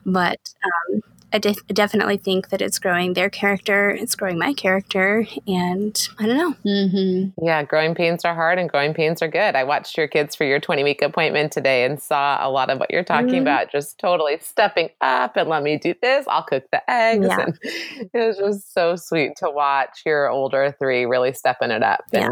but 0.06 0.38
um, 0.64 1.00
I 1.32 1.38
de- 1.38 1.54
definitely 1.72 2.16
think 2.16 2.48
that 2.48 2.62
it's 2.62 2.78
growing 2.78 3.12
their 3.12 3.28
character, 3.28 3.90
it's 3.90 4.14
growing 4.14 4.38
my 4.38 4.54
character, 4.54 5.26
and 5.46 6.08
I 6.18 6.26
don't 6.26 6.36
know. 6.36 6.54
Mm-hmm. 6.64 7.44
Yeah, 7.44 7.62
growing 7.64 7.94
pains 7.94 8.24
are 8.24 8.34
hard 8.34 8.58
and 8.58 8.68
growing 8.68 8.94
pains 8.94 9.20
are 9.20 9.28
good. 9.28 9.54
I 9.54 9.64
watched 9.64 9.98
your 9.98 10.08
kids 10.08 10.34
for 10.34 10.44
your 10.44 10.58
20 10.58 10.84
week 10.84 11.02
appointment 11.02 11.52
today 11.52 11.84
and 11.84 12.00
saw 12.00 12.38
a 12.40 12.48
lot 12.50 12.70
of 12.70 12.78
what 12.78 12.90
you're 12.90 13.04
talking 13.04 13.28
mm-hmm. 13.28 13.42
about, 13.42 13.70
just 13.70 13.98
totally 13.98 14.38
stepping 14.40 14.88
up 15.00 15.36
and 15.36 15.48
let 15.48 15.62
me 15.62 15.76
do 15.76 15.94
this. 16.00 16.26
I'll 16.28 16.44
cook 16.44 16.64
the 16.72 16.90
eggs. 16.90 17.26
Yeah. 17.26 17.40
And 17.40 17.58
it 17.62 18.10
was 18.14 18.38
just 18.38 18.72
so 18.72 18.96
sweet 18.96 19.32
to 19.36 19.50
watch 19.50 20.02
your 20.06 20.30
older 20.30 20.74
three 20.78 21.04
really 21.04 21.34
stepping 21.34 21.70
it 21.70 21.82
up. 21.82 22.04
And 22.12 22.22
yeah. 22.22 22.30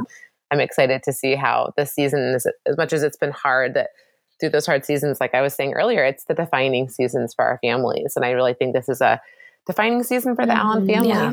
I'm 0.51 0.61
excited 0.61 1.03
to 1.03 1.13
see 1.13 1.35
how 1.35 1.73
this 1.77 1.93
season 1.93 2.21
is, 2.35 2.47
as 2.67 2.77
much 2.77 2.93
as 2.93 3.03
it's 3.03 3.17
been 3.17 3.33
hard 3.33 3.75
that 3.75 3.91
through 4.41 4.51
those 4.51 4.67
hard 4.67 4.85
seasons, 4.85 5.21
like 5.21 5.35
I 5.35 5.41
was 5.41 5.55
saying 5.55 5.73
earlier, 5.75 6.05
it's 6.05 6.25
the 6.25 6.35
defining 6.35 6.89
seasons 6.89 7.35
for 7.35 7.45
our 7.45 7.59
families. 7.63 8.15
And 8.17 8.25
I 8.25 8.31
really 8.31 8.55
think 8.55 8.75
this 8.75 8.89
is 8.89 9.01
a 9.01 9.21
defining 9.67 10.03
season 10.03 10.37
for 10.37 10.47
the 10.47 10.53
mm-hmm, 10.53 10.67
Allen 10.67 10.87
family. 10.87 11.09
Yeah. 11.09 11.33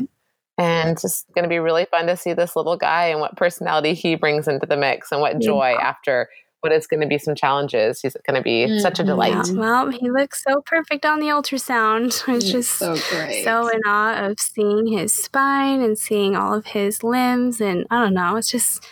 And 0.56 0.90
it's 0.90 1.02
just 1.02 1.26
going 1.34 1.42
to 1.42 1.48
be 1.48 1.58
really 1.58 1.86
fun 1.86 2.06
to 2.06 2.16
see 2.16 2.32
this 2.32 2.54
little 2.54 2.76
guy 2.76 3.06
and 3.06 3.20
what 3.20 3.36
personality 3.36 3.94
he 3.94 4.14
brings 4.14 4.46
into 4.46 4.66
the 4.66 4.76
mix 4.76 5.10
and 5.10 5.20
what 5.20 5.40
joy 5.40 5.74
yeah. 5.78 5.88
after 5.88 6.28
what 6.60 6.72
is 6.72 6.86
going 6.86 7.00
to 7.00 7.06
be 7.06 7.18
some 7.18 7.34
challenges. 7.34 8.00
He's 8.00 8.16
going 8.26 8.36
to 8.36 8.42
be 8.42 8.66
mm-hmm. 8.66 8.78
such 8.78 8.98
a 8.98 9.04
delight. 9.04 9.34
Yeah. 9.48 9.52
Well, 9.52 9.90
he 9.90 10.10
looks 10.10 10.42
so 10.42 10.62
perfect 10.64 11.04
on 11.04 11.20
the 11.20 11.26
ultrasound. 11.26 12.26
I 12.26 12.32
was 12.32 12.50
just 12.50 12.72
so 12.72 12.96
great. 13.10 13.44
So 13.44 13.68
in 13.68 13.80
awe 13.84 14.24
of 14.24 14.40
seeing 14.40 14.86
his 14.86 15.12
spine 15.12 15.82
and 15.82 15.98
seeing 15.98 16.36
all 16.36 16.54
of 16.54 16.66
his 16.66 17.02
limbs. 17.02 17.60
And 17.60 17.84
I 17.90 18.02
don't 18.02 18.14
know, 18.14 18.36
it's 18.36 18.50
just 18.50 18.82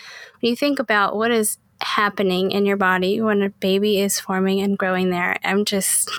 when 0.41 0.51
you 0.51 0.57
think 0.57 0.81
about 0.81 1.17
what 1.17 1.31
is 1.31 1.57
happening 1.83 2.51
in 2.51 2.66
your 2.66 2.76
body 2.76 3.20
when 3.20 3.43
a 3.43 3.51
baby 3.51 4.01
is 4.01 4.20
forming 4.20 4.61
and 4.61 4.78
growing 4.78 5.11
there. 5.11 5.37
I'm 5.45 5.64
just, 5.64 6.11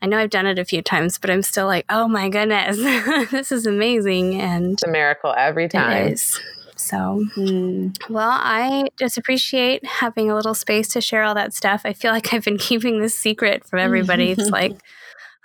I 0.00 0.06
know 0.06 0.18
I've 0.18 0.30
done 0.30 0.46
it 0.46 0.58
a 0.58 0.64
few 0.64 0.82
times, 0.82 1.18
but 1.18 1.30
I'm 1.30 1.42
still 1.42 1.66
like, 1.66 1.84
oh 1.88 2.08
my 2.08 2.28
goodness, 2.28 2.76
this 3.30 3.52
is 3.52 3.66
amazing. 3.66 4.40
And 4.40 4.74
it's 4.74 4.82
a 4.82 4.88
miracle 4.88 5.34
every 5.36 5.68
time. 5.68 6.08
It 6.08 6.12
is. 6.12 6.40
So, 6.76 7.24
mm. 7.36 7.96
well, 8.10 8.30
I 8.32 8.88
just 8.98 9.16
appreciate 9.16 9.84
having 9.86 10.30
a 10.30 10.34
little 10.34 10.54
space 10.54 10.88
to 10.88 11.00
share 11.00 11.22
all 11.22 11.34
that 11.34 11.54
stuff. 11.54 11.82
I 11.84 11.92
feel 11.92 12.10
like 12.10 12.34
I've 12.34 12.44
been 12.44 12.58
keeping 12.58 13.00
this 13.00 13.16
secret 13.16 13.64
from 13.64 13.78
everybody. 13.78 14.32
it's 14.32 14.50
like, 14.50 14.76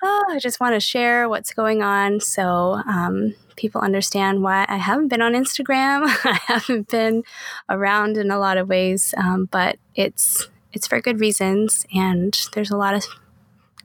oh, 0.04 0.26
I 0.30 0.40
just 0.40 0.60
want 0.60 0.74
to 0.74 0.80
share 0.80 1.30
what's 1.30 1.54
going 1.54 1.84
on. 1.84 2.20
So, 2.20 2.82
um, 2.88 3.36
people 3.58 3.82
understand 3.82 4.42
why 4.42 4.66
I 4.70 4.78
haven't 4.78 5.10
been 5.10 5.22
on 5.22 5.34
Instagram. 5.34 6.04
I 6.24 6.40
haven't 6.46 6.90
been 6.90 7.24
around 7.70 8.18
in 8.18 8.32
a 8.32 8.40
lot 8.40 8.58
of 8.58 8.70
ways, 8.70 9.14
um, 9.18 9.46
but 9.52 9.78
it's 9.96 10.48
it's 10.74 10.88
for 10.88 11.02
good 11.02 11.20
reasons, 11.20 11.86
and 11.94 12.40
there's 12.54 12.72
a 12.72 12.78
lot 12.78 12.94
of 12.94 13.06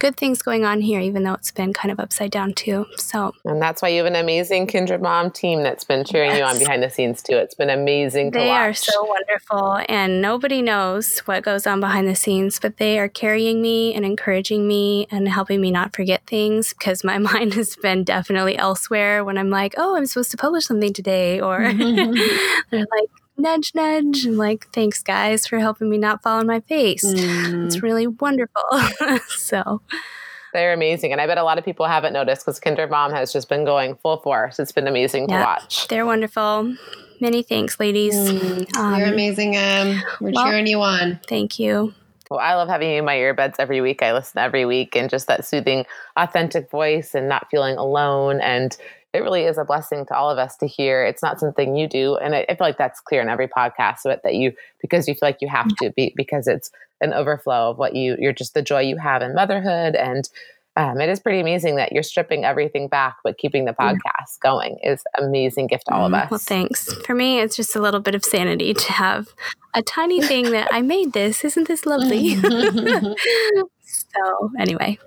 good 0.03 0.17
things 0.17 0.43
going 0.43 0.65
on 0.65 0.81
here, 0.81 0.99
even 0.99 1.23
though 1.23 1.35
it's 1.35 1.53
been 1.53 1.73
kind 1.73 1.93
of 1.93 2.01
upside 2.01 2.33
down 2.33 2.53
too. 2.53 2.85
So, 2.97 3.33
and 3.45 3.63
that's 3.63 3.81
why 3.81 3.89
you 3.89 3.99
have 3.99 4.07
an 4.07 4.17
amazing 4.17 4.67
Kindred 4.67 5.01
Mom 5.01 5.31
team 5.31 5.63
that's 5.63 5.85
been 5.85 6.05
cheering 6.05 6.31
yes. 6.31 6.39
you 6.41 6.45
on 6.45 6.59
behind 6.59 6.83
the 6.83 6.91
scenes 6.91 7.23
too. 7.23 7.37
It's 7.37 7.55
been 7.55 7.71
amazing 7.71 8.33
they 8.33 8.51
are 8.51 8.75
so 8.75 9.05
wonderful, 9.05 9.81
and 9.89 10.21
nobody 10.21 10.61
knows 10.61 11.21
what 11.21 11.45
goes 11.45 11.69
on 11.69 11.79
behind 11.79 12.09
the 12.09 12.17
scenes, 12.17 12.59
but 12.59 12.79
they 12.79 12.99
are 12.99 13.09
carrying 13.09 13.63
me 13.63 13.95
and 13.95 14.05
encouraging 14.05 14.67
me 14.67 15.07
and 15.13 15.29
helping 15.29 15.61
me 15.61 15.71
not 15.71 15.95
forget 15.95 16.27
things 16.27 16.75
because 16.75 17.05
my 17.05 17.19
mind 17.33 17.55
has 17.55 17.77
been 17.77 18.03
definitely 18.03 18.59
elsewhere 18.59 19.25
when 19.25 19.39
I'm 19.39 19.51
like, 19.51 19.75
oh, 19.77 19.97
I'm 19.97 20.07
supposed 20.07 20.33
to 20.33 20.37
publish 20.37 20.67
something 20.67 20.93
today, 20.93 21.41
or 21.41 21.73
they're 22.71 22.87
like, 22.91 23.11
nudge, 23.37 23.73
nudge. 23.75 24.25
I'm 24.25 24.37
like, 24.37 24.69
thanks, 24.73 25.03
guys, 25.03 25.47
for 25.47 25.59
helping 25.59 25.91
me 25.91 25.99
not 25.99 26.23
fall 26.23 26.39
on 26.39 26.47
my 26.47 26.61
face. 26.61 27.05
Mm. 27.05 27.67
It's 27.67 27.83
really 27.83 28.07
wonderful. 28.07 28.63
so 29.29 29.81
they're 30.53 30.73
amazing. 30.73 31.13
And 31.13 31.21
I 31.21 31.27
bet 31.27 31.39
a 31.39 31.45
lot 31.45 31.59
of 31.59 31.65
people 31.65 31.87
haven't 31.87 32.13
noticed 32.13 32.45
because 32.45 32.61
Kindred 32.61 32.91
Mom 32.91 33.11
has 33.13 33.33
just 33.33 33.49
been 33.49 33.65
going 33.65 33.97
full 33.97 34.19
force. 34.19 34.59
It's 34.59 34.73
been 34.73 34.87
amazing 34.87 35.29
to 35.29 35.35
watch. 35.35 35.89
They're 35.89 36.07
wonderful. 36.07 36.75
Many 37.21 37.43
thanks, 37.43 37.79
ladies. 37.79 38.15
Mm, 38.15 38.77
um, 38.77 38.99
you're 38.99 39.09
amazing, 39.09 39.57
Em. 39.57 40.03
We're 40.21 40.33
well, 40.33 40.45
cheering 40.45 40.67
you 40.67 40.83
on. 40.83 41.21
Thank 41.29 41.59
you. 41.59 41.95
Well, 42.31 42.41
I 42.41 42.55
love 42.55 42.69
having 42.69 42.91
you 42.91 42.99
in 42.99 43.05
my 43.05 43.17
earbuds 43.17 43.57
every 43.59 43.81
week. 43.81 44.03
I 44.03 44.13
listen 44.13 44.39
every 44.39 44.65
week 44.65 44.97
and 44.97 45.09
just 45.09 45.27
that 45.27 45.45
soothing, 45.45 45.87
authentic 46.17 46.71
voice 46.71 47.15
and 47.15 47.29
not 47.29 47.47
feeling 47.51 47.77
alone 47.77 48.41
and 48.41 48.77
it 49.13 49.19
really 49.19 49.45
is 49.45 49.59
a 49.59 49.65
blessing 49.65 50.07
to 50.07 50.17
all 50.17 50.31
of 50.31 50.39
us 50.39 50.57
to 50.57 50.67
hear. 50.67 51.05
It's 51.05 51.23
not 51.23 51.39
something 51.39 51.77
you 51.77 51.87
do, 51.87 52.17
and 52.17 52.35
I, 52.35 52.47
I 52.49 52.55
feel 52.55 52.67
like 52.67 52.79
that's 52.79 53.01
clear 53.01 53.21
in 53.21 53.29
every 53.29 53.49
podcast. 53.49 53.99
But 54.05 54.23
that 54.23 54.35
you 54.35 54.53
because 54.81 55.07
you 55.07 55.15
feel 55.15 55.29
like 55.29 55.39
you 55.41 55.49
have 55.49 55.69
to 55.77 55.91
be 55.91 56.13
because 56.17 56.47
it's 56.47 56.71
an 57.01 57.13
overflow 57.13 57.71
of 57.71 57.79
what 57.79 57.95
you 57.95 58.17
you're 58.19 58.33
just 58.33 58.55
the 58.55 58.63
joy 58.63 58.81
you 58.81 58.97
have 58.97 59.23
in 59.23 59.35
motherhood 59.35 59.95
and. 59.95 60.29
Um, 60.75 61.03
it 61.03 61.11
is 61.11 61.21
pretty 61.21 61.39
amazing 61.39 61.77
that 61.77 61.93
you're 61.93 62.03
stripping 62.03 62.47
everything 62.47 62.89
back, 62.89 63.19
but 63.23 63.37
keeping 63.37 63.67
the 63.67 63.75
podcast 63.75 64.41
going 64.41 64.79
is 64.83 65.05
amazing 65.19 65.67
gift 65.67 65.85
to 65.89 65.95
all 65.95 66.07
of 66.07 66.13
mm, 66.13 66.25
us. 66.25 66.31
Well, 66.31 66.41
thanks. 66.41 66.95
For 67.05 67.15
me, 67.15 67.41
it's 67.41 67.57
just 67.57 67.77
a 67.77 67.79
little 67.79 68.01
bit 68.01 68.15
of 68.15 68.25
sanity 68.25 68.73
to 68.73 68.93
have 68.93 69.35
a 69.75 69.83
tiny 69.83 70.23
thing 70.27 70.51
that 70.53 70.69
I 70.73 70.81
made 70.81 71.13
this. 71.13 71.45
Isn't 71.45 71.69
this 71.69 71.85
lovely? 71.85 72.37
so, 73.83 74.51
anyway, 74.59 74.99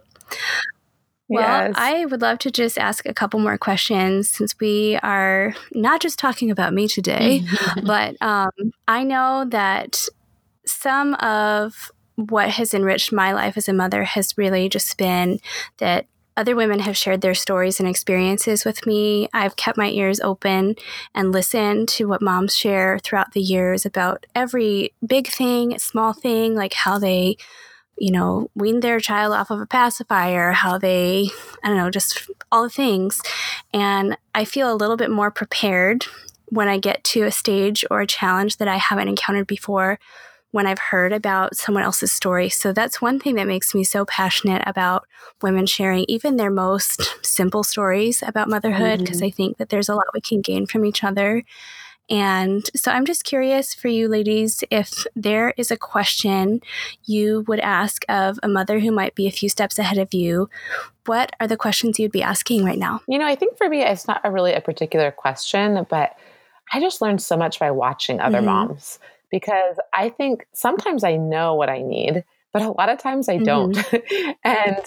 well, 1.28 1.68
yes. 1.68 1.76
I 1.78 2.06
would 2.06 2.22
love 2.22 2.40
to 2.40 2.52
just 2.52 2.78
ask 2.78 3.06
a 3.06 3.14
couple 3.14 3.40
more 3.40 3.58
questions 3.58 4.30
since 4.30 4.56
we 4.60 4.98
are 5.02 5.56
not 5.74 6.02
just 6.02 6.20
talking 6.20 6.52
about 6.52 6.74
me 6.74 6.88
today, 6.88 7.44
but 7.84 8.16
um, 8.22 8.52
I 8.88 9.04
know 9.04 9.46
that 9.50 10.08
some 10.66 11.16
of 11.16 11.92
what 12.16 12.50
has 12.50 12.74
enriched 12.74 13.12
my 13.12 13.34
life 13.34 13.58
as 13.58 13.68
a 13.68 13.74
mother 13.74 14.04
has 14.04 14.38
really 14.38 14.70
just 14.70 14.98
been 14.98 15.40
that 15.78 16.06
other 16.38 16.56
women 16.56 16.80
have 16.80 16.98
shared 16.98 17.22
their 17.22 17.34
stories 17.34 17.80
and 17.80 17.88
experiences 17.88 18.66
with 18.66 18.86
me. 18.86 19.30
I've 19.34 19.56
kept 19.56 19.78
my 19.78 19.90
ears 19.90 20.20
open 20.20 20.76
and 21.14 21.32
listened 21.32 21.88
to 21.90 22.06
what 22.06 22.22
moms 22.22 22.56
share 22.56 23.00
throughout 23.00 23.32
the 23.32 23.42
years 23.42 23.86
about 23.86 24.26
every 24.36 24.94
big 25.06 25.28
thing, 25.28 25.78
small 25.80 26.14
thing, 26.14 26.54
like 26.56 26.74
how 26.74 27.00
they 27.00 27.38
you 27.98 28.12
know, 28.12 28.50
wean 28.56 28.82
their 28.82 29.00
child 29.00 29.34
off 29.34 29.52
of 29.52 29.60
a 29.62 29.66
pacifier, 29.66 30.52
how 30.52 30.78
they, 30.78 31.30
I 31.64 31.70
don't 31.70 31.78
know, 31.78 31.90
just 31.90 32.30
all 32.52 32.64
the 32.64 32.70
things. 32.70 33.22
And 33.74 34.18
I 34.34 34.46
feel 34.46 34.72
a 34.72 34.76
little 34.76 34.98
bit 34.98 35.10
more 35.10 35.32
prepared 35.32 36.06
when 36.48 36.68
I 36.68 36.78
get 36.78 37.04
to 37.06 37.24
a 37.24 37.32
stage 37.32 37.86
or 37.90 38.02
a 38.02 38.08
challenge 38.08 38.58
that 38.58 38.68
I 38.68 38.78
haven't 38.78 39.08
encountered 39.08 39.48
before 39.48 40.00
when 40.52 40.68
I've 40.68 40.80
heard 40.80 41.12
about 41.12 41.58
someone 41.58 41.84
else's 41.84 42.14
story. 42.14 42.48
So 42.48 42.72
that's 42.72 43.02
one 43.02 43.20
thing 43.20 43.36
that 43.36 43.48
makes 43.48 43.76
me 43.76 43.84
so 43.84 44.06
passionate 44.06 44.64
about 44.66 45.06
women 45.42 45.66
sharing 45.66 46.06
even 46.08 46.38
their 46.38 46.52
most 46.52 47.26
simple 47.26 47.64
stories 47.64 48.24
about 48.26 48.48
motherhood, 48.48 49.00
because 49.00 49.18
mm-hmm. 49.18 49.26
I 49.26 49.32
think 49.32 49.58
that 49.58 49.68
there's 49.68 49.90
a 49.90 49.96
lot 49.96 50.06
we 50.14 50.22
can 50.22 50.40
gain 50.42 50.66
from 50.66 50.86
each 50.86 51.04
other. 51.04 51.44
And 52.10 52.64
so 52.76 52.92
I'm 52.92 53.06
just 53.06 53.24
curious 53.24 53.74
for 53.74 53.88
you 53.88 54.08
ladies 54.08 54.64
if 54.70 55.06
there 55.16 55.54
is 55.58 55.72
a 55.72 55.78
question 55.78 56.62
you 57.04 57.44
would 57.48 57.60
ask 57.60 58.06
of 58.08 58.40
a 58.44 58.48
mother 58.48 58.80
who 58.80 58.92
might 58.92 59.16
be 59.16 59.28
a 59.28 59.32
few 59.32 59.50
steps 59.50 59.80
ahead 59.80 59.98
of 59.98 60.14
you. 60.14 60.50
What 61.06 61.36
are 61.40 61.48
the 61.48 61.58
questions 61.58 62.00
you'd 62.00 62.12
be 62.12 62.22
asking 62.24 62.64
right 62.64 62.78
now? 62.78 63.02
You 63.08 63.18
know, 63.18 63.26
I 63.26 63.36
think 63.36 63.58
for 63.58 63.70
me, 63.70 63.84
it's 63.84 64.08
not 64.08 64.22
a 64.24 64.32
really 64.32 64.54
a 64.54 64.62
particular 64.62 65.12
question, 65.12 65.86
but 65.90 66.16
I 66.72 66.80
just 66.80 67.02
learned 67.02 67.22
so 67.22 67.38
much 67.38 67.60
by 67.60 67.72
watching 67.72 68.20
other 68.20 68.38
mm-hmm. 68.38 68.48
moms 68.48 69.00
because 69.32 69.78
I 69.94 70.10
think 70.10 70.48
sometimes 70.54 71.04
I 71.04 71.16
know 71.16 71.56
what 71.56 71.70
I 71.70 71.82
need, 71.82 72.24
but 72.54 72.62
a 72.62 72.72
lot 72.72 72.90
of 72.90 73.00
times 73.00 73.30
I 73.30 73.38
don't. 73.38 73.76
Mm-hmm. 73.76 74.32
and 74.44 74.80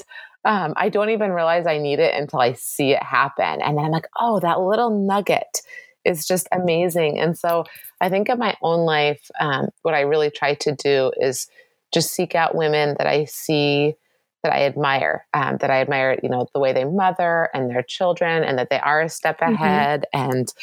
um, 0.45 0.75
I 0.77 0.89
don't 0.89 1.11
even 1.11 1.33
realize 1.33 1.67
I 1.67 1.79
need 1.79 1.99
it 1.99 2.15
until 2.15 2.41
I 2.41 2.53
see 2.53 2.93
it 2.93 3.03
happen. 3.03 3.61
And 3.61 3.77
then 3.77 3.85
I'm 3.85 3.91
like, 3.91 4.07
oh, 4.19 4.41
that 4.41 4.61
little 4.61 4.91
nugget 4.91 5.63
is 6.09 6.27
just 6.27 6.49
amazing. 6.51 7.21
And 7.21 7.39
so 7.39 7.65
I 8.01 8.09
think 8.09 8.29
in 8.29 8.39
my 8.39 8.57
own 8.63 8.87
life, 8.87 9.31
um, 9.41 9.69
what 9.83 9.95
I 9.95 10.01
really 10.01 10.31
try 10.31 10.55
to 10.55 10.75
do 10.75 11.13
is 11.21 11.47
just 11.93 12.13
seek 12.13 12.35
out 12.35 12.55
women 12.55 12.97
that 12.99 13.07
I 13.07 13.27
see 13.27 13.95
that 14.43 14.53
I 14.53 14.65
admire, 14.65 15.27
um, 15.35 15.57
that 15.59 15.71
I 15.71 15.81
admire, 15.81 16.19
you 16.23 16.29
know, 16.29 16.47
the 16.55 16.61
way 16.61 16.73
they 16.73 16.85
mother 16.85 17.49
and 17.53 17.69
their 17.69 17.83
children, 17.83 18.45
and 18.45 18.59
that 18.59 18.71
they 18.71 18.79
are 18.79 19.03
a 19.03 19.09
step 19.09 19.41
mm-hmm. 19.41 19.55
ahead, 19.55 20.07
mm-hmm. 20.15 20.31
and 20.31 20.55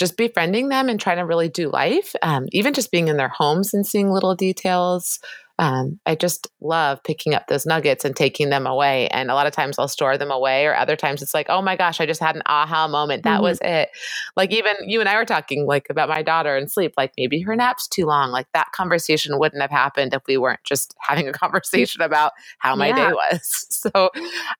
just 0.00 0.16
befriending 0.16 0.68
them 0.68 0.88
and 0.88 0.98
trying 0.98 1.18
to 1.18 1.26
really 1.26 1.48
do 1.48 1.70
life. 1.70 2.16
Um, 2.22 2.46
even 2.50 2.74
just 2.74 2.90
being 2.90 3.06
in 3.06 3.16
their 3.16 3.28
homes 3.28 3.72
and 3.72 3.86
seeing 3.86 4.10
little 4.10 4.34
details 4.34 5.20
um, 5.60 6.00
I 6.06 6.14
just 6.14 6.48
love 6.62 7.02
picking 7.04 7.34
up 7.34 7.46
those 7.48 7.66
nuggets 7.66 8.02
and 8.06 8.16
taking 8.16 8.48
them 8.48 8.66
away. 8.66 9.08
And 9.08 9.30
a 9.30 9.34
lot 9.34 9.46
of 9.46 9.52
times 9.52 9.78
I'll 9.78 9.88
store 9.88 10.16
them 10.16 10.30
away, 10.30 10.64
or 10.64 10.74
other 10.74 10.96
times 10.96 11.20
it's 11.20 11.34
like, 11.34 11.50
oh 11.50 11.60
my 11.60 11.76
gosh, 11.76 12.00
I 12.00 12.06
just 12.06 12.22
had 12.22 12.34
an 12.34 12.42
aha 12.46 12.88
moment. 12.88 13.24
That 13.24 13.34
mm-hmm. 13.34 13.42
was 13.42 13.58
it. 13.60 13.90
Like 14.38 14.52
even 14.52 14.72
you 14.86 15.00
and 15.00 15.08
I 15.08 15.16
were 15.16 15.26
talking 15.26 15.66
like 15.66 15.88
about 15.90 16.08
my 16.08 16.22
daughter 16.22 16.56
and 16.56 16.72
sleep. 16.72 16.94
Like 16.96 17.12
maybe 17.18 17.42
her 17.42 17.54
nap's 17.54 17.86
too 17.86 18.06
long. 18.06 18.30
Like 18.30 18.46
that 18.54 18.72
conversation 18.72 19.38
wouldn't 19.38 19.60
have 19.60 19.70
happened 19.70 20.14
if 20.14 20.22
we 20.26 20.38
weren't 20.38 20.64
just 20.64 20.94
having 21.06 21.28
a 21.28 21.32
conversation 21.32 22.00
about 22.00 22.32
how 22.58 22.74
my 22.74 22.88
yeah. 22.88 23.08
day 23.08 23.12
was. 23.12 23.66
So 23.80 24.10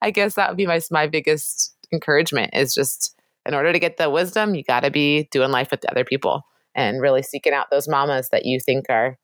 I 0.00 0.10
guess 0.10 0.34
that 0.34 0.48
would 0.48 0.56
be 0.56 0.66
my 0.66 0.80
my 0.90 1.06
biggest 1.06 1.74
encouragement 1.92 2.54
is 2.54 2.72
just 2.72 3.14
in 3.46 3.54
order 3.54 3.72
to 3.72 3.78
get 3.78 3.96
the 3.96 4.10
wisdom, 4.10 4.54
you 4.54 4.62
got 4.62 4.80
to 4.80 4.90
be 4.90 5.28
doing 5.30 5.50
life 5.50 5.70
with 5.70 5.84
other 5.90 6.04
people 6.04 6.42
and 6.74 7.00
really 7.00 7.22
seeking 7.22 7.52
out 7.52 7.70
those 7.70 7.88
mamas 7.88 8.28
that 8.30 8.44
you 8.44 8.60
think 8.60 8.86
are 8.88 9.18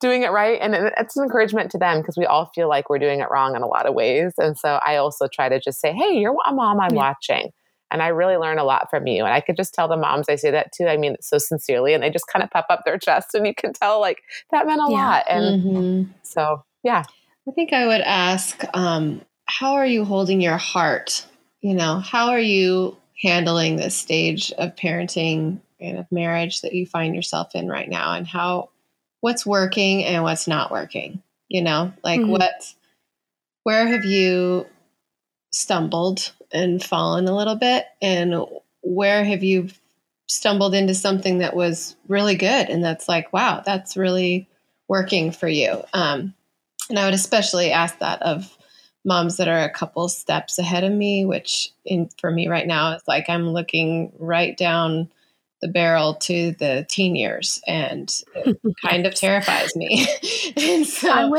doing 0.00 0.22
it 0.22 0.32
right. 0.32 0.58
And 0.60 0.74
it's 0.74 1.16
an 1.16 1.24
encouragement 1.24 1.70
to 1.72 1.78
them 1.78 2.00
because 2.00 2.16
we 2.16 2.24
all 2.24 2.50
feel 2.54 2.68
like 2.68 2.88
we're 2.88 2.98
doing 2.98 3.20
it 3.20 3.28
wrong 3.30 3.54
in 3.54 3.62
a 3.62 3.66
lot 3.66 3.86
of 3.86 3.94
ways. 3.94 4.32
And 4.38 4.56
so 4.58 4.80
I 4.84 4.96
also 4.96 5.28
try 5.28 5.48
to 5.48 5.60
just 5.60 5.80
say, 5.80 5.92
hey, 5.92 6.14
you're 6.14 6.34
a 6.46 6.52
mom 6.52 6.80
I'm 6.80 6.94
yeah. 6.94 6.96
watching. 6.96 7.50
And 7.92 8.02
I 8.02 8.08
really 8.08 8.36
learn 8.36 8.58
a 8.58 8.64
lot 8.64 8.88
from 8.88 9.06
you. 9.06 9.24
And 9.24 9.34
I 9.34 9.40
could 9.40 9.56
just 9.56 9.74
tell 9.74 9.88
the 9.88 9.96
moms 9.96 10.28
I 10.28 10.36
say 10.36 10.50
that 10.52 10.72
too. 10.72 10.86
I 10.86 10.96
mean 10.96 11.14
it 11.14 11.24
so 11.24 11.38
sincerely. 11.38 11.92
And 11.92 12.02
they 12.02 12.10
just 12.10 12.28
kind 12.28 12.42
of 12.42 12.50
puff 12.50 12.66
up 12.70 12.82
their 12.84 12.98
chest 12.98 13.34
and 13.34 13.46
you 13.46 13.54
can 13.54 13.72
tell 13.72 14.00
like 14.00 14.22
that 14.52 14.66
meant 14.66 14.80
a 14.80 14.90
yeah. 14.90 14.96
lot. 14.96 15.24
And 15.28 15.62
mm-hmm. 15.62 16.12
so, 16.22 16.64
yeah. 16.82 17.02
I 17.48 17.52
think 17.52 17.72
I 17.72 17.86
would 17.86 18.00
ask, 18.00 18.62
um, 18.74 19.22
how 19.46 19.74
are 19.74 19.86
you 19.86 20.04
holding 20.04 20.40
your 20.40 20.56
heart? 20.56 21.26
You 21.60 21.74
know, 21.74 21.98
how 21.98 22.28
are 22.28 22.40
you 22.40 22.96
handling 23.20 23.76
this 23.76 23.96
stage 23.96 24.52
of 24.52 24.76
parenting 24.76 25.60
and 25.78 25.98
of 25.98 26.10
marriage 26.10 26.62
that 26.62 26.74
you 26.74 26.86
find 26.86 27.14
yourself 27.14 27.54
in 27.54 27.68
right 27.68 27.88
now? 27.88 28.14
And 28.14 28.26
how, 28.26 28.70
what's 29.20 29.46
working 29.46 30.04
and 30.04 30.22
what's 30.22 30.48
not 30.48 30.70
working? 30.70 31.22
You 31.48 31.62
know, 31.62 31.92
like 32.02 32.20
mm-hmm. 32.20 32.30
what, 32.30 32.74
where 33.64 33.86
have 33.86 34.04
you 34.04 34.66
stumbled 35.52 36.32
and 36.52 36.82
fallen 36.82 37.26
a 37.26 37.36
little 37.36 37.56
bit? 37.56 37.86
And 38.00 38.46
where 38.82 39.24
have 39.24 39.42
you 39.42 39.68
stumbled 40.28 40.74
into 40.74 40.94
something 40.94 41.38
that 41.38 41.56
was 41.56 41.96
really 42.08 42.36
good 42.36 42.68
and 42.68 42.84
that's 42.84 43.08
like, 43.08 43.32
wow, 43.32 43.62
that's 43.64 43.96
really 43.96 44.48
working 44.88 45.32
for 45.32 45.48
you? 45.48 45.82
Um, 45.92 46.34
and 46.88 46.98
I 46.98 47.04
would 47.04 47.14
especially 47.14 47.70
ask 47.72 47.98
that 47.98 48.22
of 48.22 48.56
moms 49.04 49.36
that 49.38 49.48
are 49.48 49.62
a 49.62 49.70
couple 49.70 50.08
steps 50.08 50.58
ahead 50.58 50.84
of 50.84 50.92
me, 50.92 51.24
which 51.24 51.70
in 51.84 52.08
for 52.20 52.30
me 52.30 52.48
right 52.48 52.66
now 52.66 52.92
is 52.92 53.02
like 53.08 53.28
I'm 53.28 53.50
looking 53.50 54.12
right 54.18 54.56
down 54.56 55.10
the 55.62 55.68
barrel 55.68 56.14
to 56.14 56.52
the 56.52 56.86
teen 56.88 57.14
years 57.14 57.60
and 57.66 58.10
it 58.34 58.58
kind 58.82 59.06
of 59.06 59.14
terrifies 59.14 59.74
me. 59.76 60.06
and 60.56 60.86
so 60.86 61.34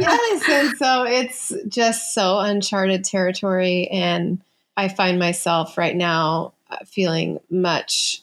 yes, 0.00 0.48
and 0.48 0.76
so 0.78 1.04
it's 1.04 1.52
just 1.68 2.14
so 2.14 2.38
uncharted 2.38 3.04
territory 3.04 3.88
and 3.88 4.40
I 4.76 4.88
find 4.88 5.18
myself 5.18 5.78
right 5.78 5.96
now 5.96 6.52
uh, 6.70 6.78
feeling 6.84 7.40
much 7.50 8.22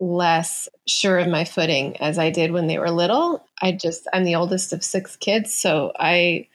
less 0.00 0.68
sure 0.86 1.18
of 1.18 1.28
my 1.28 1.44
footing 1.44 1.96
as 1.96 2.18
I 2.18 2.30
did 2.30 2.52
when 2.52 2.68
they 2.68 2.78
were 2.78 2.90
little. 2.90 3.44
I 3.60 3.72
just 3.72 4.06
I'm 4.12 4.24
the 4.24 4.36
oldest 4.36 4.72
of 4.72 4.84
six 4.84 5.16
kids, 5.16 5.52
so 5.52 5.92
I 5.98 6.46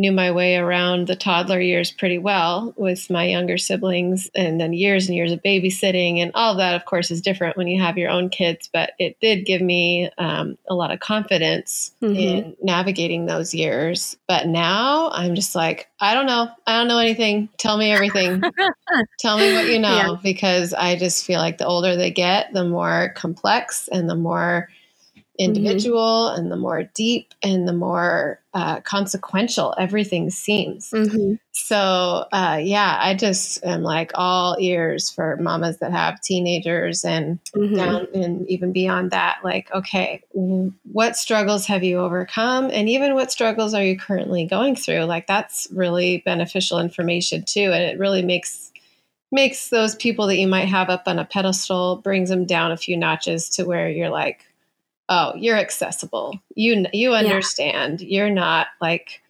knew 0.00 0.12
my 0.12 0.30
way 0.30 0.56
around 0.56 1.06
the 1.06 1.14
toddler 1.14 1.60
years 1.60 1.90
pretty 1.90 2.18
well 2.18 2.72
with 2.76 3.10
my 3.10 3.24
younger 3.24 3.58
siblings 3.58 4.30
and 4.34 4.60
then 4.60 4.72
years 4.72 5.06
and 5.06 5.16
years 5.16 5.30
of 5.30 5.42
babysitting 5.42 6.18
and 6.18 6.32
all 6.34 6.56
that 6.56 6.74
of 6.74 6.84
course 6.84 7.10
is 7.10 7.20
different 7.20 7.56
when 7.56 7.68
you 7.68 7.80
have 7.80 7.98
your 7.98 8.10
own 8.10 8.28
kids 8.30 8.68
but 8.72 8.92
it 8.98 9.16
did 9.20 9.44
give 9.44 9.60
me 9.60 10.10
um, 10.18 10.56
a 10.68 10.74
lot 10.74 10.90
of 10.90 11.00
confidence 11.00 11.92
mm-hmm. 12.02 12.16
in 12.16 12.56
navigating 12.62 13.26
those 13.26 13.54
years 13.54 14.16
but 14.26 14.46
now 14.46 15.10
i'm 15.10 15.34
just 15.34 15.54
like 15.54 15.88
i 16.00 16.14
don't 16.14 16.26
know 16.26 16.48
i 16.66 16.78
don't 16.78 16.88
know 16.88 16.98
anything 16.98 17.48
tell 17.58 17.76
me 17.76 17.92
everything 17.92 18.42
tell 19.18 19.38
me 19.38 19.52
what 19.52 19.66
you 19.66 19.78
know 19.78 19.88
yeah. 20.12 20.16
because 20.22 20.72
i 20.74 20.96
just 20.96 21.26
feel 21.26 21.38
like 21.38 21.58
the 21.58 21.66
older 21.66 21.94
they 21.96 22.10
get 22.10 22.52
the 22.52 22.64
more 22.64 23.12
complex 23.16 23.88
and 23.92 24.08
the 24.08 24.14
more. 24.14 24.68
Individual 25.40 26.28
mm-hmm. 26.28 26.42
and 26.42 26.52
the 26.52 26.56
more 26.56 26.82
deep 26.94 27.32
and 27.42 27.66
the 27.66 27.72
more 27.72 28.38
uh, 28.52 28.80
consequential 28.80 29.74
everything 29.78 30.28
seems. 30.28 30.90
Mm-hmm. 30.90 31.34
So, 31.52 32.26
uh, 32.30 32.60
yeah, 32.62 32.98
I 33.00 33.14
just 33.14 33.64
am 33.64 33.82
like 33.82 34.10
all 34.14 34.56
ears 34.60 35.08
for 35.10 35.38
mamas 35.38 35.78
that 35.78 35.92
have 35.92 36.20
teenagers 36.20 37.04
and 37.06 37.38
mm-hmm. 37.56 37.74
down 37.74 38.08
and 38.14 38.46
even 38.50 38.72
beyond 38.72 39.12
that. 39.12 39.38
Like, 39.42 39.72
okay, 39.72 40.22
what 40.34 41.16
struggles 41.16 41.66
have 41.66 41.82
you 41.84 42.00
overcome? 42.00 42.68
And 42.70 42.90
even 42.90 43.14
what 43.14 43.32
struggles 43.32 43.72
are 43.72 43.82
you 43.82 43.98
currently 43.98 44.44
going 44.44 44.76
through? 44.76 45.04
Like, 45.04 45.26
that's 45.26 45.68
really 45.72 46.18
beneficial 46.18 46.80
information 46.80 47.44
too. 47.44 47.72
And 47.72 47.82
it 47.82 47.98
really 47.98 48.22
makes 48.22 48.72
makes 49.32 49.68
those 49.70 49.94
people 49.94 50.26
that 50.26 50.38
you 50.38 50.48
might 50.48 50.66
have 50.66 50.90
up 50.90 51.04
on 51.06 51.18
a 51.20 51.24
pedestal 51.24 51.96
brings 51.96 52.28
them 52.28 52.44
down 52.44 52.72
a 52.72 52.76
few 52.76 52.96
notches 52.96 53.48
to 53.48 53.64
where 53.64 53.88
you're 53.88 54.10
like 54.10 54.44
oh 55.10 55.34
you're 55.36 55.56
accessible 55.56 56.40
you 56.54 56.86
you 56.94 57.12
understand 57.12 58.00
yeah. 58.00 58.06
you're 58.08 58.30
not 58.30 58.68
like 58.80 59.20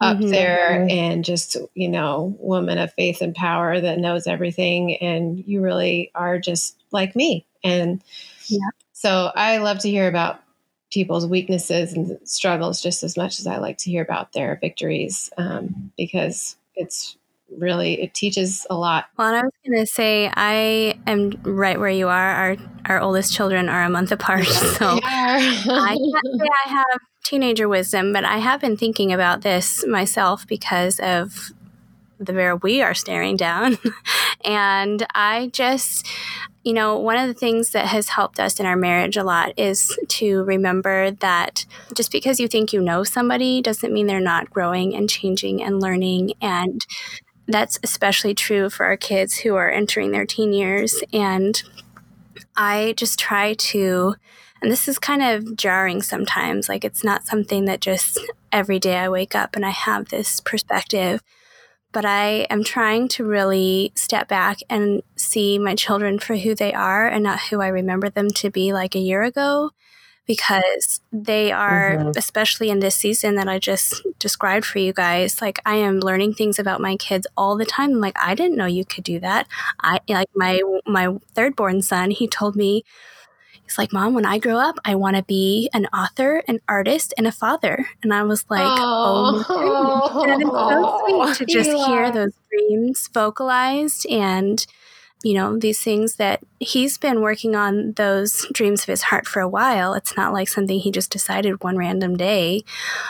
up 0.00 0.16
mm-hmm. 0.16 0.30
there 0.30 0.86
and 0.88 1.24
just 1.24 1.56
you 1.74 1.88
know 1.88 2.34
woman 2.40 2.78
of 2.78 2.92
faith 2.94 3.20
and 3.20 3.34
power 3.34 3.80
that 3.80 3.98
knows 3.98 4.26
everything 4.26 4.96
and 4.96 5.44
you 5.46 5.60
really 5.60 6.10
are 6.14 6.38
just 6.38 6.82
like 6.90 7.14
me 7.14 7.46
and 7.62 8.02
yeah. 8.46 8.70
so 8.92 9.30
i 9.36 9.58
love 9.58 9.78
to 9.78 9.90
hear 9.90 10.08
about 10.08 10.42
people's 10.90 11.26
weaknesses 11.26 11.92
and 11.92 12.18
struggles 12.24 12.82
just 12.82 13.02
as 13.02 13.16
much 13.16 13.38
as 13.38 13.46
i 13.46 13.58
like 13.58 13.76
to 13.76 13.90
hear 13.90 14.02
about 14.02 14.32
their 14.32 14.58
victories 14.60 15.30
um, 15.36 15.92
because 15.96 16.56
it's 16.74 17.16
really 17.56 18.00
it 18.02 18.14
teaches 18.14 18.66
a 18.70 18.74
lot. 18.74 19.06
Well, 19.16 19.28
and 19.28 19.36
I 19.36 19.42
was 19.42 19.52
going 19.66 19.78
to 19.78 19.86
say 19.86 20.30
I 20.34 20.98
am 21.06 21.32
right 21.42 21.78
where 21.78 21.90
you 21.90 22.08
are. 22.08 22.30
Our 22.30 22.56
our 22.86 23.00
oldest 23.00 23.34
children 23.34 23.68
are 23.68 23.84
a 23.84 23.90
month 23.90 24.12
apart, 24.20 24.46
so 24.46 25.00
I 25.02 25.96
can't 25.96 26.40
say 26.40 26.48
I 26.66 26.68
have 26.68 27.00
teenager 27.24 27.68
wisdom, 27.68 28.12
but 28.12 28.24
I 28.24 28.38
have 28.38 28.60
been 28.60 28.76
thinking 28.76 29.12
about 29.12 29.42
this 29.42 29.86
myself 29.86 30.46
because 30.46 30.98
of 31.00 31.52
the 32.18 32.32
bear 32.32 32.56
we 32.56 32.82
are 32.82 32.94
staring 32.94 33.36
down, 33.36 33.78
and 34.44 35.06
I 35.14 35.50
just. 35.52 36.06
You 36.62 36.74
know, 36.74 36.98
one 36.98 37.16
of 37.16 37.26
the 37.26 37.32
things 37.32 37.70
that 37.70 37.86
has 37.86 38.10
helped 38.10 38.38
us 38.38 38.60
in 38.60 38.66
our 38.66 38.76
marriage 38.76 39.16
a 39.16 39.24
lot 39.24 39.54
is 39.58 39.98
to 40.08 40.42
remember 40.42 41.10
that 41.10 41.64
just 41.94 42.12
because 42.12 42.38
you 42.38 42.48
think 42.48 42.74
you 42.74 42.82
know 42.82 43.02
somebody 43.02 43.62
doesn't 43.62 43.94
mean 43.94 44.06
they're 44.06 44.20
not 44.20 44.50
growing 44.50 44.94
and 44.94 45.08
changing 45.08 45.62
and 45.62 45.80
learning. 45.80 46.34
And 46.42 46.84
that's 47.52 47.78
especially 47.82 48.34
true 48.34 48.70
for 48.70 48.86
our 48.86 48.96
kids 48.96 49.38
who 49.38 49.56
are 49.56 49.70
entering 49.70 50.10
their 50.10 50.26
teen 50.26 50.52
years. 50.52 51.02
And 51.12 51.62
I 52.56 52.94
just 52.96 53.18
try 53.18 53.54
to, 53.54 54.14
and 54.62 54.70
this 54.70 54.88
is 54.88 54.98
kind 54.98 55.22
of 55.22 55.56
jarring 55.56 56.02
sometimes, 56.02 56.68
like 56.68 56.84
it's 56.84 57.04
not 57.04 57.24
something 57.24 57.64
that 57.66 57.80
just 57.80 58.18
every 58.52 58.78
day 58.78 58.98
I 58.98 59.08
wake 59.08 59.34
up 59.34 59.56
and 59.56 59.64
I 59.64 59.70
have 59.70 60.08
this 60.08 60.40
perspective. 60.40 61.22
But 61.92 62.04
I 62.04 62.46
am 62.50 62.62
trying 62.62 63.08
to 63.08 63.24
really 63.24 63.90
step 63.96 64.28
back 64.28 64.58
and 64.70 65.02
see 65.16 65.58
my 65.58 65.74
children 65.74 66.20
for 66.20 66.36
who 66.36 66.54
they 66.54 66.72
are 66.72 67.08
and 67.08 67.24
not 67.24 67.40
who 67.40 67.60
I 67.60 67.66
remember 67.66 68.08
them 68.08 68.28
to 68.30 68.50
be 68.50 68.72
like 68.72 68.94
a 68.94 69.00
year 69.00 69.24
ago 69.24 69.70
because 70.30 71.00
they 71.12 71.50
are, 71.50 71.96
mm-hmm. 71.96 72.10
especially 72.14 72.70
in 72.70 72.78
this 72.78 72.94
season 72.94 73.34
that 73.34 73.48
I 73.48 73.58
just 73.58 74.06
described 74.20 74.64
for 74.64 74.78
you 74.78 74.92
guys, 74.92 75.42
like 75.42 75.58
I 75.66 75.74
am 75.74 75.98
learning 75.98 76.34
things 76.34 76.60
about 76.60 76.80
my 76.80 76.94
kids 76.94 77.26
all 77.36 77.56
the 77.56 77.66
time. 77.66 77.94
Like 77.94 78.16
I 78.16 78.36
didn't 78.36 78.56
know 78.56 78.66
you 78.66 78.84
could 78.84 79.02
do 79.02 79.18
that. 79.18 79.48
I 79.80 79.98
like 80.08 80.30
my 80.36 80.60
my 80.86 81.16
third 81.34 81.56
born 81.56 81.82
son. 81.82 82.12
He 82.12 82.28
told 82.28 82.54
me. 82.54 82.84
He's 83.64 83.78
like, 83.78 83.92
Mom, 83.92 84.14
when 84.14 84.26
I 84.26 84.38
grow 84.38 84.56
up, 84.56 84.80
I 84.84 84.96
want 84.96 85.14
to 85.14 85.22
be 85.22 85.70
an 85.72 85.86
author, 85.94 86.42
an 86.48 86.58
artist, 86.66 87.14
and 87.16 87.24
a 87.24 87.30
father. 87.30 87.86
And 88.02 88.12
I 88.12 88.24
was 88.24 88.44
like, 88.50 88.66
Oh, 88.66 89.44
oh 89.48 90.26
that 90.26 90.40
is 90.40 90.48
so 90.48 90.98
sweet 91.06 91.36
to 91.36 91.46
just 91.46 91.70
yeah. 91.70 91.86
hear 91.86 92.10
those 92.10 92.32
dreams 92.50 93.08
vocalized 93.14 94.06
and 94.10 94.66
you 95.22 95.34
know, 95.34 95.58
these 95.58 95.80
things 95.80 96.16
that 96.16 96.40
he's 96.58 96.96
been 96.96 97.20
working 97.20 97.54
on 97.54 97.92
those 97.92 98.46
dreams 98.52 98.82
of 98.82 98.86
his 98.86 99.02
heart 99.02 99.26
for 99.26 99.40
a 99.40 99.48
while. 99.48 99.92
It's 99.94 100.16
not 100.16 100.32
like 100.32 100.48
something 100.48 100.78
he 100.78 100.90
just 100.90 101.10
decided 101.10 101.62
one 101.62 101.76
random 101.76 102.16
day, 102.16 102.62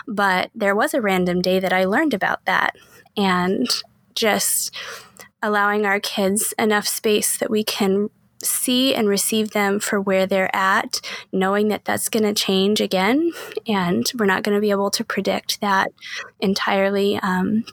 but 0.09 0.51
there 0.55 0.75
was 0.75 0.93
a 0.93 1.01
random 1.01 1.41
day 1.41 1.61
that 1.61 1.73
I 1.73 1.85
learned 1.85 2.15
about 2.15 2.45
that. 2.47 2.77
And 3.17 3.69
just 4.15 4.75
allowing 5.43 5.87
our 5.87 6.01
kids 6.01 6.53
enough 6.59 6.87
space 6.87 7.37
that 7.39 7.51
we 7.51 7.65
can 7.65 8.11
see 8.43 8.95
and 8.95 9.09
receive 9.09 9.51
them 9.51 9.79
for 9.79 10.01
where 10.01 10.27
they're 10.27 10.55
at, 10.55 11.01
knowing 11.33 11.69
that 11.69 11.85
that's 11.85 12.09
going 12.09 12.23
to 12.23 12.35
change 12.35 12.81
again. 12.81 13.33
And 13.67 14.11
we're 14.19 14.27
not 14.27 14.43
going 14.43 14.55
to 14.55 14.61
be 14.61 14.71
able 14.71 14.91
to 14.93 15.05
predict 15.05 15.61
that 15.61 15.93
entirely. 16.41 17.19
Um, 17.19 17.65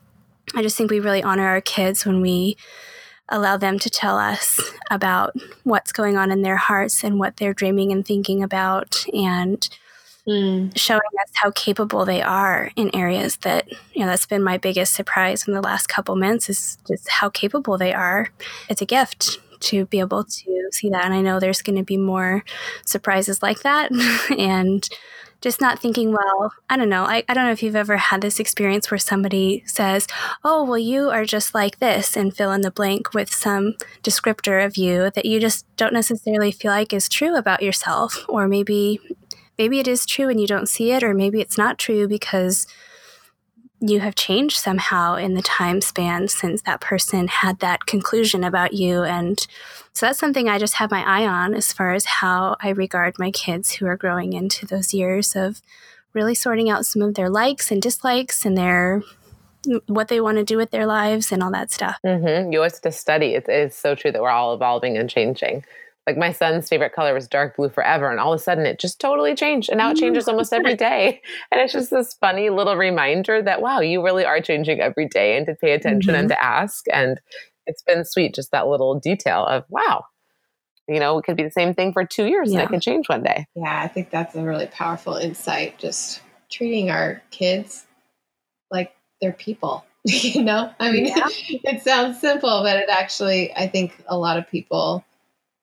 I 0.56 0.62
just 0.62 0.78
think 0.78 0.92
we 0.92 1.00
really 1.00 1.24
honor 1.24 1.48
our 1.48 1.62
kids 1.62 2.06
when 2.06 2.22
we 2.22 2.58
allow 3.30 3.58
them 3.58 3.80
to 3.80 3.90
tell 3.90 4.18
us 4.18 4.60
about 4.90 5.36
what's 5.64 5.92
going 5.92 6.18
on 6.18 6.32
in 6.32 6.42
their 6.42 6.58
hearts 6.58 7.04
and 7.04 7.20
what 7.20 7.38
they're 7.38 7.54
dreaming 7.54 7.92
and 7.92 8.06
thinking 8.06 8.42
about 8.42 9.06
and 9.14 9.70
mm. 10.28 10.78
showing 10.78 11.02
us 11.22 11.32
how 11.34 11.52
capable 11.52 12.06
they 12.06 12.22
are 12.22 12.72
in 12.76 12.94
areas 12.96 13.38
that 13.38 13.68
you 13.94 14.02
know 14.02 14.08
that's 14.08 14.26
been 14.26 14.44
my 14.44 14.58
biggest 14.58 14.94
surprise 14.94 15.48
in 15.48 15.54
the 15.54 15.62
last 15.62 15.88
couple 15.88 16.16
months 16.16 16.50
is 16.50 16.78
just 16.88 17.10
how 17.10 17.30
capable 17.30 17.78
they 17.78 17.94
are. 17.94 18.30
It's 18.70 18.82
a 18.82 18.86
gift 18.86 19.40
to 19.60 19.86
be 19.86 20.00
able 20.00 20.24
to 20.24 20.70
see 20.72 20.90
that. 20.90 21.06
And 21.06 21.14
i 21.14 21.22
know 21.22 21.40
there's 21.40 21.62
going 21.62 21.78
to 21.78 21.84
be 21.84 21.98
more 21.98 22.44
surprises 22.86 23.42
like 23.42 23.62
that. 23.62 23.92
And 24.38 24.88
just 25.42 25.62
not 25.62 25.80
thinking, 25.80 26.12
well, 26.12 26.52
I 26.70 26.78
don't 26.78 26.90
know. 26.90 27.04
I, 27.04 27.24
I 27.30 27.34
don't 27.34 27.46
know 27.46 27.52
if 27.52 27.62
you've 27.62 27.76
ever 27.76 27.98
had 27.98 28.22
this 28.22 28.40
experience 28.40 28.90
where 28.90 28.98
somebody 28.98 29.64
says, 29.66 30.08
oh, 30.44 30.64
well, 30.64 30.78
you 30.78 31.10
are 31.10 31.26
just 31.26 31.54
like 31.54 31.80
this, 31.80 32.18
and 32.18 32.36
fill 32.36 32.52
in 32.52 32.62
the 32.62 32.72
blank 32.72 33.14
with 33.14 33.32
some 33.34 33.76
descriptor 34.04 34.66
of 34.66 34.78
you 34.78 35.12
that 35.12 35.26
you 35.26 35.40
just 35.40 35.66
don't 35.78 35.94
necessarily 35.94 36.52
feel 36.52 36.72
like 36.72 36.92
is 36.94 37.08
true 37.10 37.36
about 37.36 37.62
yourself, 37.62 38.26
or 38.28 38.48
maybe 38.48 39.00
maybe 39.58 39.80
it 39.80 39.88
is 39.88 40.06
true 40.06 40.30
and 40.30 40.40
you 40.40 40.48
don't 40.48 40.70
see 40.70 40.92
it, 40.92 41.04
or 41.04 41.14
maybe 41.14 41.42
it's 41.42 41.58
not 41.58 41.78
true 41.78 42.08
because 42.08 42.68
you 43.80 44.00
have 44.00 44.16
changed 44.16 44.58
somehow 44.58 45.16
in 45.16 45.36
the 45.36 45.42
time 45.42 45.82
span 45.82 46.28
since 46.28 46.62
that 46.64 46.82
person 46.82 47.28
had 47.28 47.60
that 47.60 47.86
conclusion 47.86 48.44
about 48.44 48.74
you. 48.74 49.04
And 49.04 49.40
so 49.94 50.06
that's 50.06 50.20
something 50.20 50.50
I 50.50 50.58
just 50.58 50.76
have 50.76 50.90
my 50.90 51.04
eye 51.04 51.28
on 51.28 51.54
as 51.54 51.72
far 51.74 51.94
as 51.94 52.06
how 52.06 52.56
I 52.60 52.70
regard 52.70 53.20
my 53.20 53.30
kids 53.32 53.74
who 53.74 53.86
are 53.86 53.98
growing 53.98 54.34
into 54.34 54.66
those 54.66 54.94
years 54.94 55.36
of 55.36 55.62
really 56.14 56.34
sorting 56.34 56.70
out 56.70 56.86
some 56.86 57.02
of 57.04 57.14
their 57.14 57.30
likes 57.30 57.70
and 57.72 57.82
dislikes 57.82 58.46
and 58.46 58.58
their 58.58 59.04
what 59.86 60.08
they 60.08 60.22
want 60.22 60.38
to 60.38 60.44
do 60.44 60.56
with 60.56 60.72
their 60.72 60.86
lives 60.86 61.32
and 61.32 61.44
all 61.44 61.52
that 61.52 61.72
stuff. 61.72 61.98
Mm-hmm. 62.06 62.52
You 62.52 62.60
always 62.60 62.74
have 62.74 62.82
to 62.82 62.92
study. 62.92 63.36
It's 63.36 63.76
so 63.76 63.96
true 63.96 64.12
that 64.12 64.22
we're 64.22 64.30
all 64.30 64.54
evolving 64.54 64.98
and 64.98 65.10
changing 65.10 65.66
like 66.08 66.18
my 66.18 66.32
son's 66.32 66.70
favorite 66.70 66.94
color 66.94 67.14
was 67.14 67.28
dark 67.28 67.58
blue 67.58 67.70
forever 67.70 68.10
and 68.10 68.20
all 68.20 68.34
of 68.34 68.40
a 68.40 68.42
sudden 68.42 68.66
it 68.66 68.80
just 68.80 69.00
totally 69.00 69.36
changed 69.36 69.70
and 69.70 69.78
now 69.78 69.92
it 69.92 69.98
changes 69.98 70.28
almost 70.28 70.54
every 70.54 70.74
day 70.74 71.22
and 71.52 71.62
it's 71.62 71.74
just 71.74 71.92
this 71.92 72.14
funny 72.14 72.50
little 72.50 72.78
reminder 72.78 73.42
that 73.42 73.62
wow 73.62 73.82
you 73.82 74.04
really 74.04 74.26
are 74.26 74.42
changing 74.42 74.80
every 74.80 75.08
day 75.08 75.38
and 75.38 75.46
to 75.46 75.54
pay 75.54 75.74
attention 75.74 76.14
mm-hmm. 76.14 76.22
and 76.22 76.30
to 76.30 76.44
ask 76.44 76.86
and 76.92 77.20
it's 77.68 77.84
been 77.84 78.06
sweet 78.06 78.34
just 78.34 78.52
that 78.52 78.68
little 78.68 78.98
detail 78.98 79.46
of 79.46 79.66
wow 79.70 80.06
you 80.88 81.00
know 81.00 81.18
it 81.18 81.26
could 81.26 81.36
be 81.36 81.44
the 81.44 81.52
same 81.52 81.74
thing 81.74 81.92
for 81.92 82.06
two 82.06 82.26
years 82.26 82.52
yeah. 82.52 82.60
and 82.60 82.70
it 82.70 82.72
could 82.72 82.82
change 82.82 83.10
one 83.10 83.22
day 83.22 83.46
yeah 83.56 83.82
i 83.84 83.88
think 83.88 84.10
that's 84.10 84.34
a 84.36 84.42
really 84.42 84.68
powerful 84.68 85.16
insight 85.16 85.78
just 85.78 86.22
treating 86.50 86.90
our 86.90 87.22
kids 87.30 87.86
like 88.72 88.96
they're 89.20 89.34
people 89.34 89.84
you 90.06 90.42
know 90.42 90.72
i 90.80 90.90
mean 90.90 91.08
yeah. 91.08 91.28
it 91.30 91.84
sounds 91.84 92.22
simple 92.22 92.62
but 92.64 92.78
it 92.78 92.88
actually 92.90 93.54
i 93.56 93.68
think 93.68 94.02
a 94.08 94.18
lot 94.18 94.38
of 94.38 94.50
people 94.50 95.04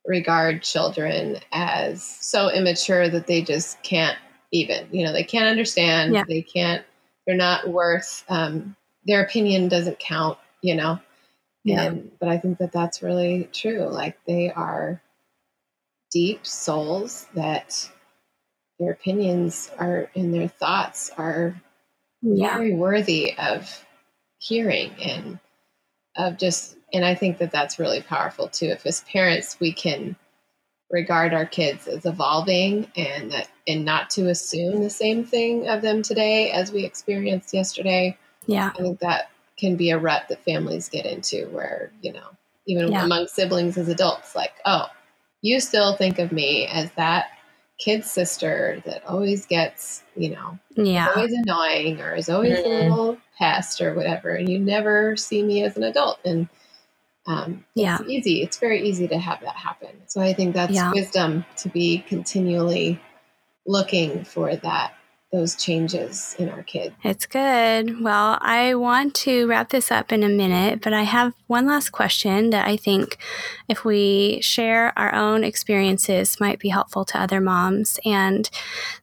regard 0.04 0.62
children 0.62 1.38
as 1.52 2.02
so 2.02 2.50
immature 2.50 3.08
that 3.08 3.26
they 3.26 3.40
just 3.42 3.82
can't 3.82 4.18
even 4.52 4.86
you 4.90 5.04
know 5.04 5.12
they 5.12 5.24
can't 5.24 5.46
understand 5.46 6.14
yeah. 6.14 6.24
they 6.28 6.42
can't 6.42 6.84
they're 7.26 7.36
not 7.36 7.68
worth 7.68 8.24
um, 8.28 8.76
their 9.04 9.22
opinion 9.22 9.68
doesn't 9.68 9.98
count 9.98 10.38
you 10.62 10.74
know 10.74 10.98
yeah. 11.64 11.82
and 11.84 12.10
but 12.20 12.28
i 12.28 12.38
think 12.38 12.58
that 12.58 12.72
that's 12.72 13.02
really 13.02 13.48
true 13.52 13.88
like 13.88 14.18
they 14.26 14.50
are 14.50 15.00
deep 16.10 16.46
souls 16.46 17.26
that 17.34 17.90
their 18.78 18.92
opinions 18.92 19.70
are 19.78 20.10
and 20.14 20.34
their 20.34 20.48
thoughts 20.48 21.10
are 21.16 21.60
yeah. 22.22 22.56
very 22.56 22.74
worthy 22.74 23.34
of 23.38 23.84
hearing 24.38 24.90
and 25.02 25.38
of 26.16 26.38
just 26.38 26.76
and 26.94 27.04
I 27.04 27.14
think 27.14 27.38
that 27.38 27.50
that's 27.52 27.78
really 27.78 28.00
powerful 28.00 28.48
too. 28.48 28.66
If 28.66 28.86
as 28.86 29.02
parents 29.02 29.58
we 29.60 29.72
can 29.72 30.16
regard 30.90 31.34
our 31.34 31.44
kids 31.44 31.88
as 31.88 32.06
evolving 32.06 32.86
and 32.96 33.30
that 33.32 33.48
and 33.66 33.84
not 33.84 34.10
to 34.10 34.28
assume 34.28 34.82
the 34.82 34.90
same 34.90 35.24
thing 35.24 35.68
of 35.68 35.82
them 35.82 36.02
today 36.02 36.50
as 36.52 36.70
we 36.70 36.84
experienced 36.84 37.52
yesterday. 37.52 38.16
Yeah. 38.46 38.70
I 38.74 38.82
think 38.82 39.00
that 39.00 39.30
can 39.56 39.76
be 39.76 39.90
a 39.90 39.98
rut 39.98 40.24
that 40.28 40.44
families 40.44 40.88
get 40.88 41.06
into 41.06 41.48
where, 41.48 41.90
you 42.02 42.12
know, 42.12 42.28
even 42.66 42.92
yeah. 42.92 43.04
among 43.04 43.26
siblings 43.26 43.76
as 43.76 43.88
adults, 43.88 44.36
like, 44.36 44.52
oh, 44.64 44.86
you 45.42 45.60
still 45.60 45.96
think 45.96 46.18
of 46.18 46.32
me 46.32 46.66
as 46.66 46.90
that 46.92 47.26
kid 47.78 48.04
sister 48.04 48.82
that 48.86 49.04
always 49.06 49.46
gets, 49.46 50.02
you 50.14 50.30
know, 50.30 50.58
yeah. 50.76 51.08
always 51.14 51.32
annoying 51.32 52.00
or 52.00 52.14
is 52.14 52.28
always 52.28 52.58
mm-hmm. 52.58 52.86
a 52.86 52.90
little 52.90 53.18
pest 53.38 53.80
or 53.80 53.94
whatever. 53.94 54.30
And 54.30 54.48
you 54.48 54.58
never 54.58 55.16
see 55.16 55.42
me 55.42 55.64
as 55.64 55.76
an 55.76 55.82
adult. 55.82 56.20
And 56.24 56.48
um, 57.26 57.64
yeah. 57.74 57.98
it's 58.00 58.08
easy. 58.08 58.42
It's 58.42 58.58
very 58.58 58.86
easy 58.86 59.08
to 59.08 59.18
have 59.18 59.40
that 59.40 59.56
happen. 59.56 59.90
So 60.06 60.20
I 60.20 60.32
think 60.32 60.54
that's 60.54 60.72
yeah. 60.72 60.92
wisdom 60.92 61.44
to 61.56 61.68
be 61.68 62.04
continually 62.06 63.00
looking 63.66 64.24
for 64.24 64.54
that 64.54 64.94
those 65.34 65.56
changes 65.56 66.36
in 66.38 66.48
our 66.48 66.62
kids. 66.62 66.94
It's 67.02 67.26
good. 67.26 68.00
Well, 68.00 68.38
I 68.40 68.76
want 68.76 69.16
to 69.16 69.48
wrap 69.48 69.70
this 69.70 69.90
up 69.90 70.12
in 70.12 70.22
a 70.22 70.28
minute, 70.28 70.80
but 70.80 70.92
I 70.92 71.02
have 71.02 71.32
one 71.48 71.66
last 71.66 71.90
question 71.90 72.50
that 72.50 72.68
I 72.68 72.76
think 72.76 73.18
if 73.68 73.84
we 73.84 74.40
share 74.42 74.96
our 74.96 75.12
own 75.12 75.42
experiences 75.42 76.38
might 76.38 76.60
be 76.60 76.68
helpful 76.68 77.04
to 77.06 77.20
other 77.20 77.40
moms. 77.40 77.98
And 78.04 78.48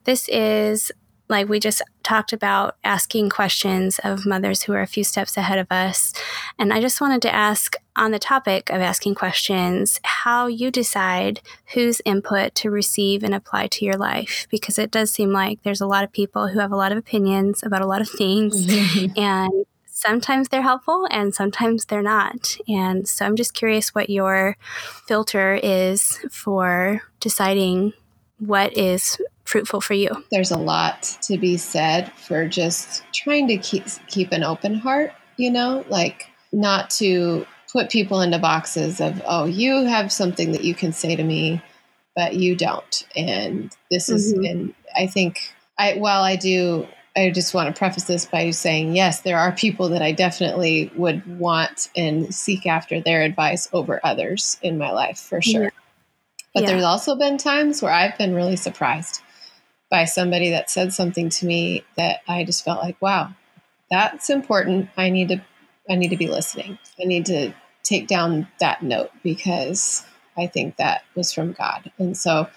this 0.04 0.26
is 0.30 0.90
like 1.32 1.48
we 1.48 1.58
just 1.58 1.82
talked 2.04 2.32
about 2.32 2.76
asking 2.84 3.30
questions 3.30 3.98
of 4.04 4.24
mothers 4.24 4.62
who 4.62 4.72
are 4.72 4.82
a 4.82 4.86
few 4.86 5.02
steps 5.02 5.36
ahead 5.36 5.58
of 5.58 5.66
us. 5.70 6.12
And 6.58 6.72
I 6.72 6.80
just 6.80 7.00
wanted 7.00 7.22
to 7.22 7.34
ask 7.34 7.74
on 7.96 8.12
the 8.12 8.18
topic 8.18 8.70
of 8.70 8.80
asking 8.80 9.14
questions, 9.16 9.98
how 10.04 10.46
you 10.46 10.70
decide 10.70 11.40
whose 11.74 12.00
input 12.04 12.54
to 12.56 12.70
receive 12.70 13.24
and 13.24 13.34
apply 13.34 13.66
to 13.68 13.84
your 13.84 13.96
life. 13.96 14.46
Because 14.50 14.78
it 14.78 14.90
does 14.90 15.10
seem 15.10 15.32
like 15.32 15.62
there's 15.62 15.80
a 15.80 15.86
lot 15.86 16.04
of 16.04 16.12
people 16.12 16.48
who 16.48 16.60
have 16.60 16.72
a 16.72 16.76
lot 16.76 16.92
of 16.92 16.98
opinions 16.98 17.62
about 17.62 17.82
a 17.82 17.86
lot 17.86 18.00
of 18.00 18.08
things. 18.08 18.66
and 19.16 19.64
sometimes 19.86 20.48
they're 20.48 20.62
helpful 20.62 21.06
and 21.10 21.34
sometimes 21.34 21.86
they're 21.86 22.02
not. 22.02 22.56
And 22.68 23.08
so 23.08 23.24
I'm 23.24 23.36
just 23.36 23.54
curious 23.54 23.94
what 23.94 24.10
your 24.10 24.56
filter 25.06 25.58
is 25.62 26.18
for 26.30 27.02
deciding 27.20 27.92
what 28.46 28.76
is 28.76 29.20
fruitful 29.44 29.80
for 29.80 29.94
you? 29.94 30.24
There's 30.30 30.50
a 30.50 30.58
lot 30.58 31.02
to 31.22 31.38
be 31.38 31.56
said 31.56 32.12
for 32.12 32.48
just 32.48 33.04
trying 33.12 33.46
to 33.48 33.56
keep 33.56 33.84
keep 34.08 34.32
an 34.32 34.42
open 34.42 34.74
heart, 34.74 35.12
you 35.36 35.50
know, 35.50 35.84
like 35.88 36.26
not 36.52 36.90
to 36.90 37.46
put 37.72 37.90
people 37.90 38.20
into 38.20 38.38
boxes 38.38 39.00
of, 39.00 39.22
oh, 39.26 39.44
you 39.44 39.84
have 39.84 40.12
something 40.12 40.52
that 40.52 40.64
you 40.64 40.74
can 40.74 40.92
say 40.92 41.16
to 41.16 41.22
me, 41.22 41.62
but 42.14 42.34
you 42.34 42.56
don't. 42.56 43.06
And 43.16 43.74
this 43.90 44.08
is 44.08 44.34
mm-hmm. 44.34 44.44
and 44.44 44.74
I 44.96 45.06
think 45.06 45.54
I 45.78 45.94
while 45.94 46.22
I 46.22 46.36
do 46.36 46.86
I 47.16 47.30
just 47.30 47.54
want 47.54 47.74
to 47.74 47.78
preface 47.78 48.04
this 48.04 48.26
by 48.26 48.50
saying, 48.50 48.96
yes, 48.96 49.20
there 49.20 49.38
are 49.38 49.52
people 49.52 49.90
that 49.90 50.02
I 50.02 50.12
definitely 50.12 50.90
would 50.96 51.38
want 51.38 51.90
and 51.94 52.34
seek 52.34 52.66
after 52.66 53.00
their 53.00 53.22
advice 53.22 53.68
over 53.72 54.00
others 54.02 54.58
in 54.62 54.78
my 54.78 54.90
life 54.90 55.18
for 55.18 55.42
sure. 55.42 55.64
Yeah. 55.64 55.70
But 56.54 56.64
yeah. 56.64 56.70
there's 56.70 56.84
also 56.84 57.16
been 57.16 57.38
times 57.38 57.82
where 57.82 57.92
I've 57.92 58.18
been 58.18 58.34
really 58.34 58.56
surprised 58.56 59.22
by 59.90 60.04
somebody 60.04 60.50
that 60.50 60.70
said 60.70 60.92
something 60.92 61.28
to 61.28 61.46
me 61.46 61.84
that 61.96 62.20
I 62.26 62.44
just 62.44 62.64
felt 62.64 62.82
like, 62.82 63.00
wow, 63.00 63.32
that's 63.90 64.30
important. 64.30 64.88
I 64.96 65.10
need 65.10 65.28
to 65.28 65.42
I 65.90 65.96
need 65.96 66.08
to 66.10 66.16
be 66.16 66.28
listening. 66.28 66.78
I 67.00 67.04
need 67.04 67.26
to 67.26 67.52
take 67.82 68.06
down 68.06 68.46
that 68.60 68.82
note 68.82 69.10
because 69.22 70.04
I 70.36 70.46
think 70.46 70.76
that 70.76 71.02
was 71.14 71.32
from 71.32 71.52
God. 71.52 71.90
And 71.98 72.16
so 72.16 72.48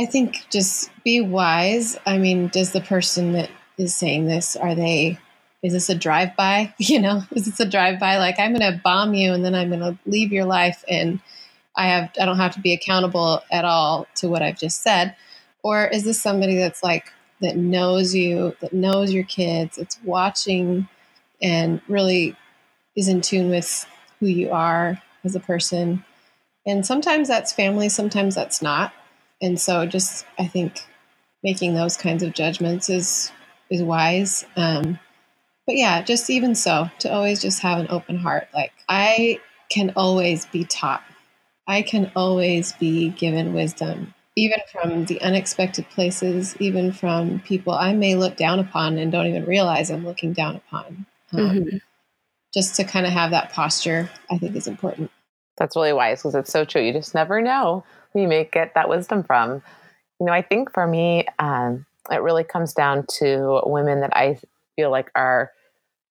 I 0.00 0.06
think 0.06 0.46
just 0.50 0.90
be 1.04 1.20
wise. 1.20 1.96
I 2.06 2.18
mean, 2.18 2.48
does 2.48 2.72
the 2.72 2.80
person 2.80 3.32
that 3.32 3.50
is 3.78 3.94
saying 3.94 4.26
this, 4.26 4.56
are 4.56 4.74
they 4.74 5.18
is 5.62 5.72
this 5.72 5.88
a 5.88 5.94
drive 5.94 6.36
by? 6.36 6.74
You 6.78 7.00
know, 7.00 7.22
is 7.32 7.46
this 7.46 7.60
a 7.60 7.68
drive 7.68 7.98
by 7.98 8.18
like 8.18 8.38
I'm 8.38 8.54
going 8.54 8.72
to 8.72 8.80
bomb 8.82 9.14
you 9.14 9.32
and 9.32 9.44
then 9.44 9.54
I'm 9.54 9.68
going 9.68 9.80
to 9.80 9.98
leave 10.06 10.32
your 10.32 10.44
life 10.44 10.84
and 10.88 11.20
I 11.76 11.86
have 11.86 12.10
I 12.20 12.24
don't 12.24 12.38
have 12.38 12.54
to 12.54 12.60
be 12.60 12.72
accountable 12.72 13.42
at 13.50 13.64
all 13.64 14.06
to 14.16 14.28
what 14.28 14.42
I've 14.42 14.58
just 14.58 14.82
said? 14.82 15.14
Or 15.62 15.86
is 15.86 16.04
this 16.04 16.20
somebody 16.20 16.56
that's 16.56 16.82
like 16.82 17.12
that 17.40 17.56
knows 17.56 18.14
you, 18.14 18.56
that 18.60 18.72
knows 18.72 19.12
your 19.12 19.24
kids, 19.24 19.78
it's 19.78 19.98
watching 20.04 20.88
and 21.42 21.80
really 21.88 22.36
is 22.96 23.08
in 23.08 23.20
tune 23.20 23.50
with 23.50 23.86
who 24.20 24.26
you 24.26 24.50
are 24.52 25.00
as 25.24 25.34
a 25.34 25.40
person? 25.40 26.04
And 26.66 26.84
sometimes 26.84 27.28
that's 27.28 27.52
family, 27.52 27.88
sometimes 27.88 28.34
that's 28.34 28.62
not. 28.62 28.92
And 29.42 29.60
so 29.60 29.86
just 29.86 30.24
I 30.38 30.46
think 30.46 30.80
making 31.42 31.74
those 31.74 31.96
kinds 31.96 32.22
of 32.22 32.32
judgments 32.32 32.88
is 32.88 33.30
is 33.70 33.82
wise. 33.82 34.46
Um, 34.56 34.98
but 35.66 35.76
yeah, 35.76 36.02
just 36.02 36.30
even 36.30 36.54
so, 36.54 36.88
to 37.00 37.12
always 37.12 37.42
just 37.42 37.60
have 37.60 37.78
an 37.80 37.88
open 37.90 38.16
heart. 38.16 38.48
Like 38.54 38.72
I 38.88 39.40
can 39.68 39.92
always 39.96 40.46
be 40.46 40.64
taught 40.64 41.02
I 41.66 41.82
can 41.82 42.12
always 42.14 42.72
be 42.74 43.08
given 43.10 43.54
wisdom, 43.54 44.14
even 44.36 44.58
from 44.70 45.04
the 45.06 45.20
unexpected 45.20 45.88
places, 45.90 46.56
even 46.60 46.92
from 46.92 47.40
people 47.40 47.72
I 47.72 47.92
may 47.92 48.14
look 48.14 48.36
down 48.36 48.58
upon 48.58 48.98
and 48.98 49.10
don't 49.10 49.26
even 49.26 49.44
realize 49.44 49.90
I'm 49.90 50.04
looking 50.04 50.32
down 50.32 50.56
upon. 50.56 51.06
Um, 51.32 51.40
mm-hmm. 51.40 51.76
Just 52.54 52.76
to 52.76 52.84
kind 52.84 53.06
of 53.06 53.12
have 53.12 53.32
that 53.32 53.52
posture, 53.52 54.08
I 54.30 54.38
think 54.38 54.54
is 54.56 54.66
important. 54.66 55.10
That's 55.58 55.76
really 55.76 55.92
wise 55.92 56.20
because 56.20 56.34
it's 56.34 56.52
so 56.52 56.64
true. 56.64 56.82
You 56.82 56.92
just 56.92 57.14
never 57.14 57.40
know 57.42 57.84
who 58.12 58.22
you 58.22 58.28
may 58.28 58.44
get 58.44 58.74
that 58.74 58.88
wisdom 58.88 59.24
from. 59.24 59.62
You 60.20 60.26
know, 60.26 60.32
I 60.32 60.42
think 60.42 60.72
for 60.72 60.86
me, 60.86 61.26
um, 61.38 61.84
it 62.10 62.22
really 62.22 62.44
comes 62.44 62.72
down 62.72 63.06
to 63.18 63.60
women 63.64 64.00
that 64.00 64.16
I 64.16 64.38
feel 64.76 64.90
like 64.90 65.10
are 65.14 65.50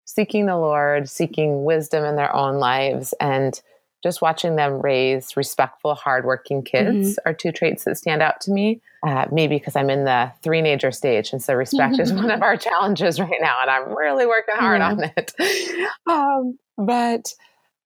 seeking 0.06 0.46
the 0.46 0.58
Lord, 0.58 1.10
seeking 1.10 1.64
wisdom 1.64 2.04
in 2.04 2.16
their 2.16 2.34
own 2.36 2.56
lives, 2.56 3.14
and 3.20 3.60
just 4.06 4.22
watching 4.22 4.56
them 4.56 4.80
raise 4.82 5.36
respectful, 5.36 5.96
hardworking 5.96 6.62
kids 6.62 7.14
mm-hmm. 7.14 7.28
are 7.28 7.34
two 7.34 7.52
traits 7.52 7.86
that 7.86 7.98
stand 7.98 8.22
out 8.22 8.40
to 8.40 8.52
me. 8.52 8.80
Uh, 9.02 9.26
maybe 9.32 9.58
because 9.58 9.76
I'm 9.76 9.90
in 9.90 10.06
the 10.06 10.32
threenager 10.44 10.94
stage, 10.94 11.34
and 11.34 11.42
so 11.42 11.56
respect 11.56 11.98
is 12.00 12.14
one 12.14 12.30
of 12.30 12.44
our 12.44 12.56
challenges 12.56 13.20
right 13.20 13.42
now, 13.42 13.58
and 13.62 13.72
I'm 13.72 13.98
really 13.98 14.28
working 14.28 14.56
hard 14.56 14.80
yeah. 14.80 14.92
on 14.92 15.12
it. 15.18 15.34
Um, 16.08 16.60
but 16.78 17.34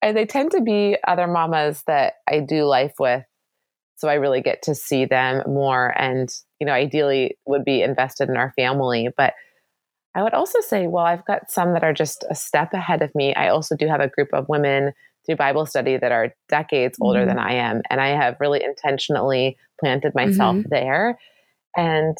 they 0.01 0.25
tend 0.25 0.51
to 0.51 0.61
be 0.61 0.97
other 1.07 1.25
mamas 1.25 1.83
that 1.87 2.15
I 2.27 2.41
do 2.41 2.65
life 2.65 2.95
with 2.99 3.23
So 3.95 4.09
I 4.09 4.15
really 4.15 4.41
get 4.41 4.63
to 4.63 4.75
see 4.75 5.05
them 5.05 5.41
more 5.47 5.93
and, 5.97 6.29
you 6.59 6.67
know, 6.67 6.73
ideally 6.73 7.37
would 7.45 7.63
be 7.63 7.81
invested 7.81 8.27
in 8.27 8.35
our 8.35 8.51
family. 8.57 9.07
But 9.15 9.35
I 10.15 10.23
would 10.23 10.33
also 10.33 10.59
say, 10.59 10.87
well, 10.87 11.05
I've 11.05 11.25
got 11.25 11.49
some 11.49 11.73
that 11.73 11.83
are 11.83 11.93
just 11.93 12.25
a 12.29 12.35
step 12.35 12.73
ahead 12.73 13.01
of 13.01 13.15
me. 13.15 13.33
I 13.35 13.49
also 13.49 13.77
do 13.77 13.87
have 13.87 14.01
a 14.01 14.09
group 14.09 14.29
of 14.33 14.49
women 14.49 14.93
through 15.29 15.35
Bible 15.35 15.67
study 15.67 15.95
that 15.95 16.11
are 16.11 16.33
decades 16.47 16.97
older 16.99 17.19
mm-hmm. 17.19 17.27
than 17.27 17.39
I 17.39 17.53
am. 17.53 17.83
And 17.91 18.01
I 18.01 18.07
have 18.07 18.37
really 18.39 18.63
intentionally 18.63 19.57
planted 19.79 20.15
myself 20.15 20.55
mm-hmm. 20.55 20.69
there. 20.69 21.19
And, 21.77 22.17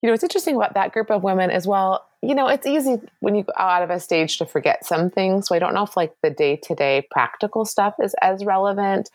you 0.00 0.06
know, 0.06 0.12
it's 0.12 0.22
interesting 0.22 0.54
about 0.54 0.74
that 0.74 0.92
group 0.92 1.10
of 1.10 1.24
women 1.24 1.50
as 1.50 1.66
well, 1.66 2.06
you 2.22 2.36
know, 2.36 2.46
it's 2.46 2.68
easy 2.68 3.00
when 3.18 3.34
you 3.34 3.42
go 3.42 3.52
out 3.58 3.82
of 3.82 3.90
a 3.90 3.98
stage 3.98 4.38
to 4.38 4.46
forget 4.46 4.86
some 4.86 5.10
things. 5.10 5.48
So 5.48 5.56
I 5.56 5.58
don't 5.58 5.74
know 5.74 5.82
if 5.82 5.96
like 5.96 6.14
the 6.22 6.30
day 6.30 6.54
to 6.62 6.74
day 6.76 7.04
practical 7.10 7.64
stuff 7.64 7.94
is 8.00 8.14
as 8.22 8.44
relevant, 8.44 9.10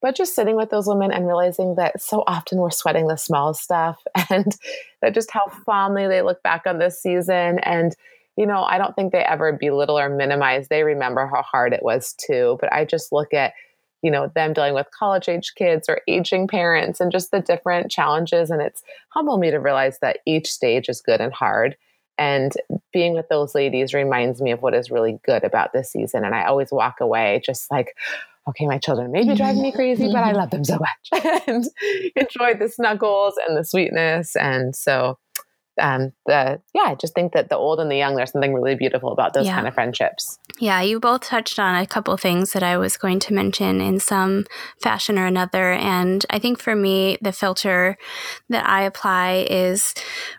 but 0.00 0.14
just 0.14 0.36
sitting 0.36 0.54
with 0.54 0.70
those 0.70 0.86
women 0.86 1.10
and 1.10 1.26
realizing 1.26 1.74
that 1.74 2.00
so 2.00 2.22
often 2.28 2.58
we're 2.58 2.70
sweating 2.70 3.08
the 3.08 3.16
small 3.16 3.52
stuff 3.52 4.00
and 4.30 4.56
that 5.02 5.12
just 5.12 5.32
how 5.32 5.46
fondly 5.66 6.06
they 6.06 6.22
look 6.22 6.40
back 6.44 6.62
on 6.66 6.78
this 6.78 7.02
season. 7.02 7.58
And, 7.64 7.96
you 8.36 8.46
know, 8.46 8.62
I 8.62 8.78
don't 8.78 8.94
think 8.96 9.12
they 9.12 9.24
ever 9.24 9.52
belittle 9.52 9.98
or 9.98 10.08
minimize. 10.08 10.68
They 10.68 10.82
remember 10.82 11.26
how 11.26 11.42
hard 11.42 11.72
it 11.72 11.82
was 11.82 12.14
too. 12.14 12.58
But 12.60 12.72
I 12.72 12.84
just 12.84 13.12
look 13.12 13.32
at, 13.32 13.52
you 14.02 14.10
know, 14.10 14.30
them 14.34 14.52
dealing 14.52 14.74
with 14.74 14.86
college 14.96 15.28
age 15.28 15.52
kids 15.56 15.88
or 15.88 16.00
aging 16.08 16.48
parents 16.48 17.00
and 17.00 17.12
just 17.12 17.30
the 17.30 17.40
different 17.40 17.90
challenges. 17.90 18.50
And 18.50 18.60
it's 18.60 18.82
humbled 19.10 19.40
me 19.40 19.50
to 19.50 19.58
realize 19.58 19.98
that 20.00 20.18
each 20.26 20.50
stage 20.50 20.88
is 20.88 21.00
good 21.00 21.20
and 21.20 21.32
hard. 21.32 21.76
And 22.18 22.52
being 22.92 23.14
with 23.14 23.28
those 23.28 23.54
ladies 23.54 23.94
reminds 23.94 24.40
me 24.40 24.52
of 24.52 24.62
what 24.62 24.74
is 24.74 24.90
really 24.90 25.18
good 25.24 25.44
about 25.44 25.72
this 25.72 25.90
season. 25.90 26.24
And 26.24 26.34
I 26.34 26.44
always 26.44 26.70
walk 26.70 27.00
away 27.00 27.40
just 27.44 27.70
like, 27.70 27.96
okay, 28.48 28.66
my 28.66 28.78
children 28.78 29.10
may 29.10 29.24
be 29.24 29.34
driving 29.34 29.62
me 29.62 29.72
crazy, 29.72 30.06
but 30.12 30.22
I 30.22 30.32
love 30.32 30.50
them 30.50 30.64
so 30.64 30.78
much 30.78 31.24
and 31.46 31.64
enjoyed 32.16 32.58
the 32.60 32.68
snuggles 32.68 33.34
and 33.46 33.56
the 33.56 33.64
sweetness. 33.64 34.36
And 34.36 34.76
so, 34.76 35.18
um, 35.80 36.12
the 36.26 36.60
yeah, 36.74 36.82
I 36.86 36.94
just 36.94 37.14
think 37.14 37.32
that 37.32 37.48
the 37.48 37.56
old 37.56 37.80
and 37.80 37.90
the 37.90 37.96
young, 37.96 38.16
there's 38.16 38.32
something 38.32 38.54
really 38.54 38.74
beautiful 38.74 39.12
about 39.12 39.34
those 39.34 39.46
yeah. 39.46 39.54
kind 39.54 39.66
of 39.66 39.74
friendships. 39.74 40.38
Yeah, 40.58 40.80
you 40.82 41.00
both 41.00 41.22
touched 41.22 41.58
on 41.58 41.74
a 41.74 41.86
couple 41.86 42.16
things 42.16 42.52
that 42.52 42.62
I 42.62 42.76
was 42.76 42.96
going 42.96 43.18
to 43.20 43.34
mention 43.34 43.80
in 43.80 43.98
some 43.98 44.46
fashion 44.80 45.18
or 45.18 45.26
another. 45.26 45.72
And 45.72 46.24
I 46.30 46.38
think 46.38 46.60
for 46.60 46.76
me, 46.76 47.18
the 47.20 47.32
filter 47.32 47.96
that 48.48 48.66
I 48.66 48.82
apply 48.82 49.46
is 49.50 49.94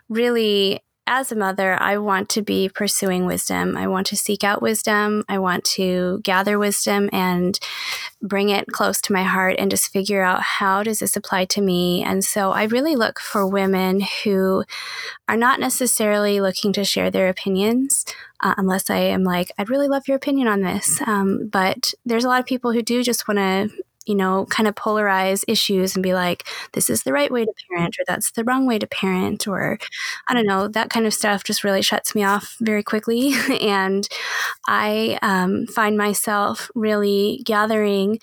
really 0.08 0.80
as 1.06 1.30
a 1.30 1.36
mother, 1.36 1.80
I 1.80 1.98
want 1.98 2.28
to 2.30 2.42
be 2.42 2.68
pursuing 2.68 3.26
wisdom. 3.26 3.76
I 3.76 3.86
want 3.86 4.06
to 4.08 4.16
seek 4.16 4.42
out 4.42 4.60
wisdom. 4.60 5.24
I 5.28 5.38
want 5.38 5.64
to 5.76 6.20
gather 6.22 6.58
wisdom 6.58 7.08
and 7.12 7.58
bring 8.20 8.48
it 8.48 8.66
close 8.68 9.00
to 9.02 9.12
my 9.12 9.22
heart 9.22 9.56
and 9.58 9.70
just 9.70 9.92
figure 9.92 10.22
out 10.22 10.42
how 10.42 10.82
does 10.82 10.98
this 10.98 11.16
apply 11.16 11.44
to 11.46 11.60
me. 11.60 12.02
And 12.02 12.24
so 12.24 12.50
I 12.52 12.64
really 12.64 12.96
look 12.96 13.20
for 13.20 13.46
women 13.46 14.00
who 14.24 14.64
are 15.28 15.36
not 15.36 15.60
necessarily 15.60 16.40
looking 16.40 16.72
to 16.72 16.84
share 16.84 17.10
their 17.10 17.28
opinions, 17.28 18.04
uh, 18.40 18.54
unless 18.56 18.90
I 18.90 18.98
am 18.98 19.22
like, 19.22 19.52
I'd 19.58 19.70
really 19.70 19.88
love 19.88 20.08
your 20.08 20.16
opinion 20.16 20.48
on 20.48 20.62
this. 20.62 21.00
Um, 21.06 21.48
but 21.48 21.94
there's 22.04 22.24
a 22.24 22.28
lot 22.28 22.40
of 22.40 22.46
people 22.46 22.72
who 22.72 22.82
do 22.82 23.02
just 23.02 23.28
want 23.28 23.38
to 23.38 23.70
you 24.06 24.14
know, 24.14 24.46
kind 24.46 24.68
of 24.68 24.74
polarize 24.74 25.44
issues 25.48 25.94
and 25.96 26.02
be 26.02 26.14
like, 26.14 26.46
this 26.72 26.88
is 26.90 27.02
the 27.02 27.12
right 27.12 27.30
way 27.30 27.44
to 27.44 27.52
parent, 27.70 27.96
or 27.98 28.04
that's 28.06 28.30
the 28.32 28.44
wrong 28.44 28.66
way 28.66 28.78
to 28.78 28.86
parent, 28.86 29.46
or 29.48 29.78
I 30.28 30.34
don't 30.34 30.46
know, 30.46 30.68
that 30.68 30.90
kind 30.90 31.06
of 31.06 31.14
stuff 31.14 31.44
just 31.44 31.64
really 31.64 31.82
shuts 31.82 32.14
me 32.14 32.24
off 32.24 32.56
very 32.60 32.82
quickly. 32.82 33.34
and 33.60 34.08
I 34.68 35.18
um, 35.22 35.66
find 35.66 35.96
myself 35.98 36.70
really 36.74 37.42
gathering 37.44 38.20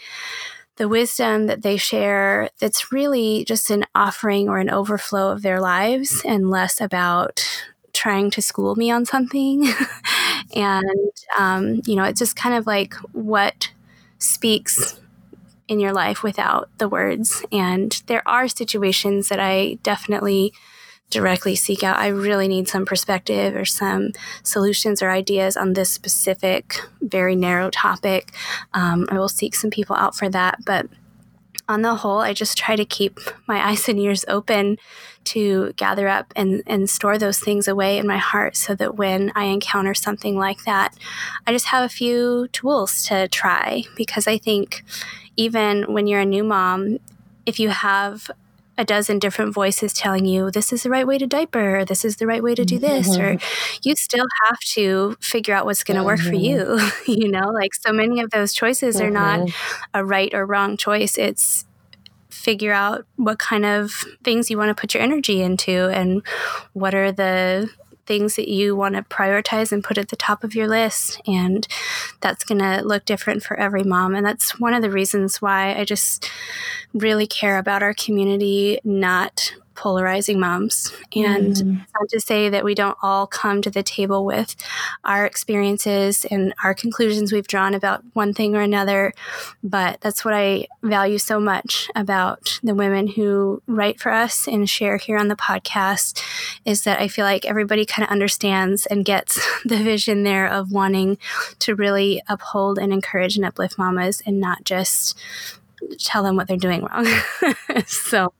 the 0.77 0.87
wisdom 0.87 1.45
that 1.47 1.61
they 1.61 1.77
share 1.77 2.49
that's 2.59 2.91
really 2.91 3.45
just 3.45 3.69
an 3.69 3.85
offering 3.93 4.49
or 4.49 4.57
an 4.57 4.69
overflow 4.69 5.29
of 5.31 5.41
their 5.43 5.61
lives 5.61 6.21
and 6.25 6.49
less 6.49 6.81
about 6.81 7.45
trying 7.93 8.31
to 8.31 8.41
school 8.41 8.75
me 8.75 8.89
on 8.89 9.05
something. 9.05 9.67
and, 10.55 10.83
um, 11.37 11.81
you 11.85 11.95
know, 11.95 12.03
it's 12.03 12.19
just 12.19 12.35
kind 12.35 12.55
of 12.55 12.65
like 12.65 12.95
what 13.11 13.69
speaks 14.17 14.99
in 15.67 15.79
your 15.79 15.93
life 15.93 16.23
without 16.23 16.69
the 16.77 16.89
words. 16.89 17.43
And 17.51 18.01
there 18.07 18.27
are 18.27 18.47
situations 18.47 19.29
that 19.29 19.39
I 19.39 19.79
definitely 19.83 20.53
directly 21.09 21.55
seek 21.55 21.83
out. 21.83 21.97
I 21.97 22.07
really 22.07 22.47
need 22.47 22.67
some 22.67 22.85
perspective 22.85 23.55
or 23.55 23.65
some 23.65 24.11
solutions 24.41 25.01
or 25.01 25.11
ideas 25.11 25.55
on 25.55 25.73
this 25.73 25.91
specific, 25.91 26.79
very 27.01 27.35
narrow 27.35 27.69
topic. 27.69 28.31
Um, 28.73 29.07
I 29.09 29.19
will 29.19 29.29
seek 29.29 29.55
some 29.55 29.69
people 29.69 29.95
out 29.95 30.15
for 30.15 30.27
that. 30.29 30.65
But 30.65 30.87
on 31.69 31.81
the 31.81 31.95
whole, 31.95 32.19
I 32.19 32.33
just 32.33 32.57
try 32.57 32.75
to 32.75 32.83
keep 32.83 33.19
my 33.47 33.65
eyes 33.69 33.87
and 33.87 33.99
ears 33.99 34.25
open 34.27 34.77
to 35.25 35.71
gather 35.77 36.09
up 36.09 36.33
and, 36.35 36.63
and 36.67 36.89
store 36.89 37.17
those 37.17 37.39
things 37.39 37.67
away 37.67 37.97
in 37.97 38.07
my 38.07 38.17
heart 38.17 38.57
so 38.57 38.75
that 38.75 38.95
when 38.95 39.31
I 39.35 39.45
encounter 39.45 39.93
something 39.93 40.35
like 40.35 40.65
that, 40.65 40.97
I 41.47 41.53
just 41.53 41.67
have 41.67 41.85
a 41.85 41.89
few 41.89 42.49
tools 42.51 43.03
to 43.05 43.27
try 43.29 43.83
because 43.95 44.27
I 44.27 44.37
think 44.37 44.83
even 45.35 45.93
when 45.93 46.07
you're 46.07 46.21
a 46.21 46.25
new 46.25 46.43
mom, 46.43 46.99
if 47.45 47.59
you 47.59 47.69
have 47.69 48.29
a 48.77 48.83
dozen 48.83 49.19
different 49.19 49.53
voices 49.53 49.93
telling 49.93 50.25
you 50.25 50.49
this 50.49 50.73
is 50.73 50.83
the 50.83 50.89
right 50.89 51.05
way 51.05 51.17
to 51.17 51.27
diaper 51.27 51.79
or 51.79 51.85
this 51.85 52.03
is 52.03 52.17
the 52.17 52.25
right 52.25 52.41
way 52.41 52.55
to 52.55 52.65
do 52.65 52.79
this 52.79 53.09
mm-hmm. 53.09 53.37
or 53.37 53.39
you 53.83 53.95
still 53.95 54.25
have 54.47 54.59
to 54.59 55.15
figure 55.19 55.53
out 55.53 55.65
what's 55.65 55.83
going 55.83 55.95
to 55.95 55.99
mm-hmm. 55.99 56.07
work 56.07 56.19
for 56.19 56.31
mm-hmm. 56.31 57.07
you 57.07 57.15
you 57.21 57.29
know 57.29 57.49
like 57.49 57.73
so 57.75 57.93
many 57.93 58.19
of 58.19 58.31
those 58.31 58.51
choices 58.51 58.95
mm-hmm. 58.95 59.05
are 59.05 59.11
not 59.11 59.39
mm-hmm. 59.41 59.89
a 59.93 60.03
right 60.03 60.33
or 60.33 60.45
wrong 60.45 60.75
choice 60.75 61.17
it's 61.17 61.65
figure 62.29 62.73
out 62.73 63.05
what 63.15 63.37
kind 63.37 63.63
of 63.63 64.03
things 64.23 64.49
you 64.49 64.57
want 64.57 64.75
to 64.75 64.79
put 64.79 64.93
your 64.93 65.03
energy 65.03 65.41
into 65.41 65.87
and 65.89 66.23
what 66.73 66.95
are 66.95 67.11
the 67.11 67.69
things 68.05 68.35
that 68.35 68.47
you 68.47 68.75
want 68.75 68.95
to 68.95 69.03
prioritize 69.03 69.71
and 69.71 69.83
put 69.83 69.97
at 69.97 70.09
the 70.09 70.15
top 70.15 70.43
of 70.43 70.55
your 70.55 70.67
list. 70.67 71.21
And 71.25 71.67
that's 72.21 72.43
going 72.43 72.59
to 72.59 72.81
look 72.83 73.05
different 73.05 73.43
for 73.43 73.57
every 73.57 73.83
mom. 73.83 74.15
And 74.15 74.25
that's 74.25 74.59
one 74.59 74.73
of 74.73 74.81
the 74.81 74.91
reasons 74.91 75.41
why 75.41 75.75
I 75.75 75.85
just 75.85 76.29
really 76.93 77.27
care 77.27 77.57
about 77.57 77.83
our 77.83 77.93
community 77.93 78.79
not 78.83 79.53
polarizing 79.75 80.39
moms. 80.39 80.93
And 81.15 81.55
mm. 81.55 81.77
not 81.77 82.09
to 82.09 82.19
say 82.19 82.49
that 82.49 82.63
we 82.63 82.75
don't 82.75 82.97
all 83.01 83.27
come 83.27 83.61
to 83.61 83.69
the 83.69 83.83
table 83.83 84.25
with 84.25 84.55
our 85.03 85.25
experiences 85.25 86.25
and 86.25 86.53
our 86.63 86.73
conclusions 86.73 87.31
we've 87.31 87.47
drawn 87.47 87.73
about 87.73 88.03
one 88.13 88.33
thing 88.33 88.55
or 88.55 88.61
another, 88.61 89.13
but 89.63 89.99
that's 90.01 90.23
what 90.23 90.33
I 90.33 90.67
value 90.81 91.17
so 91.17 91.39
much 91.39 91.89
about 91.95 92.59
the 92.63 92.75
women 92.75 93.07
who 93.07 93.61
write 93.67 93.99
for 93.99 94.11
us 94.11 94.47
and 94.47 94.69
share 94.69 94.97
here 94.97 95.17
on 95.17 95.27
the 95.27 95.35
podcast 95.35 96.21
is 96.65 96.83
that 96.83 96.99
I 96.99 97.07
feel 97.07 97.25
like 97.25 97.45
everybody 97.45 97.85
kind 97.85 98.05
of 98.05 98.11
understands 98.11 98.85
and 98.85 99.05
gets 99.05 99.39
the 99.65 99.77
vision 99.77 100.23
there 100.23 100.47
of 100.47 100.71
wanting 100.71 101.17
to 101.59 101.75
really 101.75 102.21
uphold 102.27 102.77
and 102.77 102.93
encourage 102.93 103.35
and 103.35 103.45
uplift 103.45 103.77
mamas 103.77 104.21
and 104.25 104.39
not 104.39 104.63
just 104.63 105.17
tell 105.99 106.23
them 106.23 106.35
what 106.35 106.47
they're 106.47 106.57
doing 106.57 106.83
wrong. 106.83 107.05
so, 107.85 108.33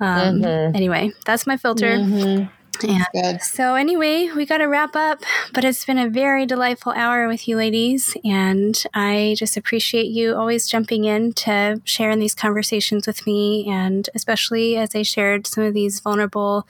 um, 0.00 0.40
mm-hmm. 0.40 0.76
anyway, 0.76 1.12
that's 1.24 1.46
my 1.46 1.56
filter. 1.56 1.96
Mm-hmm. 1.96 2.46
And 2.84 3.42
so, 3.42 3.74
anyway, 3.74 4.30
we 4.34 4.46
got 4.46 4.58
to 4.58 4.66
wrap 4.66 4.94
up, 4.94 5.22
but 5.52 5.64
it's 5.64 5.84
been 5.84 5.98
a 5.98 6.08
very 6.08 6.46
delightful 6.46 6.92
hour 6.92 7.28
with 7.28 7.48
you 7.48 7.56
ladies. 7.56 8.16
And 8.24 8.82
I 8.94 9.34
just 9.38 9.56
appreciate 9.56 10.06
you 10.06 10.34
always 10.34 10.68
jumping 10.68 11.04
in 11.04 11.32
to 11.34 11.80
share 11.84 12.10
in 12.10 12.18
these 12.18 12.34
conversations 12.34 13.06
with 13.06 13.26
me. 13.26 13.66
And 13.68 14.08
especially 14.14 14.76
as 14.76 14.94
I 14.94 15.02
shared 15.02 15.46
some 15.46 15.64
of 15.64 15.74
these 15.74 16.00
vulnerable 16.00 16.66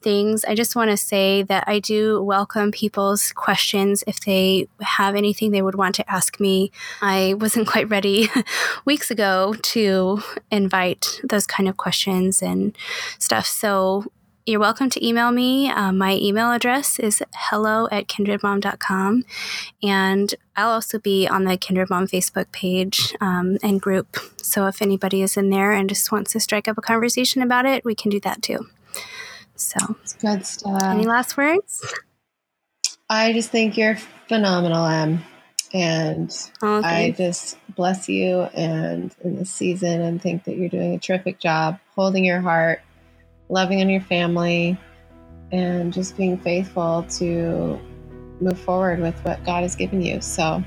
things, 0.00 0.44
I 0.44 0.54
just 0.54 0.76
want 0.76 0.90
to 0.90 0.96
say 0.96 1.42
that 1.44 1.64
I 1.66 1.78
do 1.78 2.22
welcome 2.22 2.72
people's 2.72 3.32
questions 3.32 4.02
if 4.06 4.20
they 4.20 4.68
have 4.80 5.14
anything 5.14 5.50
they 5.50 5.62
would 5.62 5.76
want 5.76 5.94
to 5.96 6.10
ask 6.10 6.40
me. 6.40 6.72
I 7.00 7.34
wasn't 7.34 7.68
quite 7.72 7.88
ready 7.88 8.28
weeks 8.84 9.10
ago 9.10 9.54
to 9.62 10.22
invite 10.50 11.20
those 11.24 11.46
kind 11.46 11.68
of 11.68 11.76
questions 11.76 12.42
and 12.42 12.76
stuff. 13.18 13.46
So, 13.46 14.10
you're 14.46 14.60
welcome 14.60 14.90
to 14.90 15.06
email 15.06 15.30
me. 15.30 15.70
Uh, 15.70 15.92
my 15.92 16.14
email 16.16 16.50
address 16.50 16.98
is 16.98 17.22
hello 17.34 17.88
at 17.92 18.08
kindredmom.com. 18.08 19.24
And 19.82 20.34
I'll 20.56 20.70
also 20.70 20.98
be 20.98 21.28
on 21.28 21.44
the 21.44 21.56
Kindred 21.56 21.90
Mom 21.90 22.08
Facebook 22.08 22.50
page 22.50 23.14
um, 23.20 23.58
and 23.62 23.80
group. 23.80 24.18
So 24.38 24.66
if 24.66 24.82
anybody 24.82 25.22
is 25.22 25.36
in 25.36 25.50
there 25.50 25.72
and 25.72 25.88
just 25.88 26.10
wants 26.10 26.32
to 26.32 26.40
strike 26.40 26.66
up 26.66 26.76
a 26.76 26.82
conversation 26.82 27.40
about 27.40 27.66
it, 27.66 27.84
we 27.84 27.94
can 27.94 28.10
do 28.10 28.18
that 28.20 28.42
too. 28.42 28.66
So, 29.54 29.96
good 30.20 30.44
stuff. 30.44 30.82
Any 30.82 31.06
last 31.06 31.36
words? 31.36 31.94
I 33.08 33.32
just 33.32 33.50
think 33.50 33.76
you're 33.76 33.96
phenomenal, 34.26 34.86
Em. 34.86 35.22
And 35.72 36.36
oh, 36.62 36.82
I 36.82 37.14
just 37.16 37.56
bless 37.76 38.08
you 38.08 38.42
and 38.54 39.14
in 39.22 39.36
this 39.36 39.50
season 39.50 40.00
and 40.02 40.20
think 40.20 40.44
that 40.44 40.56
you're 40.56 40.68
doing 40.68 40.94
a 40.94 40.98
terrific 40.98 41.38
job 41.38 41.78
holding 41.94 42.24
your 42.24 42.40
heart 42.40 42.82
loving 43.52 43.80
on 43.80 43.88
your 43.88 44.00
family, 44.00 44.76
and 45.52 45.92
just 45.92 46.16
being 46.16 46.38
faithful 46.38 47.04
to 47.10 47.78
move 48.40 48.58
forward 48.58 49.00
with 49.00 49.18
what 49.24 49.44
God 49.44 49.62
has 49.62 49.76
given 49.76 50.02
you. 50.02 50.20
So, 50.20 50.64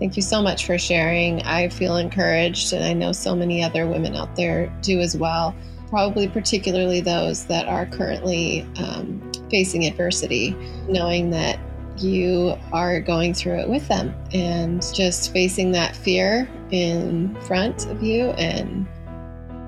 Thank 0.00 0.16
you 0.16 0.22
so 0.22 0.40
much 0.40 0.64
for 0.64 0.78
sharing. 0.78 1.42
I 1.42 1.68
feel 1.68 1.98
encouraged, 1.98 2.72
and 2.72 2.82
I 2.82 2.94
know 2.94 3.12
so 3.12 3.36
many 3.36 3.62
other 3.62 3.86
women 3.86 4.16
out 4.16 4.34
there 4.34 4.74
do 4.80 4.98
as 4.98 5.14
well. 5.14 5.54
Probably, 5.90 6.26
particularly 6.26 7.02
those 7.02 7.44
that 7.46 7.68
are 7.68 7.84
currently 7.84 8.62
um, 8.78 9.30
facing 9.50 9.84
adversity, 9.84 10.56
knowing 10.88 11.28
that 11.32 11.60
you 11.98 12.56
are 12.72 12.98
going 13.02 13.34
through 13.34 13.58
it 13.58 13.68
with 13.68 13.86
them 13.88 14.14
and 14.32 14.82
just 14.94 15.34
facing 15.34 15.72
that 15.72 15.94
fear 15.94 16.48
in 16.70 17.38
front 17.42 17.84
of 17.88 18.02
you 18.02 18.30
and 18.30 18.88